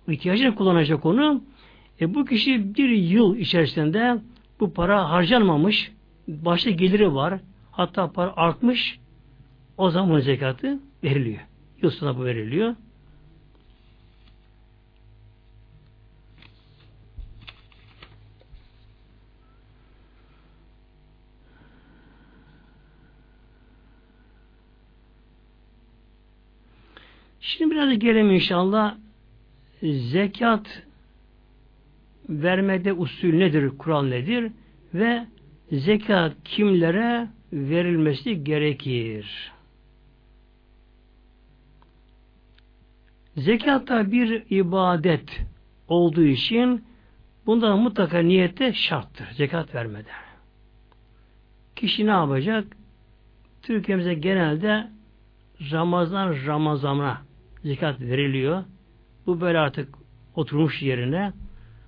[0.07, 1.43] ihtiyacını kullanacak onu.
[2.01, 4.17] E bu kişi bir yıl içerisinde
[4.59, 5.91] bu para harcanmamış,
[6.27, 7.39] başta geliri var,
[7.71, 8.99] hatta para artmış,
[9.77, 11.41] o zaman zekatı veriliyor.
[11.81, 12.75] Sonra bu veriliyor.
[27.41, 28.97] Şimdi biraz gelelim inşallah
[29.83, 30.83] zekat
[32.29, 34.51] vermede usul nedir, kural nedir
[34.93, 35.25] ve
[35.71, 39.54] zekat kimlere verilmesi gerekir.
[43.37, 45.45] Zekat da bir ibadet
[45.87, 46.85] olduğu için
[47.45, 49.27] bunda mutlaka niyette şarttır.
[49.31, 50.09] Zekat vermede.
[51.75, 52.67] Kişi ne yapacak?
[53.61, 54.87] Türkiye'mize genelde
[55.71, 57.21] Ramazan Ramazan'a
[57.63, 58.63] zekat veriliyor.
[59.25, 59.89] Bu böyle artık
[60.35, 61.33] oturmuş yerine.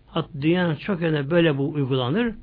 [0.08, 2.36] Hatta dünyanın çok yerinde böyle bu uygulanır.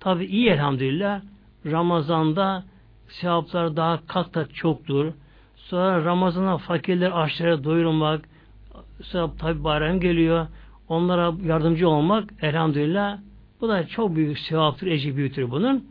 [0.00, 1.22] Tabi iyi elhamdülillah.
[1.66, 2.64] Ramazan'da
[3.08, 5.12] sevaplar daha kat kat çoktur.
[5.56, 8.28] Sonra Ramazan'a fakirler açlara doyurmak,
[9.38, 10.46] tabi bayram geliyor.
[10.88, 13.18] Onlara yardımcı olmak elhamdülillah
[13.60, 15.86] bu da çok büyük sevaptır, ecri büyütür bunun.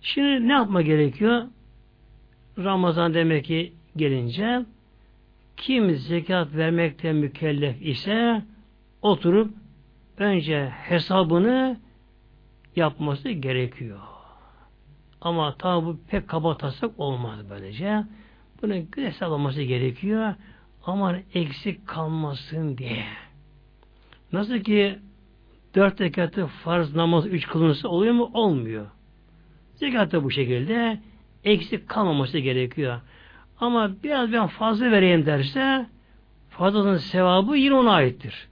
[0.00, 1.42] Şimdi ne yapma gerekiyor?
[2.58, 4.64] Ramazan demek ki gelince
[5.56, 8.42] kim zekat vermekte mükellef ise
[9.02, 9.54] oturup
[10.18, 11.76] önce hesabını
[12.76, 13.98] yapması gerekiyor.
[15.20, 18.04] Ama tabi bu pek kaba taslak olmaz böylece.
[18.62, 20.34] Bunu hesaplaması gerekiyor.
[20.86, 23.04] Ama eksik kalmasın diye.
[24.32, 24.98] Nasıl ki
[25.74, 28.30] dört rekatı farz namaz üç kılınırsa oluyor mu?
[28.34, 28.86] Olmuyor.
[29.74, 31.00] Zekat da bu şekilde
[31.44, 33.00] eksik kalmaması gerekiyor.
[33.60, 35.86] Ama biraz ben fazla vereyim derse
[36.50, 38.48] fazlasının sevabı yine ona aittir.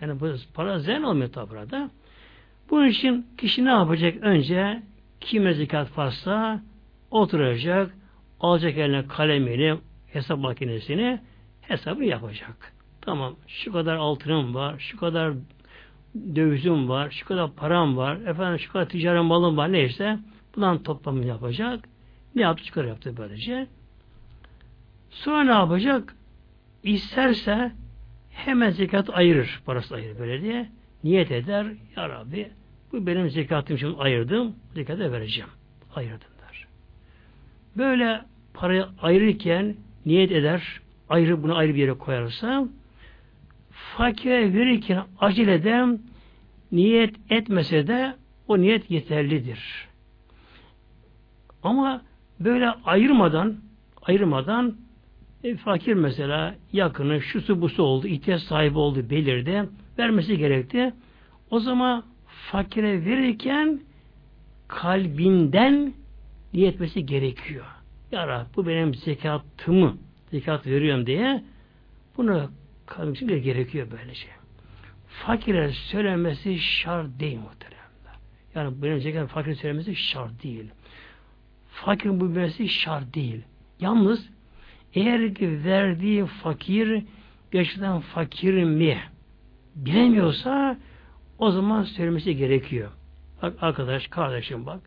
[0.00, 1.90] Yani bu para zen olmuyor tabi burada.
[2.70, 4.22] Bunun için kişi ne yapacak?
[4.22, 4.82] Önce
[5.20, 6.60] kime zekat fazla
[7.10, 7.94] oturacak,
[8.40, 9.78] alacak eline kalemini,
[10.12, 11.20] hesap makinesini
[11.68, 12.72] hesabı yapacak.
[13.00, 15.32] Tamam şu kadar altınım var, şu kadar
[16.34, 20.18] dövizim var, şu kadar param var, efendim şu kadar ticari malım var neyse
[20.56, 21.88] bundan toplamını yapacak.
[22.34, 22.64] Ne yaptı?
[22.64, 23.66] Çıkar yaptı böylece.
[25.10, 26.14] Sonra ne yapacak?
[26.82, 27.72] İsterse
[28.30, 29.62] hemen zekat ayırır.
[29.66, 30.68] Parası ayırır böyle diye.
[31.04, 31.66] Niyet eder.
[31.96, 32.50] Ya Rabbi
[32.92, 34.56] bu benim zekatım için ayırdım.
[34.74, 35.50] Zekatı vereceğim.
[35.94, 36.66] Ayırdım der.
[37.76, 38.20] Böyle
[38.54, 40.80] parayı ayırırken niyet eder.
[41.08, 42.68] Ayrı bunu ayrı bir yere koyarsa
[43.70, 45.98] fakire verirken aceleden
[46.72, 48.14] niyet etmese de
[48.48, 49.88] o niyet yeterlidir.
[51.62, 52.02] Ama
[52.40, 53.56] böyle ayırmadan
[54.02, 54.76] ayırmadan
[55.44, 60.94] e, fakir mesela yakını, şusu busu oldu, ihtiyaç sahibi oldu belirdi, vermesi gerekti.
[61.50, 62.04] O zaman
[62.50, 63.80] fakire verirken
[64.68, 65.92] kalbinden
[66.54, 67.64] niyetmesi gerekiyor.
[68.12, 69.96] Ya Rabbi bu benim zekatımı,
[70.30, 71.44] zekat veriyorum diye
[72.16, 72.50] bunu
[72.86, 74.28] kalbimsin gerekiyor böylece.
[75.08, 78.18] Fakire söylemesi şart değil muhteremler.
[78.54, 80.70] Yani benim zekat fakir söylemesi şart değil.
[81.68, 83.42] Fakirin bu bilmesi şart değil.
[83.80, 84.30] Yalnız
[84.94, 87.02] eğer ki verdiği fakir
[87.50, 88.98] gerçekten fakir mi
[89.74, 90.78] bilemiyorsa
[91.38, 92.90] o zaman söylemesi gerekiyor.
[93.42, 94.80] Bak arkadaş, kardeşim bak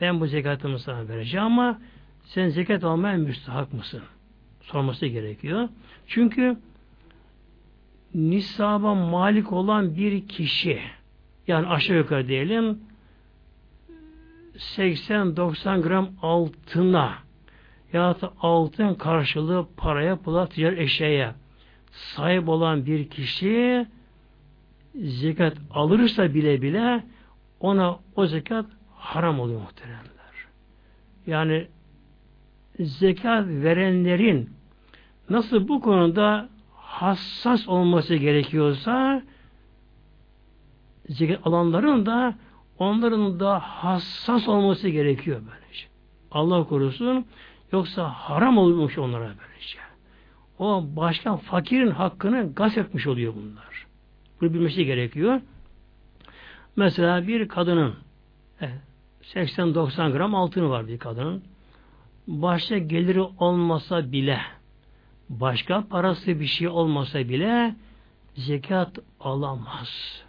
[0.00, 1.80] ben bu zekatımı sana vereceğim ama
[2.24, 4.02] sen zekat almaya müstahak mısın?
[4.64, 5.68] Sorması gerekiyor.
[6.06, 6.56] Çünkü
[8.14, 10.80] nisaba malik olan bir kişi
[11.46, 12.78] yani aşağı yukarı diyelim
[14.56, 17.14] 80-90 gram altına
[17.92, 21.34] ya da altın karşılığı paraya, pula, ticaret eşyaya
[21.92, 23.86] sahip olan bir kişi
[24.94, 27.04] zekat alırsa bile bile
[27.60, 30.04] ona o zekat haram oluyor muhteremler.
[31.26, 31.66] Yani
[32.80, 34.50] zekat verenlerin
[35.30, 39.22] nasıl bu konuda hassas olması gerekiyorsa
[41.08, 42.34] zekat alanların da
[42.78, 45.86] onların da hassas olması gerekiyor böylece.
[46.30, 47.26] Allah korusun
[47.74, 49.78] Yoksa haram olmuş onlara böylece.
[50.58, 53.86] O başka fakirin hakkını gasp etmiş oluyor bunlar.
[54.40, 55.40] Bunu bilmesi gerekiyor.
[56.76, 57.94] Mesela bir kadının
[59.22, 61.42] 80-90 gram altını var bir kadının.
[62.26, 64.40] Başka geliri olmasa bile
[65.28, 67.74] başka parası bir şey olmasa bile
[68.34, 70.22] zekat alamaz.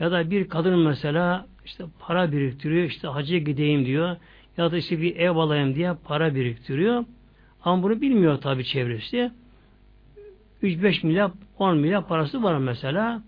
[0.00, 4.16] Ya da bir kadın mesela işte para biriktiriyor, işte hacca gideyim diyor
[4.56, 7.04] ya da işte bir ev alayım diye para biriktiriyor.
[7.64, 9.30] Ama bunu bilmiyor tabi çevresi.
[10.62, 13.22] 3-5 milyar, 10 milyar parası var mesela.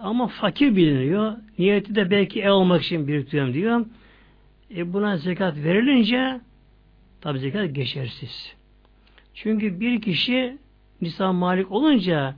[0.00, 1.32] Ama fakir biliniyor.
[1.58, 3.86] Niyeti de belki ev olmak için biriktiriyorum diyor.
[4.76, 6.40] E buna zekat verilince
[7.26, 8.54] tabi zekat geçersiz.
[9.34, 10.58] Çünkü bir kişi
[11.00, 12.34] nisan malik olunca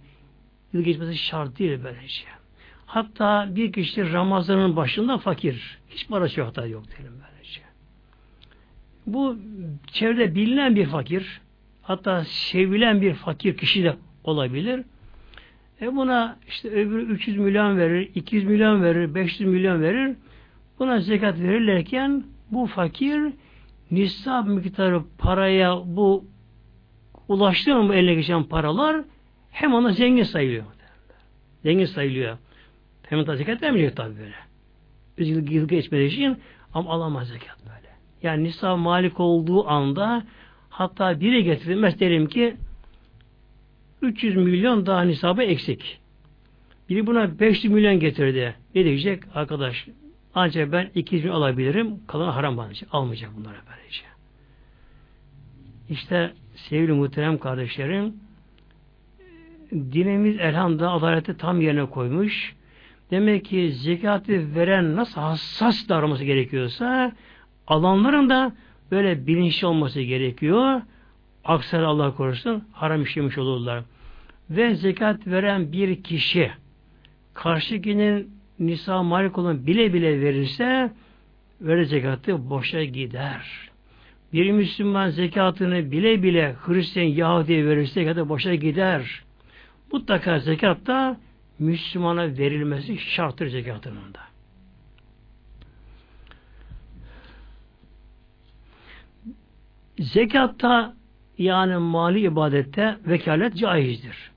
[0.73, 2.25] yıl geçmesi şart değil böylece.
[2.87, 5.79] Hatta bir kişi Ramazan'ın başında fakir.
[5.89, 7.61] Hiç parası yok da yok diyelim böylece.
[9.07, 9.37] Bu
[9.87, 11.41] çevrede bilinen bir fakir,
[11.83, 14.85] hatta sevilen bir fakir kişi de olabilir.
[15.81, 20.17] E buna işte öbürü 300 milyon verir, 200 milyon verir, 500 milyon verir.
[20.79, 23.33] Buna zekat verirlerken bu fakir
[23.91, 26.25] nisab miktarı paraya bu
[27.29, 29.05] ulaştı mı eline geçen paralar
[29.51, 30.65] hem ona zengin sayılıyor.
[31.63, 32.39] Zengin sayılıyor.
[33.03, 34.35] Hem de zekat vermeyecek tabi böyle.
[35.31, 36.39] Yıl, yıl geçmediği için
[36.75, 37.89] ama alamaz zekat böyle.
[38.23, 40.25] Yani nisab malik olduğu anda
[40.71, 42.57] hatta biri getirilmez derim ki
[44.03, 46.01] 300 milyon daha nisabı eksik.
[46.89, 48.55] Biri buna 500 milyon getirdi.
[48.75, 49.23] Ne diyecek?
[49.35, 49.87] Arkadaş
[50.39, 52.07] ancak ben 200 milyon alabilirim.
[52.07, 52.69] Kalan haram bana.
[52.93, 54.05] Almayacak bunlara böylece.
[55.89, 58.15] İşte sevgili muhterem kardeşlerim
[59.73, 62.55] dinimiz elhamdülillah adaleti tam yerine koymuş.
[63.11, 67.13] Demek ki zekatı veren nasıl hassas davranması gerekiyorsa
[67.67, 68.53] alanların da
[68.91, 70.83] böyle bilinçli olması gerekiyor.
[71.45, 73.85] Aksi Allah korusun haram işlemiş olurlar.
[74.51, 76.51] Ve zekat veren bir kişi
[77.35, 80.93] karşıkinin nisa malik olan bile bile verirse
[81.61, 83.71] vere zekatı boşa gider.
[84.33, 89.23] Bir Müslüman zekatını bile bile Hristiyan Yahudi'ye verirse zekatı boşa gider.
[89.93, 91.21] Mutlaka zekat da
[91.59, 94.21] Müslümana verilmesi şarttır zekatının da.
[99.99, 100.95] Zekatta
[101.39, 104.31] yani mali ibadette vekalet caizdir.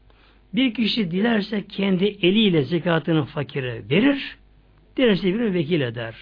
[0.54, 4.38] Bir kişi dilerse kendi eliyle zekatını fakire verir,
[4.98, 6.16] dilerse bir vekil eder.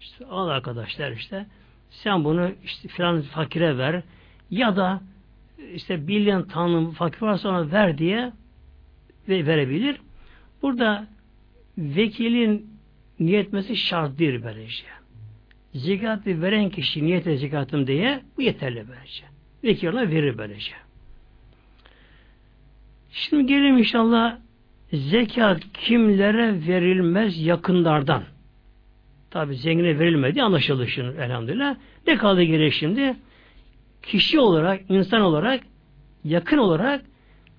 [0.00, 1.46] İşte al arkadaşlar işte
[1.90, 4.02] sen bunu işte filan fakire ver
[4.50, 5.02] ya da
[5.74, 8.32] işte bilyen tanrım fakir varsa ona ver diye
[9.28, 10.00] ve verebilir.
[10.62, 11.06] Burada
[11.78, 12.70] vekilin
[13.20, 14.84] niyetmesi şart değil böylece.
[15.74, 19.24] Zekatı veren kişi niyet zekatım diye bu yeterli böylece.
[19.64, 20.72] Vekil ona verir böylece.
[23.14, 24.38] Şimdi gelelim inşallah
[24.92, 28.22] zekat kimlere verilmez yakınlardan.
[29.30, 31.76] Tabi zengine verilmedi anlaşıldı şimdi elhamdülillah.
[32.06, 33.16] Ne kaldı geriye şimdi?
[34.02, 35.60] Kişi olarak, insan olarak,
[36.24, 37.04] yakın olarak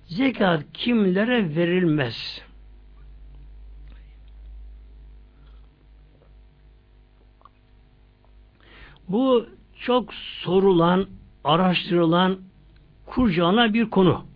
[0.06, 2.42] zekat kimlere verilmez?
[9.08, 9.46] Bu
[9.80, 11.06] çok sorulan,
[11.44, 12.38] araştırılan,
[13.06, 14.35] kurcağına bir konu.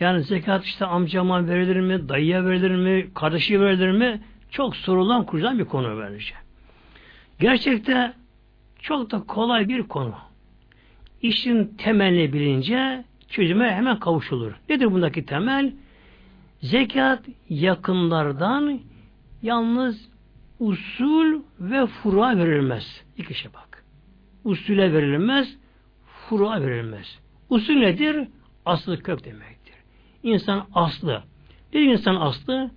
[0.00, 4.20] Yani zekat işte amcama verilir mi, dayıya verilir mi, kardeşi verilir mi?
[4.50, 6.34] Çok sorulan, kurcağına bir konu böylece.
[7.40, 8.12] Gerçekte
[8.78, 10.14] çok da kolay bir konu.
[11.22, 14.52] İşin temelini bilince çözüme hemen kavuşulur.
[14.68, 15.72] Nedir bundaki temel?
[16.60, 18.80] Zekat yakınlardan
[19.42, 20.08] yalnız
[20.58, 23.04] usul ve fura verilmez.
[23.18, 23.84] İki şey bak.
[24.44, 25.56] Usule verilmez,
[26.04, 27.18] fura verilmez.
[27.48, 28.28] Usul nedir?
[28.66, 29.59] Aslı kök demektir.
[30.22, 31.22] İnsan aslı.
[31.72, 32.70] Bir insan aslı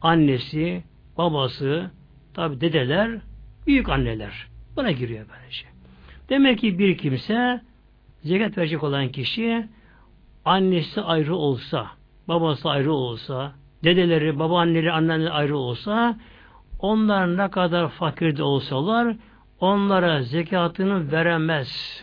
[0.00, 0.84] annesi,
[1.18, 1.90] babası,
[2.34, 3.20] tabi dedeler,
[3.66, 4.46] büyük anneler.
[4.76, 5.66] Buna giriyor böylece.
[6.28, 7.60] Demek ki bir kimse
[8.22, 9.68] zekat verecek olan kişi
[10.44, 11.86] annesi ayrı olsa,
[12.28, 13.52] babası ayrı olsa,
[13.84, 16.16] dedeleri, babaanneleri, anneleri ayrı olsa,
[16.78, 19.16] onlar ne kadar fakir de olsalar,
[19.60, 22.02] onlara zekatını veremez.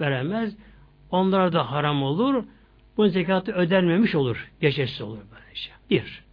[0.00, 0.56] Veremez.
[1.10, 2.44] Onlara da haram olur.
[2.96, 4.50] Bu zekatı ödenmemiş olur.
[4.60, 5.70] Geçersiz olur böylece.
[5.90, 6.24] Bir.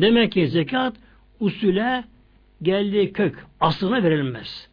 [0.00, 0.96] Demek ki zekat
[1.40, 2.04] usule
[2.62, 4.68] geldiği kök aslına verilmez.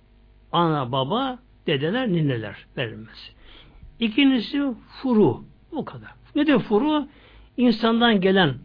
[0.51, 3.32] Ana, baba, dedeler, nineler verilmez.
[3.99, 4.62] İkincisi
[5.01, 5.43] furu.
[5.72, 6.12] Bu kadar.
[6.36, 7.07] Ne de furu?
[7.57, 8.55] İnsandan gelen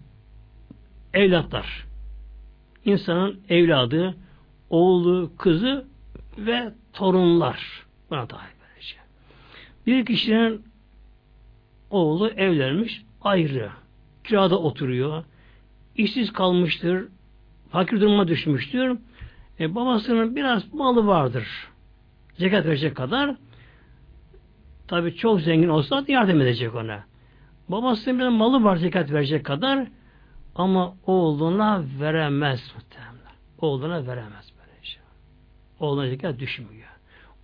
[1.15, 1.87] evlatlar.
[2.85, 4.17] İnsanın evladı,
[4.71, 5.87] oğlu, kızı
[6.39, 7.87] ve torunlar.
[8.11, 8.97] Buna dahil böylece.
[9.87, 10.66] Bir kişinin
[11.91, 13.71] oğlu evlenmiş ayrı.
[14.25, 15.25] Kirada oturuyor.
[15.97, 17.09] işsiz kalmıştır.
[17.71, 18.99] Fakir duruma düşmüştür.
[19.61, 21.69] E, babasının biraz malı vardır.
[22.39, 23.37] Zekat verecek kadar.
[24.89, 27.05] Tabi çok zengin olsa yardım edecek ona.
[27.69, 29.87] Babasının bir malı var zekat verecek kadar
[30.55, 33.37] ama oğluna veremez muhtemelen.
[33.59, 35.03] Oğluna veremez böyle şey.
[35.81, 36.89] Oğluna zekat düşmüyor.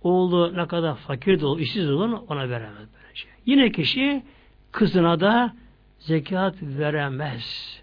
[0.01, 3.02] Oğlu ne kadar fakir de olur, işsiz olur ona veremez böyle.
[3.45, 4.23] Yine kişi
[4.71, 5.53] kızına da
[5.99, 7.79] zekat veremez.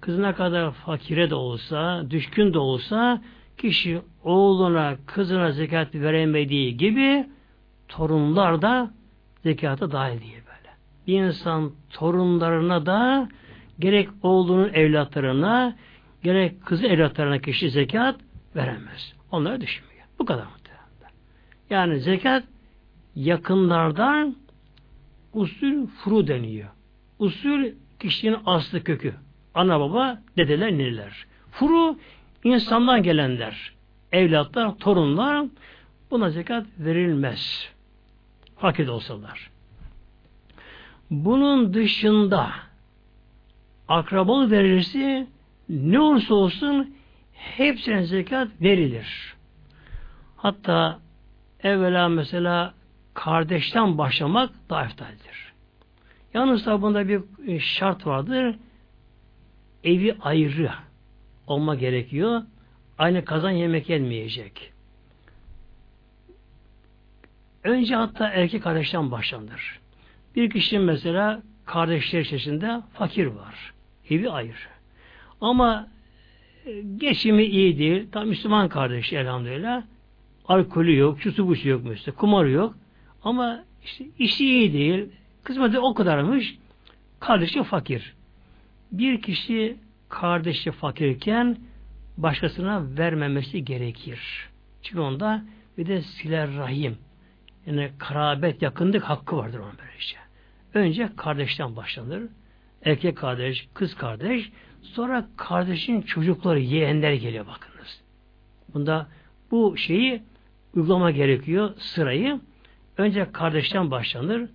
[0.00, 3.22] Kızına kadar fakire de olsa, düşkün de olsa
[3.58, 7.26] kişi oğluna, kızına zekat veremediği gibi
[7.88, 8.90] torunlar da
[9.42, 10.76] zekata dahil değil böyle.
[11.06, 13.28] Bir insan torunlarına da
[13.78, 15.76] gerek oğlunun evlatlarına
[16.22, 18.16] gerek kızı evlatlarına kişi zekat
[18.56, 19.14] veremez.
[19.30, 20.06] Onları düşünmüyor.
[20.18, 20.82] Bu kadar muhtemelen.
[21.70, 22.44] Yani zekat
[23.14, 24.36] yakınlardan
[25.32, 26.68] usul furu deniyor.
[27.18, 27.64] Usul
[27.98, 29.14] kişinin aslı kökü.
[29.54, 31.26] Ana baba, dedeler, nineler.
[31.50, 31.98] Furu
[32.44, 33.72] insandan gelenler.
[34.12, 35.46] Evlatlar, torunlar
[36.10, 37.68] buna zekat verilmez.
[38.56, 39.50] Fakir olsalar.
[41.10, 42.50] Bunun dışında
[43.88, 45.26] akrabalı verirse
[45.68, 46.94] ne olursa olsun
[47.32, 49.34] hepsine zekat verilir.
[50.36, 50.98] Hatta
[51.62, 52.74] evvela mesela
[53.14, 55.52] kardeşten başlamak daha eftaldir.
[56.34, 58.56] Yalnız da bunda bir şart vardır.
[59.84, 60.70] Evi ayrı
[61.46, 62.42] olma gerekiyor.
[62.98, 64.72] Aynı kazan yemek yenmeyecek.
[67.64, 69.80] Önce hatta erkek kardeşten başlanır.
[70.36, 73.72] Bir kişinin mesela kardeşler içerisinde fakir var.
[74.10, 74.52] Evi ayrı.
[75.40, 75.88] Ama
[76.66, 78.08] e, geçimi iyi değil.
[78.12, 79.82] Tam Müslüman kardeş elhamdülillah.
[80.48, 82.16] Alkolü yok, şusu busu yok mesela.
[82.16, 82.74] Kumarı yok.
[83.24, 85.08] Ama işte işi iyi değil.
[85.44, 86.58] Kısmeti o kadarmış.
[87.20, 88.14] Kardeşi fakir.
[88.92, 89.76] Bir kişi
[90.08, 91.56] kardeşi fakirken
[92.16, 94.48] başkasına vermemesi gerekir.
[94.82, 95.42] Çünkü onda
[95.78, 96.98] bir de siler rahim.
[97.66, 100.16] Yani karabet, yakınlık hakkı vardır onun böylece.
[100.74, 102.22] Önce kardeşten başlanır.
[102.84, 104.52] Erkek kardeş, kız kardeş.
[104.82, 108.00] Sonra kardeşin çocukları, yeğenler geliyor bakınız.
[108.74, 109.06] Bunda
[109.50, 110.22] bu şeyi
[110.74, 112.40] uygulama gerekiyor sırayı.
[112.98, 114.50] Önce kardeşten başlanır.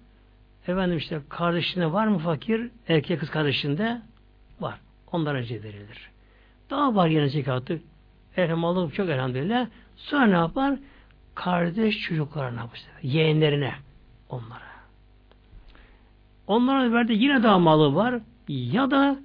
[0.68, 2.72] Efendim işte kardeşinde var mı fakir?
[2.88, 4.02] Erkek kız kardeşinde
[4.60, 4.80] var.
[5.12, 6.12] Ondan önce verilir.
[6.70, 7.82] Daha var yine zekatı.
[8.38, 9.68] Elhamdülillah çok elhamdülillah.
[9.96, 10.80] Sonra ne yapar?
[11.36, 13.02] Kardeş çocuklarına bu sefer.
[13.02, 13.74] Yeğenlerine.
[14.30, 14.68] Onlara.
[16.48, 18.20] Onlara verdi yine daha malı var.
[18.48, 19.20] Ya da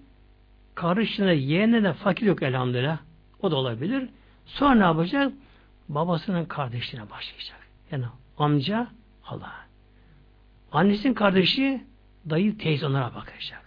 [0.75, 2.99] kardeşine, yeğenine de fakir yok elhamdülillah.
[3.43, 4.09] O da olabilir.
[4.47, 5.33] Sonra ne yapacak?
[5.89, 7.59] Babasının kardeşine başlayacak.
[7.91, 8.05] Yani
[8.39, 8.87] amca,
[9.33, 9.53] hala.
[10.73, 11.85] Annesinin kardeşi,
[12.31, 13.63] dayı, teyze onlara bakacak.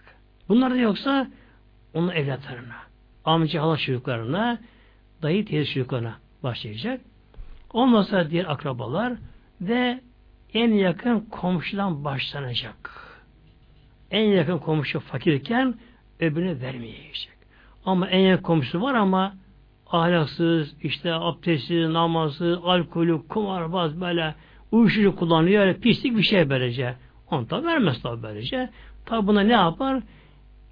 [0.48, 1.26] Bunlar da yoksa
[1.94, 2.76] onun evlatlarına,
[3.24, 4.58] amca, hala çocuklarına,
[5.22, 7.00] dayı, teyze çocuklarına başlayacak.
[7.72, 9.12] Ondan sonra diğer akrabalar
[9.60, 10.00] ve
[10.54, 12.90] en yakın komşudan başlanacak.
[14.10, 15.74] En yakın komşu fakirken
[16.20, 17.36] öbürüne vermeyecek.
[17.84, 19.34] Ama en yakın komşusu var ama
[19.90, 24.34] ahlaksız, işte abdestsiz, namazsız, alkolü, kumarbaz böyle
[24.72, 26.94] uyuşturucu kullanıyor, öyle pislik bir şey böylece.
[27.30, 28.70] Onu da vermez tabi böylece.
[29.06, 30.02] Tabi buna ne yapar?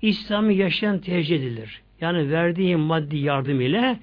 [0.02, 1.82] İslam'ı yaşayan tercih edilir.
[2.00, 3.98] Yani verdiği maddi yardım ile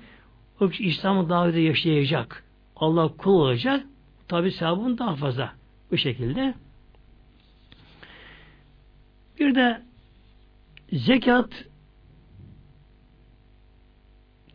[0.60, 2.44] o kişi İslam'ı daha da yaşayacak.
[2.76, 3.86] Allah kul olacak.
[4.28, 5.54] Tabi sevabın daha fazla.
[5.92, 6.54] Bu şekilde.
[9.40, 9.82] Bir de
[10.92, 11.66] zekat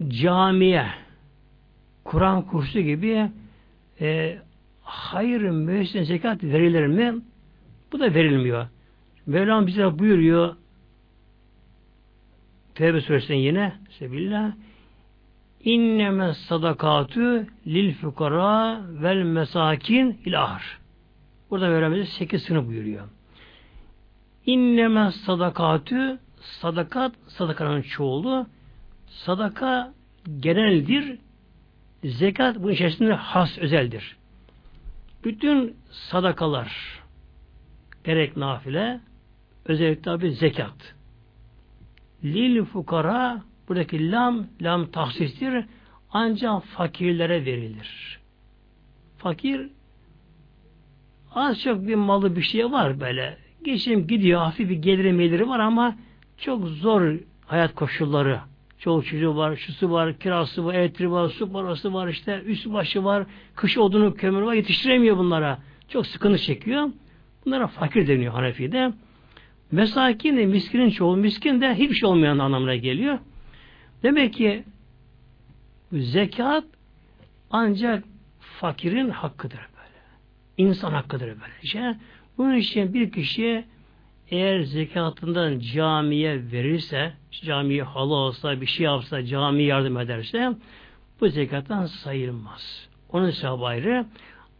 [0.08, 0.86] camiye
[2.04, 3.30] Kur'an kursu gibi
[4.00, 4.38] e,
[4.86, 7.14] hayır müessesine zekat verilir mi?
[7.92, 8.66] Bu da verilmiyor.
[9.26, 10.56] Mevlam bize buyuruyor
[12.74, 14.52] Tevbe suresinden yine Sebillah
[15.60, 20.78] İnneme sadakatü lil fukara vel mesakin ilahar.
[21.50, 23.08] Burada Mevlam sekiz sınıf buyuruyor.
[24.46, 28.46] İnneme sadakatü sadakat sadakanın çoğulu
[29.06, 29.94] sadaka
[30.40, 31.18] geneldir.
[32.04, 34.16] Zekat bu içerisinde has özeldir.
[35.24, 37.02] Bütün sadakalar
[38.04, 39.00] gerek nafile
[39.64, 40.94] özellikle tabi zekat.
[42.24, 45.64] Lil fukara buradaki lam lam tahsistir
[46.10, 48.20] ancak fakirlere verilir.
[49.18, 49.70] Fakir
[51.34, 55.60] az çok bir malı bir şey var böyle Geçim gidiyor, hafif bir geliri meliri var
[55.60, 55.96] ama
[56.38, 57.14] çok zor
[57.46, 58.40] hayat koşulları.
[58.86, 63.04] Çoğu çocuğu var, şusu var, kirası var, elektriği var, su parası var, işte üst başı
[63.04, 63.26] var,
[63.56, 65.58] kış odunu, kömür var, yetiştiremiyor bunlara.
[65.88, 66.90] Çok sıkıntı çekiyor.
[67.44, 68.92] Bunlara fakir deniyor Hanefi'de.
[69.72, 73.18] Mesakin de miskinin çoğu, miskin de hiçbir şey olmayan anlamına geliyor.
[74.02, 74.64] Demek ki
[75.92, 76.64] zekat
[77.50, 78.04] ancak
[78.40, 80.68] fakirin hakkıdır böyle.
[80.68, 81.98] İnsan hakkıdır böylece.
[82.38, 83.64] Bunun için bir kişi
[84.30, 90.52] eğer zekatından camiye verirse, camiye halı olsa, bir şey yapsa, cami yardım ederse,
[91.20, 92.88] bu zekattan sayılmaz.
[93.08, 94.06] Onun sevabı ayrı.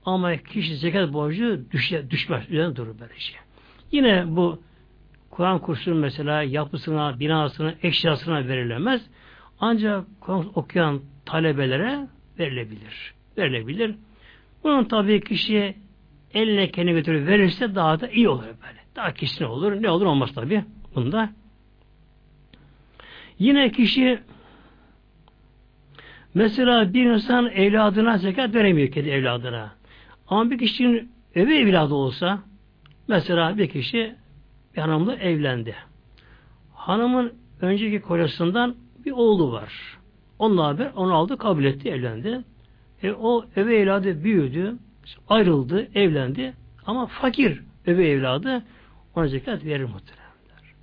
[0.05, 2.51] Ama kişi zekat borcu düşe, düşmez.
[2.51, 3.35] Üzerine durur böylece.
[3.93, 4.63] Yine bu
[5.31, 9.07] Kur'an kursunun mesela yapısına, binasına, eşyasına verilemez.
[9.61, 12.09] Ancak Kur'an okuyan talebelere
[12.39, 13.15] verilebilir.
[13.39, 13.95] Verilebilir.
[14.65, 15.75] Bunun tabii kişiye
[16.35, 18.86] eline kendi götürüp verirse daha da iyi olur böyle.
[18.97, 19.83] Daha kesin olur.
[19.83, 21.31] Ne olur olmaz tabii bunda.
[23.39, 24.21] Yine kişi
[26.35, 29.75] mesela bir insan evladına zekat veremiyor kendi evladına.
[30.29, 32.39] Ama bir kişinin evi evladı olsa
[33.09, 34.15] mesela bir kişi
[34.77, 35.75] bir hanımla evlendi.
[36.75, 39.99] Hanımın önceki kocasından bir oğlu var.
[40.39, 42.45] Onunla haber onu aldı kabul etti evlendi.
[43.03, 44.77] E, o evi evladı büyüdü
[45.29, 46.53] ayrıldı evlendi
[46.87, 48.63] ama fakir evi evladı
[49.17, 50.75] ona zekat verir muhteremler.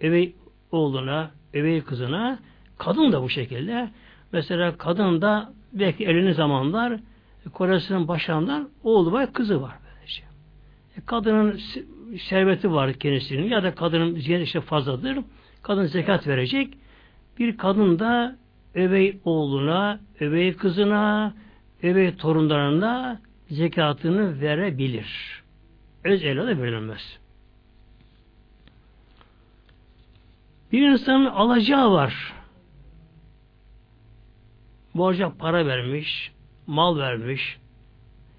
[0.00, 0.34] Evi
[0.72, 2.38] oğluna, evi kızına
[2.78, 3.90] kadın da bu şekilde
[4.32, 7.00] mesela kadın da belki elini zamanlar
[7.52, 9.74] kocasının başından oğlu var, kızı var.
[9.86, 10.22] Böylece.
[10.96, 11.60] E, kadının
[12.28, 15.18] serveti var kendisinin ya da kadının ziyade işte fazladır.
[15.62, 16.74] Kadın zekat verecek.
[17.38, 18.36] Bir kadın da
[18.74, 21.34] övey oğluna, övey kızına,
[21.82, 23.20] övey torunlarına
[23.50, 25.42] zekatını verebilir.
[26.04, 27.18] Öz evlada verilmez.
[30.76, 32.32] Bir insanın alacağı var.
[34.94, 36.32] Borca para vermiş,
[36.66, 37.58] mal vermiş.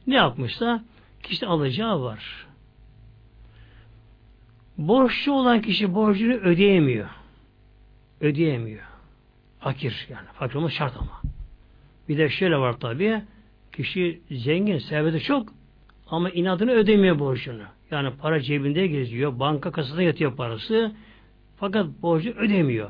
[0.08, 0.84] Ne yapmışsa
[1.24, 2.48] kişi alacağı var.
[4.78, 7.10] Borçlu olan kişi borcunu ödeyemiyor.
[8.22, 8.84] Ödeyemiyor.
[9.60, 10.28] Fakir yani.
[10.34, 11.22] Fakir olması şart ama.
[12.10, 13.22] Bir de şöyle var tabi.
[13.72, 15.50] Kişi zengin, serveti çok
[16.08, 17.64] ama inadını ödemiyor borcunu.
[17.92, 20.96] Yani para cebinde geziyor, banka kasasında yatıyor parası.
[21.58, 22.90] Fakat borcu ödemiyor.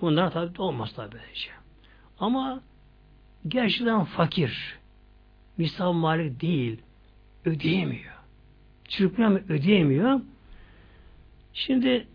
[0.00, 1.50] Bunlar tabi olmaz tabi böylece.
[2.18, 2.60] Ama
[3.48, 4.78] gerçekten fakir,
[5.58, 6.78] misal malik değil,
[7.44, 8.14] ödeyemiyor.
[8.88, 10.20] Çırpınamıyor, ödeyemiyor.
[11.52, 12.06] Şimdi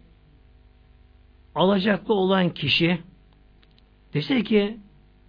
[1.55, 2.99] alacaklı olan kişi
[4.13, 4.77] dese ki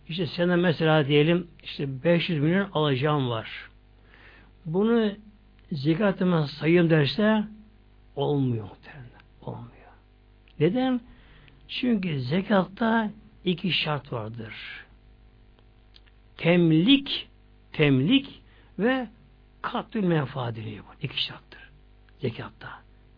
[0.08, 3.70] işte sana mesela diyelim işte 500 milyon alacağım var.
[4.66, 5.12] Bunu
[5.72, 7.44] zekatıma sayıyorum derse
[8.16, 9.11] olmuyor muhtemelen.
[10.62, 11.00] Neden?
[11.68, 13.10] Çünkü zekatta
[13.44, 14.54] iki şart vardır.
[16.36, 17.28] Temlik,
[17.72, 18.42] temlik
[18.78, 19.08] ve
[19.62, 20.96] katül menfaatiliği var.
[21.02, 21.70] İki şarttır.
[22.20, 22.68] Zekatta.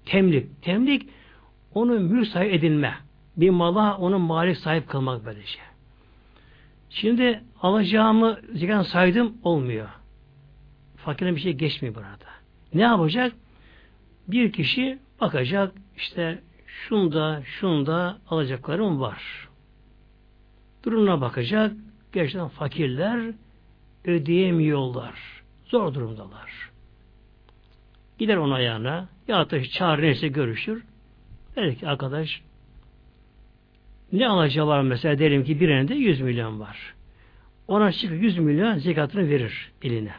[0.05, 0.63] Temlik.
[0.63, 1.09] Temlik
[1.75, 2.95] onu mülk sahip edilme.
[3.37, 5.47] Bir mala onun malik sahip kılmak böylece.
[5.47, 5.63] Şey.
[6.91, 9.89] Şimdi alacağımı zekat saydım olmuyor.
[10.97, 12.17] Fakirine bir şey geçmiyor burada.
[12.75, 13.33] Ne yapacak?
[14.29, 16.43] Bir kişi bakacak işte
[16.75, 19.49] şunda şunda alacaklarım var.
[20.85, 21.73] Durumuna bakacak.
[22.13, 23.35] Gerçekten fakirler
[24.05, 25.43] ödeyemiyorlar.
[25.67, 26.71] Zor durumdalar.
[28.19, 30.85] Gider ona ayağına ya da çağır neyse görüşür.
[31.57, 32.43] Der ki arkadaş
[34.13, 36.95] ne alacağı var mesela diyelim ki birinde 100 milyon var.
[37.69, 40.15] Ona çıkıp 100 milyon zekatını verir eline.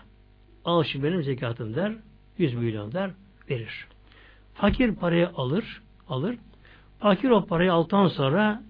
[0.66, 1.94] Al şu benim zekatım der.
[2.38, 3.12] 100 milyon der.
[3.50, 3.88] Verir.
[4.54, 5.82] Fakir parayı alır.
[6.08, 6.36] Alır.
[7.06, 8.62] Fakir o parayı aldıktan sonra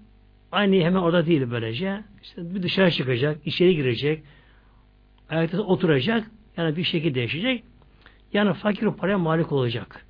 [0.52, 2.04] aynı hemen orada değil böylece.
[2.22, 4.22] İşte bir dışarı çıkacak, içeri girecek,
[5.30, 7.64] ayakta oturacak, yani bir şekilde değişecek.
[8.32, 10.06] Yani fakir o paraya malik olacak.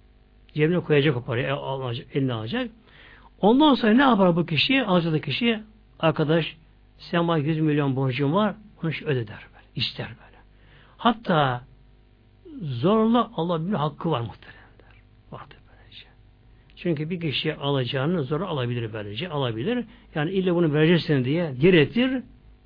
[0.54, 1.46] Cebine koyacak o parayı,
[2.14, 2.70] eline alacak.
[3.40, 4.84] Ondan sonra ne yapar bu kişi?
[4.84, 5.60] Alacağı kişi
[6.00, 6.56] arkadaş
[6.98, 9.66] sen bana 100 milyon borcum var onu öde der böyle.
[9.74, 10.38] İster böyle.
[10.96, 11.64] Hatta
[12.62, 15.02] zorla Allah bir hakkı var muhteremler.
[15.32, 15.55] Vardır.
[16.76, 19.28] Çünkü bir kişi alacağını zor alabilir böylece.
[19.28, 19.84] Alabilir.
[20.14, 22.22] Yani illa bunu vereceksin diye diretir.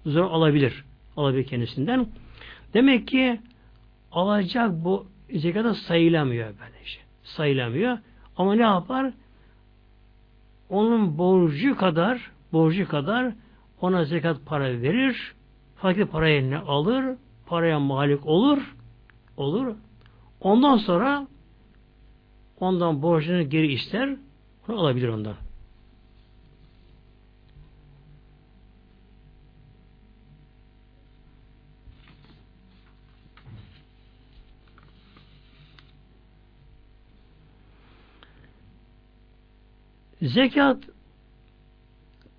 [0.07, 0.85] Zor alabilir.
[1.17, 2.07] Alabilir kendisinden.
[2.75, 3.41] Demek ki
[4.13, 6.99] alacak bu zekata sayılamıyor böylece.
[7.23, 7.99] Sayılamıyor.
[8.37, 9.13] Ama ne yapar?
[10.71, 13.33] onun borcu kadar borcu kadar
[13.81, 15.35] ona zekat para verir.
[15.77, 17.17] Fakir parayı eline alır.
[17.47, 18.75] Paraya malik olur.
[19.37, 19.75] Olur.
[20.41, 21.27] Ondan sonra
[22.61, 24.17] ondan borcunu geri ister.
[24.69, 25.37] Onu alabilir ondan.
[40.23, 40.85] Zekat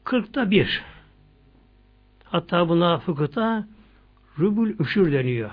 [0.03, 0.84] kırkta bir.
[2.23, 3.68] Hatta buna fıkıhta
[4.39, 5.52] rubul üşür deniyor.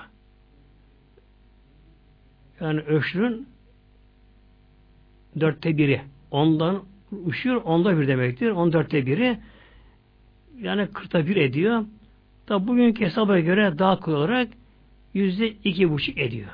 [2.61, 3.49] Yani öşrün
[5.41, 6.01] dörtte biri.
[6.31, 6.83] Ondan
[7.27, 8.51] üşür onda bir demektir.
[8.51, 9.39] On dörtte biri.
[10.61, 11.85] Yani kırkta bir ediyor.
[12.49, 14.49] Da bugünkü hesaba göre daha kolay olarak
[15.15, 16.49] yüzde iki buçuk ediyor.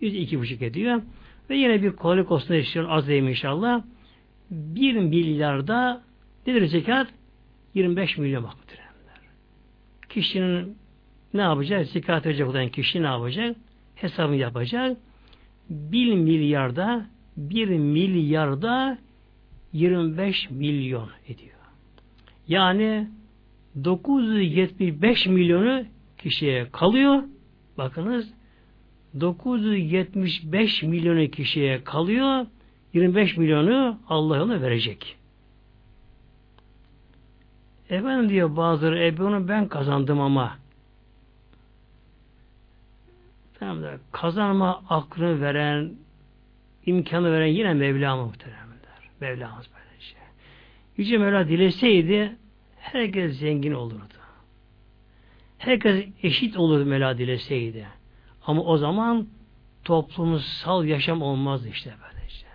[0.00, 1.02] Yüzde iki buçuk ediyor.
[1.50, 3.82] Ve yine bir kolaylık olsun istiyorum az diyeyim inşallah.
[4.50, 6.02] Bir milyarda
[6.46, 7.08] nedir zekat?
[7.74, 8.84] 25 milyon bakmıştır.
[10.08, 10.76] Kişinin
[11.34, 11.86] ne yapacak?
[11.86, 13.56] Zekat verecek olan kişi ne yapacak?
[13.94, 14.96] Hesabını yapacak.
[15.70, 17.06] Bir milyarda
[17.36, 18.98] bir milyarda
[19.72, 21.54] 25 milyon ediyor.
[22.48, 23.08] Yani
[23.84, 25.84] 975 milyonu
[26.18, 27.22] kişiye kalıyor.
[27.78, 28.32] Bakınız
[29.20, 32.46] 975 milyonu kişiye kalıyor.
[32.94, 35.16] 25 milyonu Allah yoluna verecek.
[37.90, 40.58] Efendim diyor bazıları e bunu ben kazandım ama
[43.58, 46.03] tamam da kazanma aklını veren
[46.86, 48.64] imkanı veren yine Mevla muhteremler.
[49.20, 50.18] Mevlamız böyle şey.
[50.96, 52.36] Yüce Mevla dileseydi
[52.78, 54.14] herkes zengin olurdu.
[55.58, 57.86] Herkes eşit olurdu Mevla dileseydi.
[58.46, 59.26] Ama o zaman
[59.84, 62.48] toplumsal yaşam olmazdı işte böyle işte.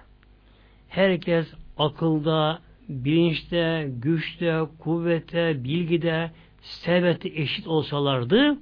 [0.89, 6.31] Herkes akılda, bilinçte, güçte, kuvvete, bilgide,
[6.61, 8.57] servette eşit olsalardı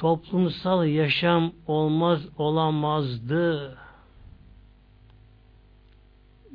[0.00, 3.78] toplumsal yaşam olmaz olamazdı.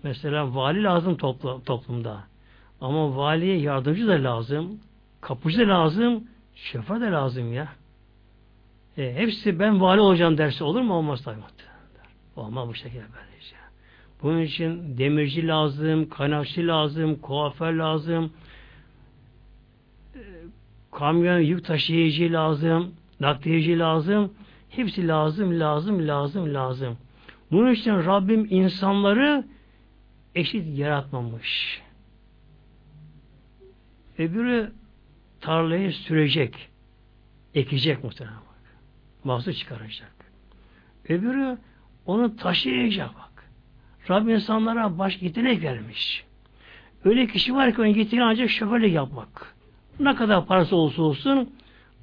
[0.06, 2.24] Mesela vali lazım topla, toplumda.
[2.82, 4.80] Ama valiye yardımcı da lazım,
[5.22, 6.24] kapıcı da lazım,
[6.56, 7.68] şoför de lazım ya.
[8.98, 10.94] E, hepsi ben vali olacağım dersi olur mu?
[10.94, 11.40] Olmaz tabii.
[12.36, 13.56] Olmaz bu şekilde böylece.
[14.22, 18.32] Bunun için demirci lazım, kaynakçı lazım, kuaför lazım,
[20.16, 20.22] e,
[20.92, 24.34] kamyon yük taşıyıcı lazım, nakliyeci lazım.
[24.70, 26.98] Hepsi lazım, lazım, lazım, lazım.
[27.52, 29.55] Bunun için Rabbim insanları
[30.36, 31.82] eşit yaratmamış.
[34.18, 34.72] Öbürü
[35.42, 36.70] tarlayı sürecek,
[37.54, 38.40] ekecek muhtemelen.
[39.24, 40.14] Mahsul çıkaracak.
[41.10, 41.58] Öbürü
[42.06, 43.50] onu taşıyacak bak.
[44.10, 46.26] Rabbim insanlara baş yetenek vermiş.
[47.06, 49.56] Öyle kişi var ki onu getiren ancak şoförlük yapmak.
[50.00, 51.54] Ne kadar parası olsa olsun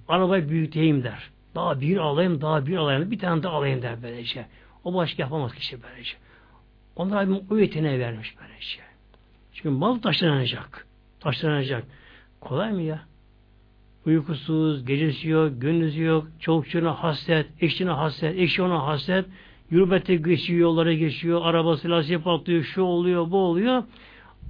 [0.08, 1.30] arabayı büyüteyim der.
[1.54, 4.46] Daha bir alayım, daha bir alayım, bir tane daha alayım der böylece.
[4.84, 6.16] O başka yapamaz kişi böylece.
[6.96, 8.78] Onlar Rabbim o yeteneği vermiş böylece.
[9.52, 10.86] Çünkü mal taşlanacak.
[11.20, 11.84] Taşlanacak.
[12.40, 13.02] Kolay mı ya?
[14.06, 19.26] Uykusuz, gecesi yok, gündüzü yok, çolukçuna hasret, eşine hasret, eşi ona hasret,
[19.70, 23.82] yürübette geçiyor, yollara geçiyor, arabası lastik patlıyor, şu oluyor, bu oluyor.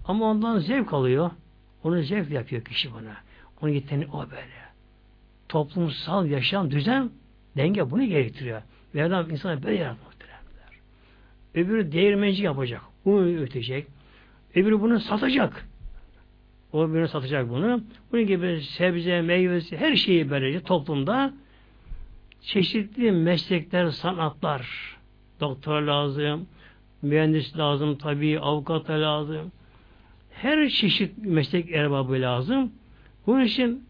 [0.04, 1.30] Ama ondan zevk alıyor.
[1.84, 3.16] Onu zevk yapıyor kişi bana.
[3.62, 4.62] Onun yeteneği o böyle.
[5.48, 7.10] Toplumsal yaşam, düzen,
[7.56, 8.62] denge bunu gerektiriyor.
[8.92, 10.11] Mevlam insanı böyle yaratmaktadır.
[11.54, 12.80] Öbürü değirmenci yapacak.
[13.04, 13.86] Bunu ötecek.
[14.54, 15.68] Öbürü bunu satacak.
[16.72, 17.80] O birine satacak bunu.
[18.12, 21.32] Bunun gibi sebze, meyvesi, her şeyi böylece toplumda
[22.40, 24.96] çeşitli meslekler, sanatlar,
[25.40, 26.46] doktor lazım,
[27.02, 29.52] mühendis lazım, tabi avukat lazım.
[30.30, 32.72] Her çeşit meslek erbabı lazım.
[33.26, 33.84] Bunun için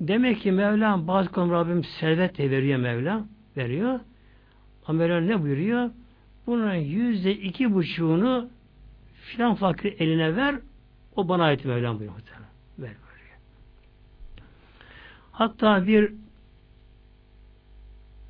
[0.00, 3.24] demek ki Mevlam bazı konu Rabbim servet de veriyor Mevla.
[3.56, 4.00] Veriyor.
[4.86, 5.90] Ama Mevla ne buyuruyor?
[6.50, 8.50] Bunun yüzde iki buçuğunu
[9.14, 10.54] filan fakir eline ver,
[11.16, 12.20] o bana ait Mevlam buyuruyor.
[12.78, 13.30] Ver böyle.
[15.32, 16.12] Hatta bir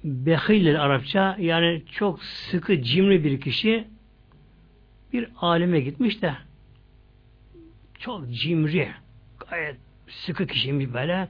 [0.05, 3.89] behiller Arapça yani çok sıkı cimri bir kişi
[5.13, 6.35] bir alime gitmiş de
[7.99, 8.89] çok cimri
[9.51, 9.77] gayet
[10.09, 11.29] sıkı kişiymiş böyle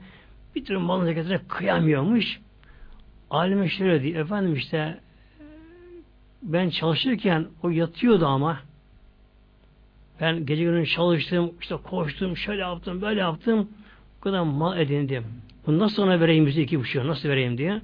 [0.55, 2.39] bir türlü malın zekatına kıyamıyormuş.
[3.29, 4.99] Alime şöyle diyor efendim işte
[6.41, 8.59] ben çalışırken o yatıyordu ama
[10.21, 13.69] ben gece günü çalıştım, işte koştum, şöyle yaptım, böyle yaptım.
[14.17, 15.25] Bu kadar mal edindim.
[15.67, 17.81] Bunu nasıl ona vereyim bize iki buçuğu, nasıl vereyim diye.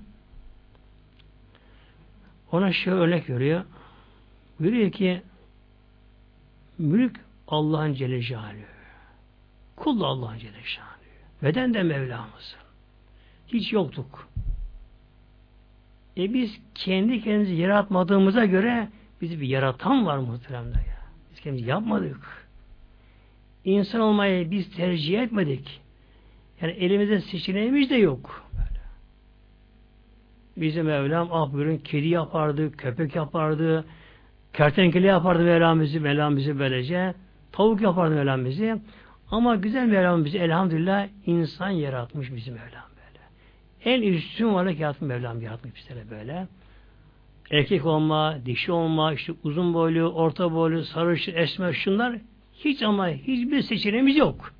[2.52, 3.64] Ona şöyle örnek veriyor.
[4.60, 5.22] Buyuruyor ki
[6.78, 8.66] mülk Allah'ın Celle Celaluhu.
[9.76, 10.98] Kul da Allah'ın Celle Celaluhu.
[11.44, 12.60] Beden de Mevlamızın.
[13.48, 14.28] Hiç yoktuk.
[16.18, 18.88] E biz kendi kendimizi yaratmadığımıza göre
[19.22, 20.98] bizi bir yaratan var muhteremde ya.
[21.32, 22.48] Biz kendimizi yapmadık.
[23.66, 25.82] İnsan olmayı biz tercih etmedik.
[26.62, 28.48] Yani elimizde seçeneğimiz de yok.
[30.58, 33.86] Bizim Mevlam ah buyurun kedi yapardı, köpek yapardı,
[34.54, 37.14] kertenkele yapardı Mevlam bizi, Mevlam bizi böylece.
[37.52, 38.76] Tavuk yapardı Mevlam bizi.
[39.32, 42.97] Ama güzel Mevlam bizi elhamdülillah insan yaratmış bizim Mevlam.
[43.88, 46.48] En üstün varlık yaratmış Mevlam yaratmış bizlere böyle
[47.52, 52.16] erkek olma, dişi olma, işte uzun boylu, orta boylu, sarışın, esmer şunlar
[52.54, 54.54] hiç ama hiçbir seçeneğimiz yok.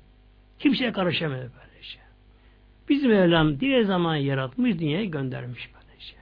[0.58, 2.02] Kimseye karışamıyor böyle şey.
[2.88, 6.14] Bizim Mevlam diğer zaman yaratmış, dünyaya göndermiş böylece.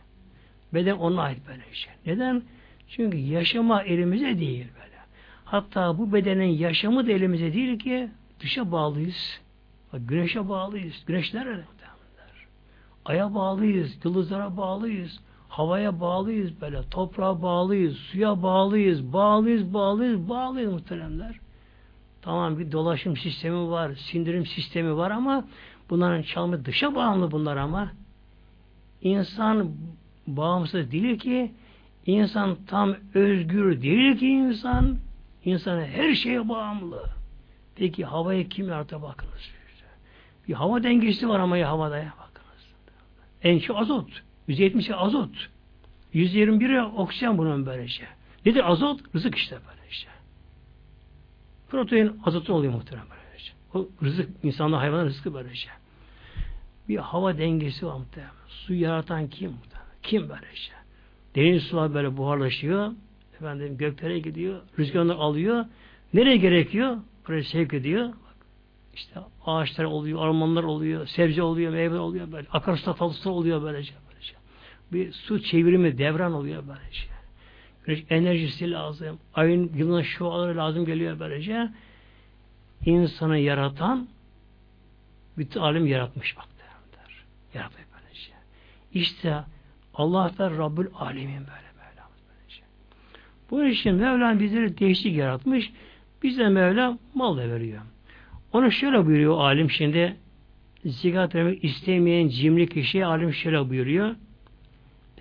[0.74, 1.88] Beden ona ait böylece.
[2.06, 2.42] Neden?
[2.88, 4.96] Çünkü yaşama elimize değil böyle.
[5.44, 8.08] Hatta bu bedenin yaşamı da elimize değil ki
[8.40, 9.40] dışa bağlıyız.
[9.92, 11.04] Güneşe bağlıyız.
[11.06, 11.75] Güneş nerede?
[13.06, 21.38] Aya bağlıyız, yıldızlara bağlıyız, havaya bağlıyız böyle, toprağa bağlıyız, suya bağlıyız, bağlıyız, bağlıyız, bağlıyız muhteremler.
[22.22, 25.44] Tamam bir dolaşım sistemi var, sindirim sistemi var ama
[25.90, 27.92] bunların çalımı dışa bağımlı bunlar ama
[29.02, 29.70] insan
[30.26, 31.52] bağımsız değil ki
[32.06, 34.96] insan tam özgür değil ki insan
[35.44, 37.04] insan her şeye bağımlı.
[37.76, 39.50] Peki havayı kim yarattı bakınız.
[40.48, 42.25] Bir hava dengesi var ama ya havada ya.
[43.42, 44.22] En çok azot.
[44.48, 45.30] 170'i azot.
[46.14, 48.04] 121'i oksijen bunun böylece.
[48.46, 49.00] Nedir azot?
[49.14, 50.08] Rızık işte böylece.
[51.68, 53.52] Protein azotu oluyor muhtemelen böylece.
[53.74, 55.68] O rızık, insanla hayvanın rızkı böylece.
[56.88, 58.32] Bir hava dengesi var muhtemelen.
[58.48, 59.90] Su yaratan kim muhtemelen?
[60.02, 60.72] Kim böylece?
[61.34, 62.92] Deniz sular böyle buharlaşıyor.
[63.34, 64.60] Efendim göklere gidiyor.
[64.78, 65.64] Rüzgarını alıyor.
[66.14, 66.96] Nereye gerekiyor?
[67.28, 68.12] Buraya sevk ediyor.
[68.96, 72.48] İşte ağaçlar oluyor, ormanlar oluyor, sebze oluyor, meyve oluyor böyle.
[72.52, 74.34] Akarsu tatlısı oluyor böylece, böylece.
[74.92, 77.00] Bir su çevirimi, devran oluyor böylece.
[77.84, 79.18] Güneş enerjisi lazım.
[79.34, 81.70] Ayın yılın şuaları lazım geliyor böylece.
[82.84, 84.08] İnsanı yaratan
[85.38, 86.46] bütün alim yaratmış bak
[86.92, 87.24] der.
[87.54, 88.32] Yaratıyor böylece.
[88.92, 89.44] İşte
[89.94, 92.62] Allah da Rabbül Alemin böyle Mevlam böylece.
[93.50, 95.72] Bu için Mevlam bizleri değişik yaratmış.
[96.22, 97.82] Bize Mevlam mal da veriyor.
[98.52, 100.16] Onu şöyle buyuruyor alim şimdi
[100.84, 104.14] zikat vermek istemeyen cimri kişiye alim şöyle buyuruyor.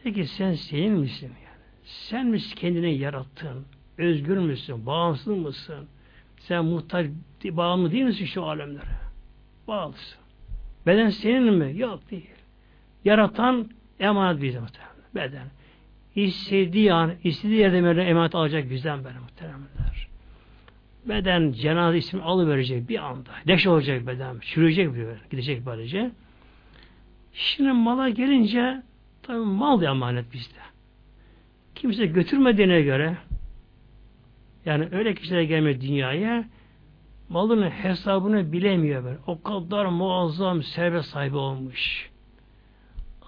[0.04, 1.62] Peki sen senin misin yani?
[1.84, 3.66] Sen mi kendini yarattın?
[3.98, 4.86] Özgür müsün?
[4.86, 5.88] Bağımsız mısın?
[6.38, 7.08] Sen muhtaç,
[7.44, 8.96] bağımlı değil misin şu alemlere?
[9.68, 10.20] Bağlısın.
[10.88, 11.80] Beden senin mi?
[11.80, 12.30] Yok değil.
[13.06, 13.70] Yaratan
[14.00, 14.96] emanet bize muhtemelen.
[15.16, 15.48] Beden.
[16.16, 19.75] İstediği an, istediği yerde emanet alacak bizden böyle muhtemelenler
[21.10, 23.32] beden cenaze ismi alıverecek bir anda.
[23.48, 24.40] Leş olacak beden.
[24.40, 26.12] Çürüyecek bir gidecek böylece.
[27.34, 28.84] Şimdi mala gelince
[29.24, 30.60] tabi mal da emanet bizde.
[31.76, 33.18] Kimse götürmediğine göre
[34.66, 36.46] yani öyle kişiler gelmiyor dünyaya
[37.30, 39.18] malının hesabını bilemiyor böyle.
[39.28, 42.10] O kadar muazzam servet sahibi olmuş.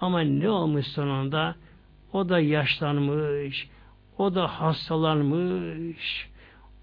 [0.00, 1.54] Ama ne olmuş sonunda?
[2.12, 3.68] O da yaşlanmış,
[4.18, 6.28] o da hastalanmış,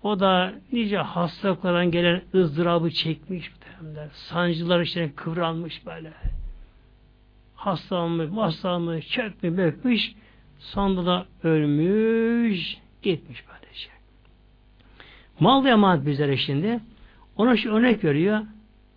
[0.05, 3.51] o da nice hastalıklardan gelen ızdırabı çekmiş.
[4.13, 6.13] Sancılar içine kıvralmış böyle.
[7.55, 10.11] Hastalanmış, hastalanmış, çökmüş, bökmüş.
[10.59, 13.89] Sonunda da ölmüş, gitmiş böylece.
[15.39, 16.79] Mal da emanet bizlere şimdi.
[17.37, 18.39] Ona şu örnek veriyor.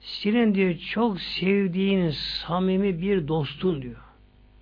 [0.01, 4.03] Senin diyor çok sevdiğin samimi bir dostun diyor.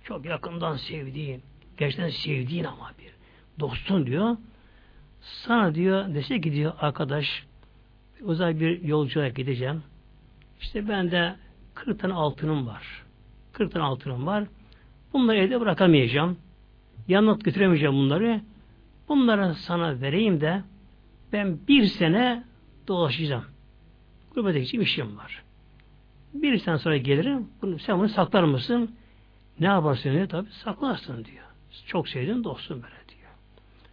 [0.03, 1.41] Çok yakından sevdiğin,
[1.77, 3.11] gerçekten sevdiğin ama bir
[3.59, 4.37] dostun diyor.
[5.27, 7.45] Sana diyor, dese ki diyor arkadaş
[8.21, 9.83] uzak bir yolculuğa gideceğim.
[10.61, 11.35] İşte ben de
[11.73, 13.03] 40 tane altınım var.
[13.53, 14.43] 40 tane altınım var.
[15.13, 16.37] Bunları evde bırakamayacağım.
[17.07, 18.41] Yanına götüremeyeceğim bunları.
[19.09, 20.63] Bunları sana vereyim de
[21.33, 22.43] ben bir sene
[22.87, 23.45] dolaşacağım.
[24.35, 25.43] Gurbete için işim var.
[26.33, 27.47] Bir sene sonra gelirim.
[27.61, 28.95] Bunu, sen bunu saklar mısın?
[29.59, 30.29] Ne yaparsın diyor.
[30.29, 31.43] Tabi saklarsın diyor.
[31.85, 33.06] Çok sevdiğin dostum böyle.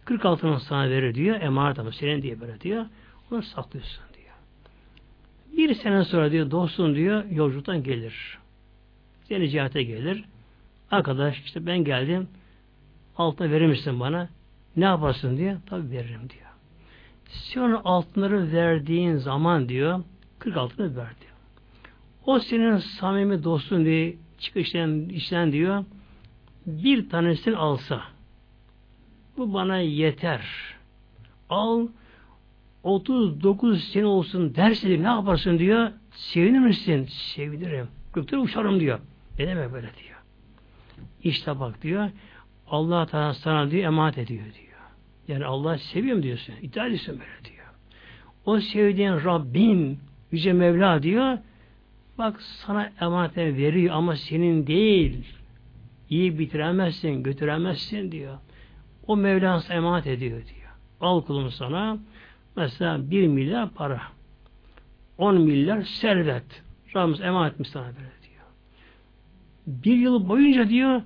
[0.05, 1.41] 40 altını sana verir diyor.
[1.41, 2.85] Emanet ama senin diye böyle diyor.
[3.31, 4.35] Onu saklıyorsun diyor.
[5.57, 8.37] Bir sene sonra diyor dostun diyor yolculuktan gelir.
[9.27, 10.23] Seni cihate gelir.
[10.91, 12.27] Arkadaş işte ben geldim
[13.17, 14.29] altına verir misin bana?
[14.75, 15.57] Ne yaparsın diyor.
[15.65, 16.45] Tabi veririm diyor.
[17.27, 20.03] Sen altınları verdiğin zaman diyor
[20.39, 21.35] 40 altını ver diyor.
[22.25, 25.85] O senin samimi dostun diye çıkıştan işten diyor
[26.65, 28.14] bir tanesini alsa
[29.37, 30.41] bu bana yeter.
[31.49, 31.87] Al
[32.83, 35.91] 39 sene olsun derse ne yaparsın diyor.
[36.11, 37.05] Sevinir misin?
[37.09, 37.87] Sevinirim.
[38.13, 38.99] Gökten uçarım diyor.
[39.39, 40.19] Ne demek böyle diyor.
[41.23, 42.09] İşte bak diyor.
[42.67, 44.65] Allah Teala sana diyor emanet ediyor diyor.
[45.27, 46.55] Yani Allah seviyorum diyorsun.
[46.61, 47.65] İddia ediyorsun böyle diyor.
[48.45, 49.99] O sevdiğin Rabbin
[50.31, 51.37] Yüce Mevla diyor
[52.17, 55.25] bak sana emanet veriyor ama senin değil.
[56.09, 58.37] İyi bitiremezsin, götüremezsin diyor.
[59.07, 60.71] O Mevlana emanet ediyor diyor.
[61.01, 61.97] Al kulum sana
[62.55, 64.01] mesela bir milyar para.
[65.17, 66.63] on milyar servet.
[66.95, 68.45] Rabbimiz emanet etmiş sana böyle diyor.
[69.67, 71.01] Bir yıl boyunca diyor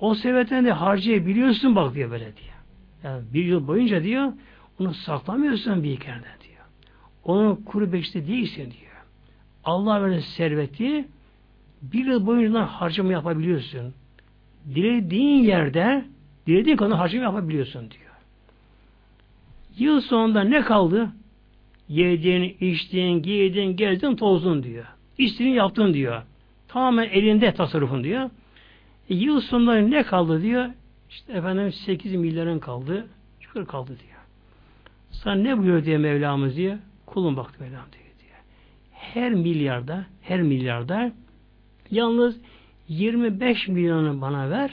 [0.00, 2.56] o servetten de harcayabiliyorsun bak diyor böyle diyor.
[3.04, 4.32] Yani bir yıl boyunca diyor
[4.80, 6.64] onu saklamıyorsun bir kenarda diyor.
[7.24, 9.04] Onun kuru bekçisi değilsin diyor.
[9.64, 11.08] Allah böyle serveti
[11.82, 13.94] bir yıl boyunca harcama yapabiliyorsun.
[14.74, 16.04] Dilediğin yerde
[16.46, 18.06] dilediğin kadar harcama yapabiliyorsun diyor.
[19.78, 21.08] Yıl sonunda ne kaldı?
[21.88, 24.84] Yedin, içtin, giydin, gezdin, tozdun diyor.
[25.18, 26.22] İstediğini yaptın diyor.
[26.68, 28.30] Tamamen elinde tasarrufun diyor.
[29.10, 30.66] E, yıl sonunda ne kaldı diyor.
[31.10, 33.06] İşte efendim 8 milyarın kaldı.
[33.40, 34.20] Şükür kaldı diyor.
[35.10, 36.78] Sana ne buyuruyor diye Mevlamız diyor.
[37.06, 38.38] Kulun baktı Mevlam diyor, diyor.
[38.92, 41.12] Her milyarda, her milyarda
[41.90, 42.40] yalnız
[42.88, 44.70] 25 milyonu bana ver.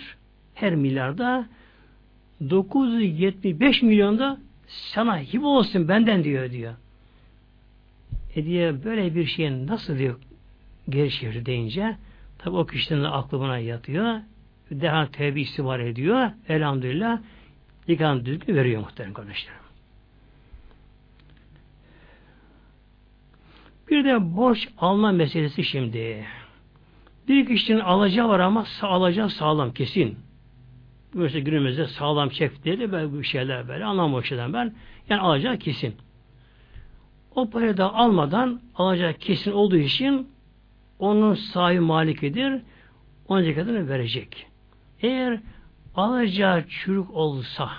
[0.54, 1.48] Her milyarda
[2.50, 4.38] 975 milyonda
[4.68, 6.74] sana hibe olsun benden diyor diyor.
[8.36, 10.20] E diye böyle bir şeyin nasıl diyor
[10.90, 11.98] geri deyince
[12.38, 14.20] tabi o kişinin aklı buna yatıyor.
[14.72, 16.32] Derhal tevbe istibar ediyor.
[16.50, 17.20] Elhamdülillah
[17.88, 19.64] nikahını düzgün veriyor muhterem kardeşlerim.
[23.90, 26.26] Bir de borç alma meselesi şimdi.
[27.28, 30.18] Bir kişinin alacağı var ama alacağı sağlam kesin.
[31.16, 34.74] Böyle günümüzde sağlam çek dedi böyle bir şeyler böyle anlamı şeyden ben.
[35.10, 35.96] Yani alacağı kesin.
[37.36, 40.28] O parayı da almadan alacağı kesin olduğu için
[41.00, 42.62] onun sahibi malikidir.
[43.28, 44.48] Onun zekatını verecek.
[45.02, 45.40] Eğer
[45.96, 47.70] alacağı çürük olsa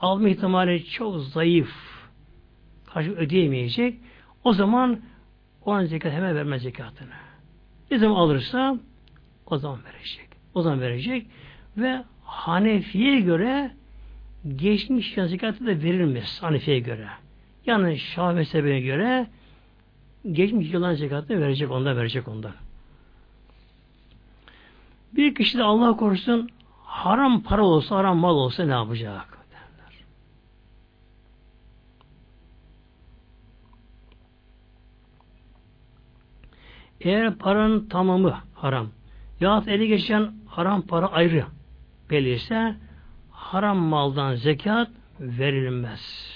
[0.00, 1.74] alma ihtimali çok zayıf
[2.86, 3.98] karşı ödeyemeyecek
[4.44, 5.00] o zaman
[5.64, 7.08] onun zekat hemen vermez zekatını.
[7.90, 8.78] Ne zaman alırsa
[9.46, 10.28] o zaman verecek.
[10.54, 11.26] O zaman verecek
[11.76, 13.70] ve Hanefi'ye göre
[14.56, 17.08] geçmiş zekatı da verilmez Hanefi'ye göre.
[17.66, 19.26] Yani Şah mezhebine göre
[20.32, 22.52] geçmiş yılan zekatını verecek ondan verecek ondan.
[25.12, 26.48] Bir kişi de Allah korusun
[26.84, 29.38] haram para olsa, haram mal olsa ne yapacak?
[29.50, 30.04] Derler.
[37.00, 38.88] Eğer paranın tamamı haram,
[39.40, 41.46] yahut eli geçen haram para ayrı
[42.10, 42.74] belirse
[43.30, 44.88] haram maldan zekat
[45.20, 46.30] verilmez.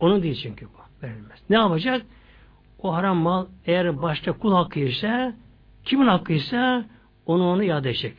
[0.00, 1.06] Onun değil çünkü bu.
[1.06, 1.42] Verilmez.
[1.50, 2.06] Ne yapacak?
[2.82, 5.34] O haram mal eğer başka kul hakkı ise
[5.84, 6.84] kimin hakkı ise
[7.26, 8.16] onu onu iade edecek.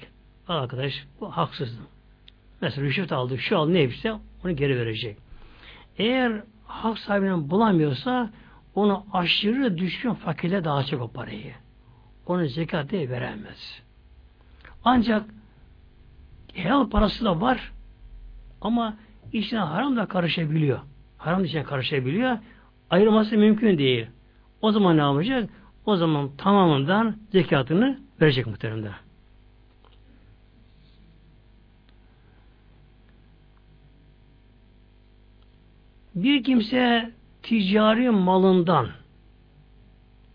[0.47, 1.81] Arkadaş bu haksızdı.
[2.61, 4.13] Mesela rüşvet aldı, şu aldı neyse
[4.45, 5.17] onu geri verecek.
[5.97, 8.29] Eğer hak sahibini bulamıyorsa
[8.75, 11.53] onu aşırı düşkün fakirle dağıtacak o parayı.
[12.25, 13.81] Onu zekat diye veremez.
[14.83, 15.25] Ancak
[16.55, 17.71] helal parası da var
[18.61, 18.97] ama
[19.33, 20.79] içine haram da karışabiliyor.
[21.17, 22.37] Haram içine karışabiliyor.
[22.89, 24.07] Ayırması mümkün değil.
[24.61, 25.49] O zaman ne yapacak?
[25.85, 28.91] O zaman tamamından zekatını verecek muhteremde.
[36.15, 37.11] Bir kimse
[37.43, 38.87] ticari malından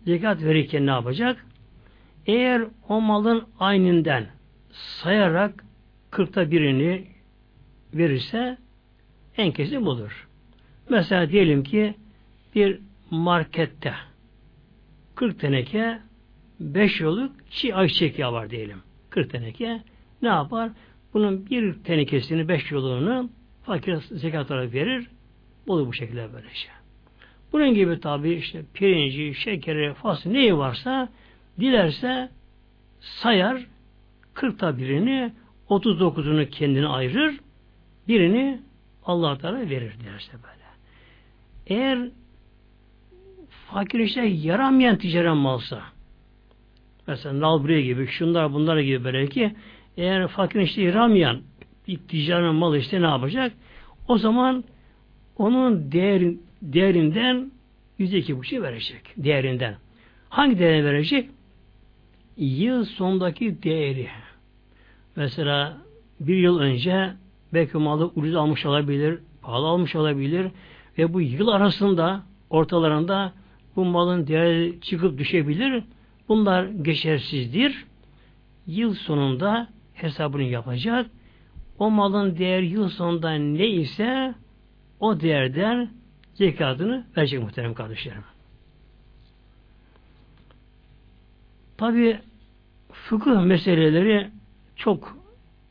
[0.05, 1.45] zekat verirken ne yapacak?
[2.25, 4.27] Eğer o malın ayninden
[4.71, 5.63] sayarak
[6.11, 7.07] kırkta birini
[7.93, 8.57] verirse
[9.37, 10.27] en kesin budur.
[10.89, 11.95] Mesela diyelim ki
[12.55, 12.79] bir
[13.11, 13.93] markette
[15.15, 15.99] 40 teneke
[16.59, 18.81] 5 yıllık çiğ ayçiçek yağı var diyelim.
[19.09, 19.81] 40 teneke
[20.21, 20.71] ne yapar?
[21.13, 23.29] Bunun bir tenekesini 5 yılını
[23.63, 25.07] fakir zekat olarak verir.
[25.67, 26.71] Olur bu şekilde böyle şey.
[27.53, 31.09] Bunun gibi tabi işte pirinci, şekeri, fasulye neyi varsa
[31.59, 32.29] dilerse
[32.99, 33.65] sayar
[34.35, 35.33] 40'ta birini
[35.71, 37.39] 39'unu kendine ayırır
[38.07, 38.59] birini
[39.05, 40.61] Allah Teala verir derse böyle.
[41.67, 42.09] Eğer
[43.49, 45.81] fakir işte yaramayan ticari malsa
[47.07, 49.55] mesela nalbriye gibi şunlar bunlar gibi böyle ki
[49.97, 51.41] eğer fakir işte yaramayan
[51.87, 53.53] bir ticari mal işte ne yapacak?
[54.07, 54.63] O zaman
[55.37, 57.51] onun değer, değerinden
[57.97, 59.01] yüzde iki buçuk verecek.
[59.17, 59.75] Değerinden.
[60.29, 61.29] Hangi değerini verecek?
[62.37, 64.09] Yıl sondaki değeri.
[65.15, 65.77] Mesela
[66.19, 67.13] bir yıl önce
[67.53, 70.51] belki malı ucuz almış olabilir, pahalı almış olabilir
[70.97, 73.33] ve bu yıl arasında ortalarında
[73.75, 75.83] bu malın değeri çıkıp düşebilir.
[76.27, 77.85] Bunlar geçersizdir.
[78.67, 81.05] Yıl sonunda hesabını yapacak.
[81.79, 84.35] O malın değeri yıl sonunda ne ise
[84.99, 85.89] o değerden
[86.33, 88.23] zekatını verecek muhterem kardeşlerim.
[91.77, 92.19] Tabi
[92.91, 94.29] fıkıh meseleleri
[94.81, 95.17] çok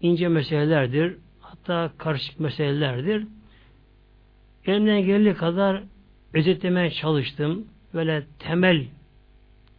[0.01, 1.17] ince meselelerdir.
[1.41, 3.27] Hatta karışık meselelerdir.
[4.67, 5.83] Elimden geldiği kadar
[6.35, 7.67] özetlemeye çalıştım.
[7.95, 8.87] Böyle temel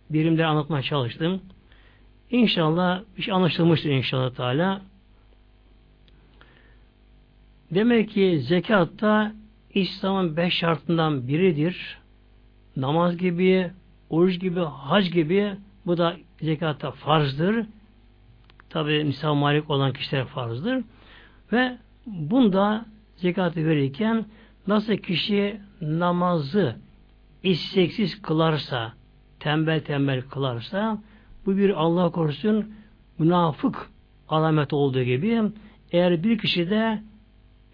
[0.09, 1.41] birimleri anlatmaya çalıştım.
[2.31, 4.81] İnşallah bir şey anlaşılmıştır inşallah Teala.
[7.71, 9.33] Demek ki zekatta
[9.73, 11.97] İslam'ın beş şartından biridir.
[12.75, 13.71] Namaz gibi,
[14.09, 15.55] oruç gibi, hac gibi
[15.85, 17.65] Bu da zekatta farzdır.
[18.71, 20.83] Tabi nisab malik olan kişiler farzdır.
[21.51, 22.85] Ve bunda
[23.15, 24.25] zekatı verirken
[24.67, 26.75] nasıl kişi namazı
[27.43, 28.93] isteksiz kılarsa,
[29.39, 31.01] tembel tembel kılarsa,
[31.45, 32.73] bu bir Allah korusun
[33.19, 33.89] münafık
[34.29, 35.41] alamet olduğu gibi
[35.91, 37.01] eğer bir kişi de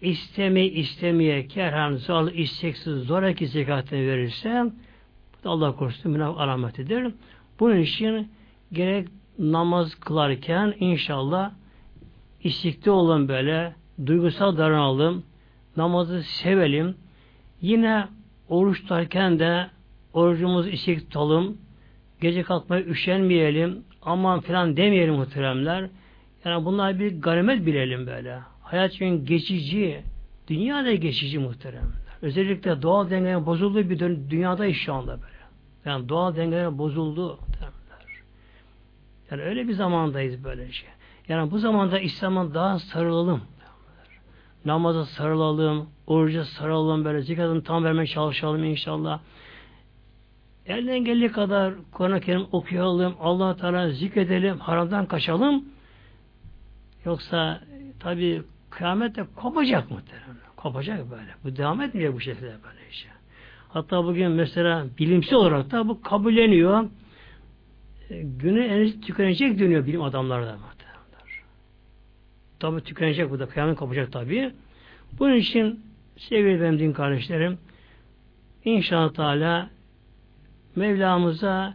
[0.00, 4.72] istemeye istemeye kerhan zorlu isteksiz zoraki zekatını verirse
[5.44, 7.14] Allah korusun münafık alametidir.
[7.60, 8.28] Bunun için
[8.72, 9.08] gerek
[9.38, 11.50] namaz kılarken inşallah
[12.42, 13.74] istikte olun böyle
[14.06, 15.22] duygusal davranalım
[15.76, 16.96] namazı sevelim.
[17.60, 18.08] Yine
[18.48, 19.66] oruç tutarken de
[20.12, 21.58] orucumuzu istik tutalım
[22.20, 25.88] gece kalkmaya üşenmeyelim aman filan demeyelim muhteremler.
[26.44, 28.38] Yani bunlar bir ganimet bilelim böyle.
[28.62, 30.02] Hayat çünkü geçici
[30.48, 32.08] dünya da geçici muhteremler.
[32.22, 33.98] Özellikle doğal dengenin bozulduğu bir
[34.30, 35.38] dünyada şu anda böyle.
[35.84, 37.38] Yani doğal dengeler bozuldu
[39.30, 40.84] yani öyle bir zamandayız böylece.
[41.28, 43.40] Yani bu zamanda İslam'a daha sarılalım.
[44.64, 49.20] Namaza sarılalım, oruca sarılalım, böyle zekatını tam vermeye çalışalım inşallah.
[50.66, 55.64] Elden geldiği kadar Kur'an-ı Kerim okuyalım, allah Teala zikredelim, haramdan kaçalım.
[57.04, 57.60] Yoksa
[58.00, 60.36] tabi kıyamette kopacak muhtemelen.
[60.56, 61.34] Kopacak böyle.
[61.44, 63.08] Bu devam etmeyecek bu şekilde böyle işte.
[63.68, 66.84] Hatta bugün mesela bilimsel olarak da bu kabulleniyor
[68.10, 70.58] günü enerji tükenecek dönüyor bilim adamları da.
[72.58, 73.48] Tabi tükenecek bu da.
[73.48, 74.52] Kıyamet kopacak tabi.
[75.18, 75.80] Bunun için
[76.16, 77.58] sevgili benim din kardeşlerim
[78.64, 79.70] inşallah Teala
[80.76, 81.74] Mevlamıza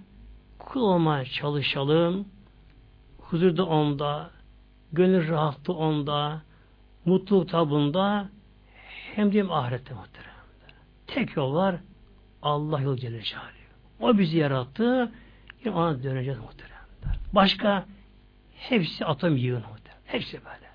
[0.60, 2.26] kul olmaya çalışalım.
[3.18, 4.30] Huzurda onda,
[4.94, 6.42] gönül rahatlığı onda,
[7.06, 8.30] mutluluk tabunda
[9.16, 10.34] hem de ahirette muhteremde.
[11.08, 11.76] Tek yol var
[12.42, 13.22] Allah yol Celle
[14.00, 15.12] O bizi yarattı.
[15.66, 17.20] Yine ona döneceğiz muhteremler.
[17.34, 17.86] Başka
[18.56, 20.00] hepsi atom yığını muhterem.
[20.06, 20.74] Hepsi böyle.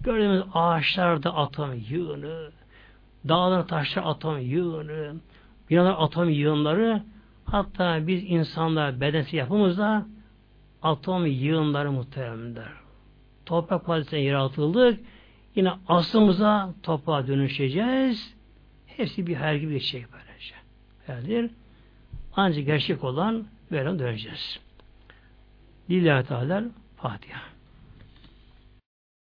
[0.00, 2.50] Gördüğümüz ağaçlarda atom yığını,
[3.28, 5.14] dağlar taşlar atom yığını,
[5.70, 7.02] binalar atom yığınları,
[7.44, 10.06] hatta biz insanlar bedensi yapımızda
[10.82, 12.72] atom yığınları muhteremler.
[13.46, 15.00] Toprak maddesinden yaratıldık.
[15.54, 18.34] Yine aslımıza toprağa dönüşeceğiz.
[18.86, 20.54] Hepsi bir her gibi geçecek böylece.
[21.08, 21.50] Yani
[22.36, 24.60] ancak gerçek olan Böyle döneceğiz.
[25.90, 26.64] Lillahi Teala
[26.96, 27.49] Fatiha.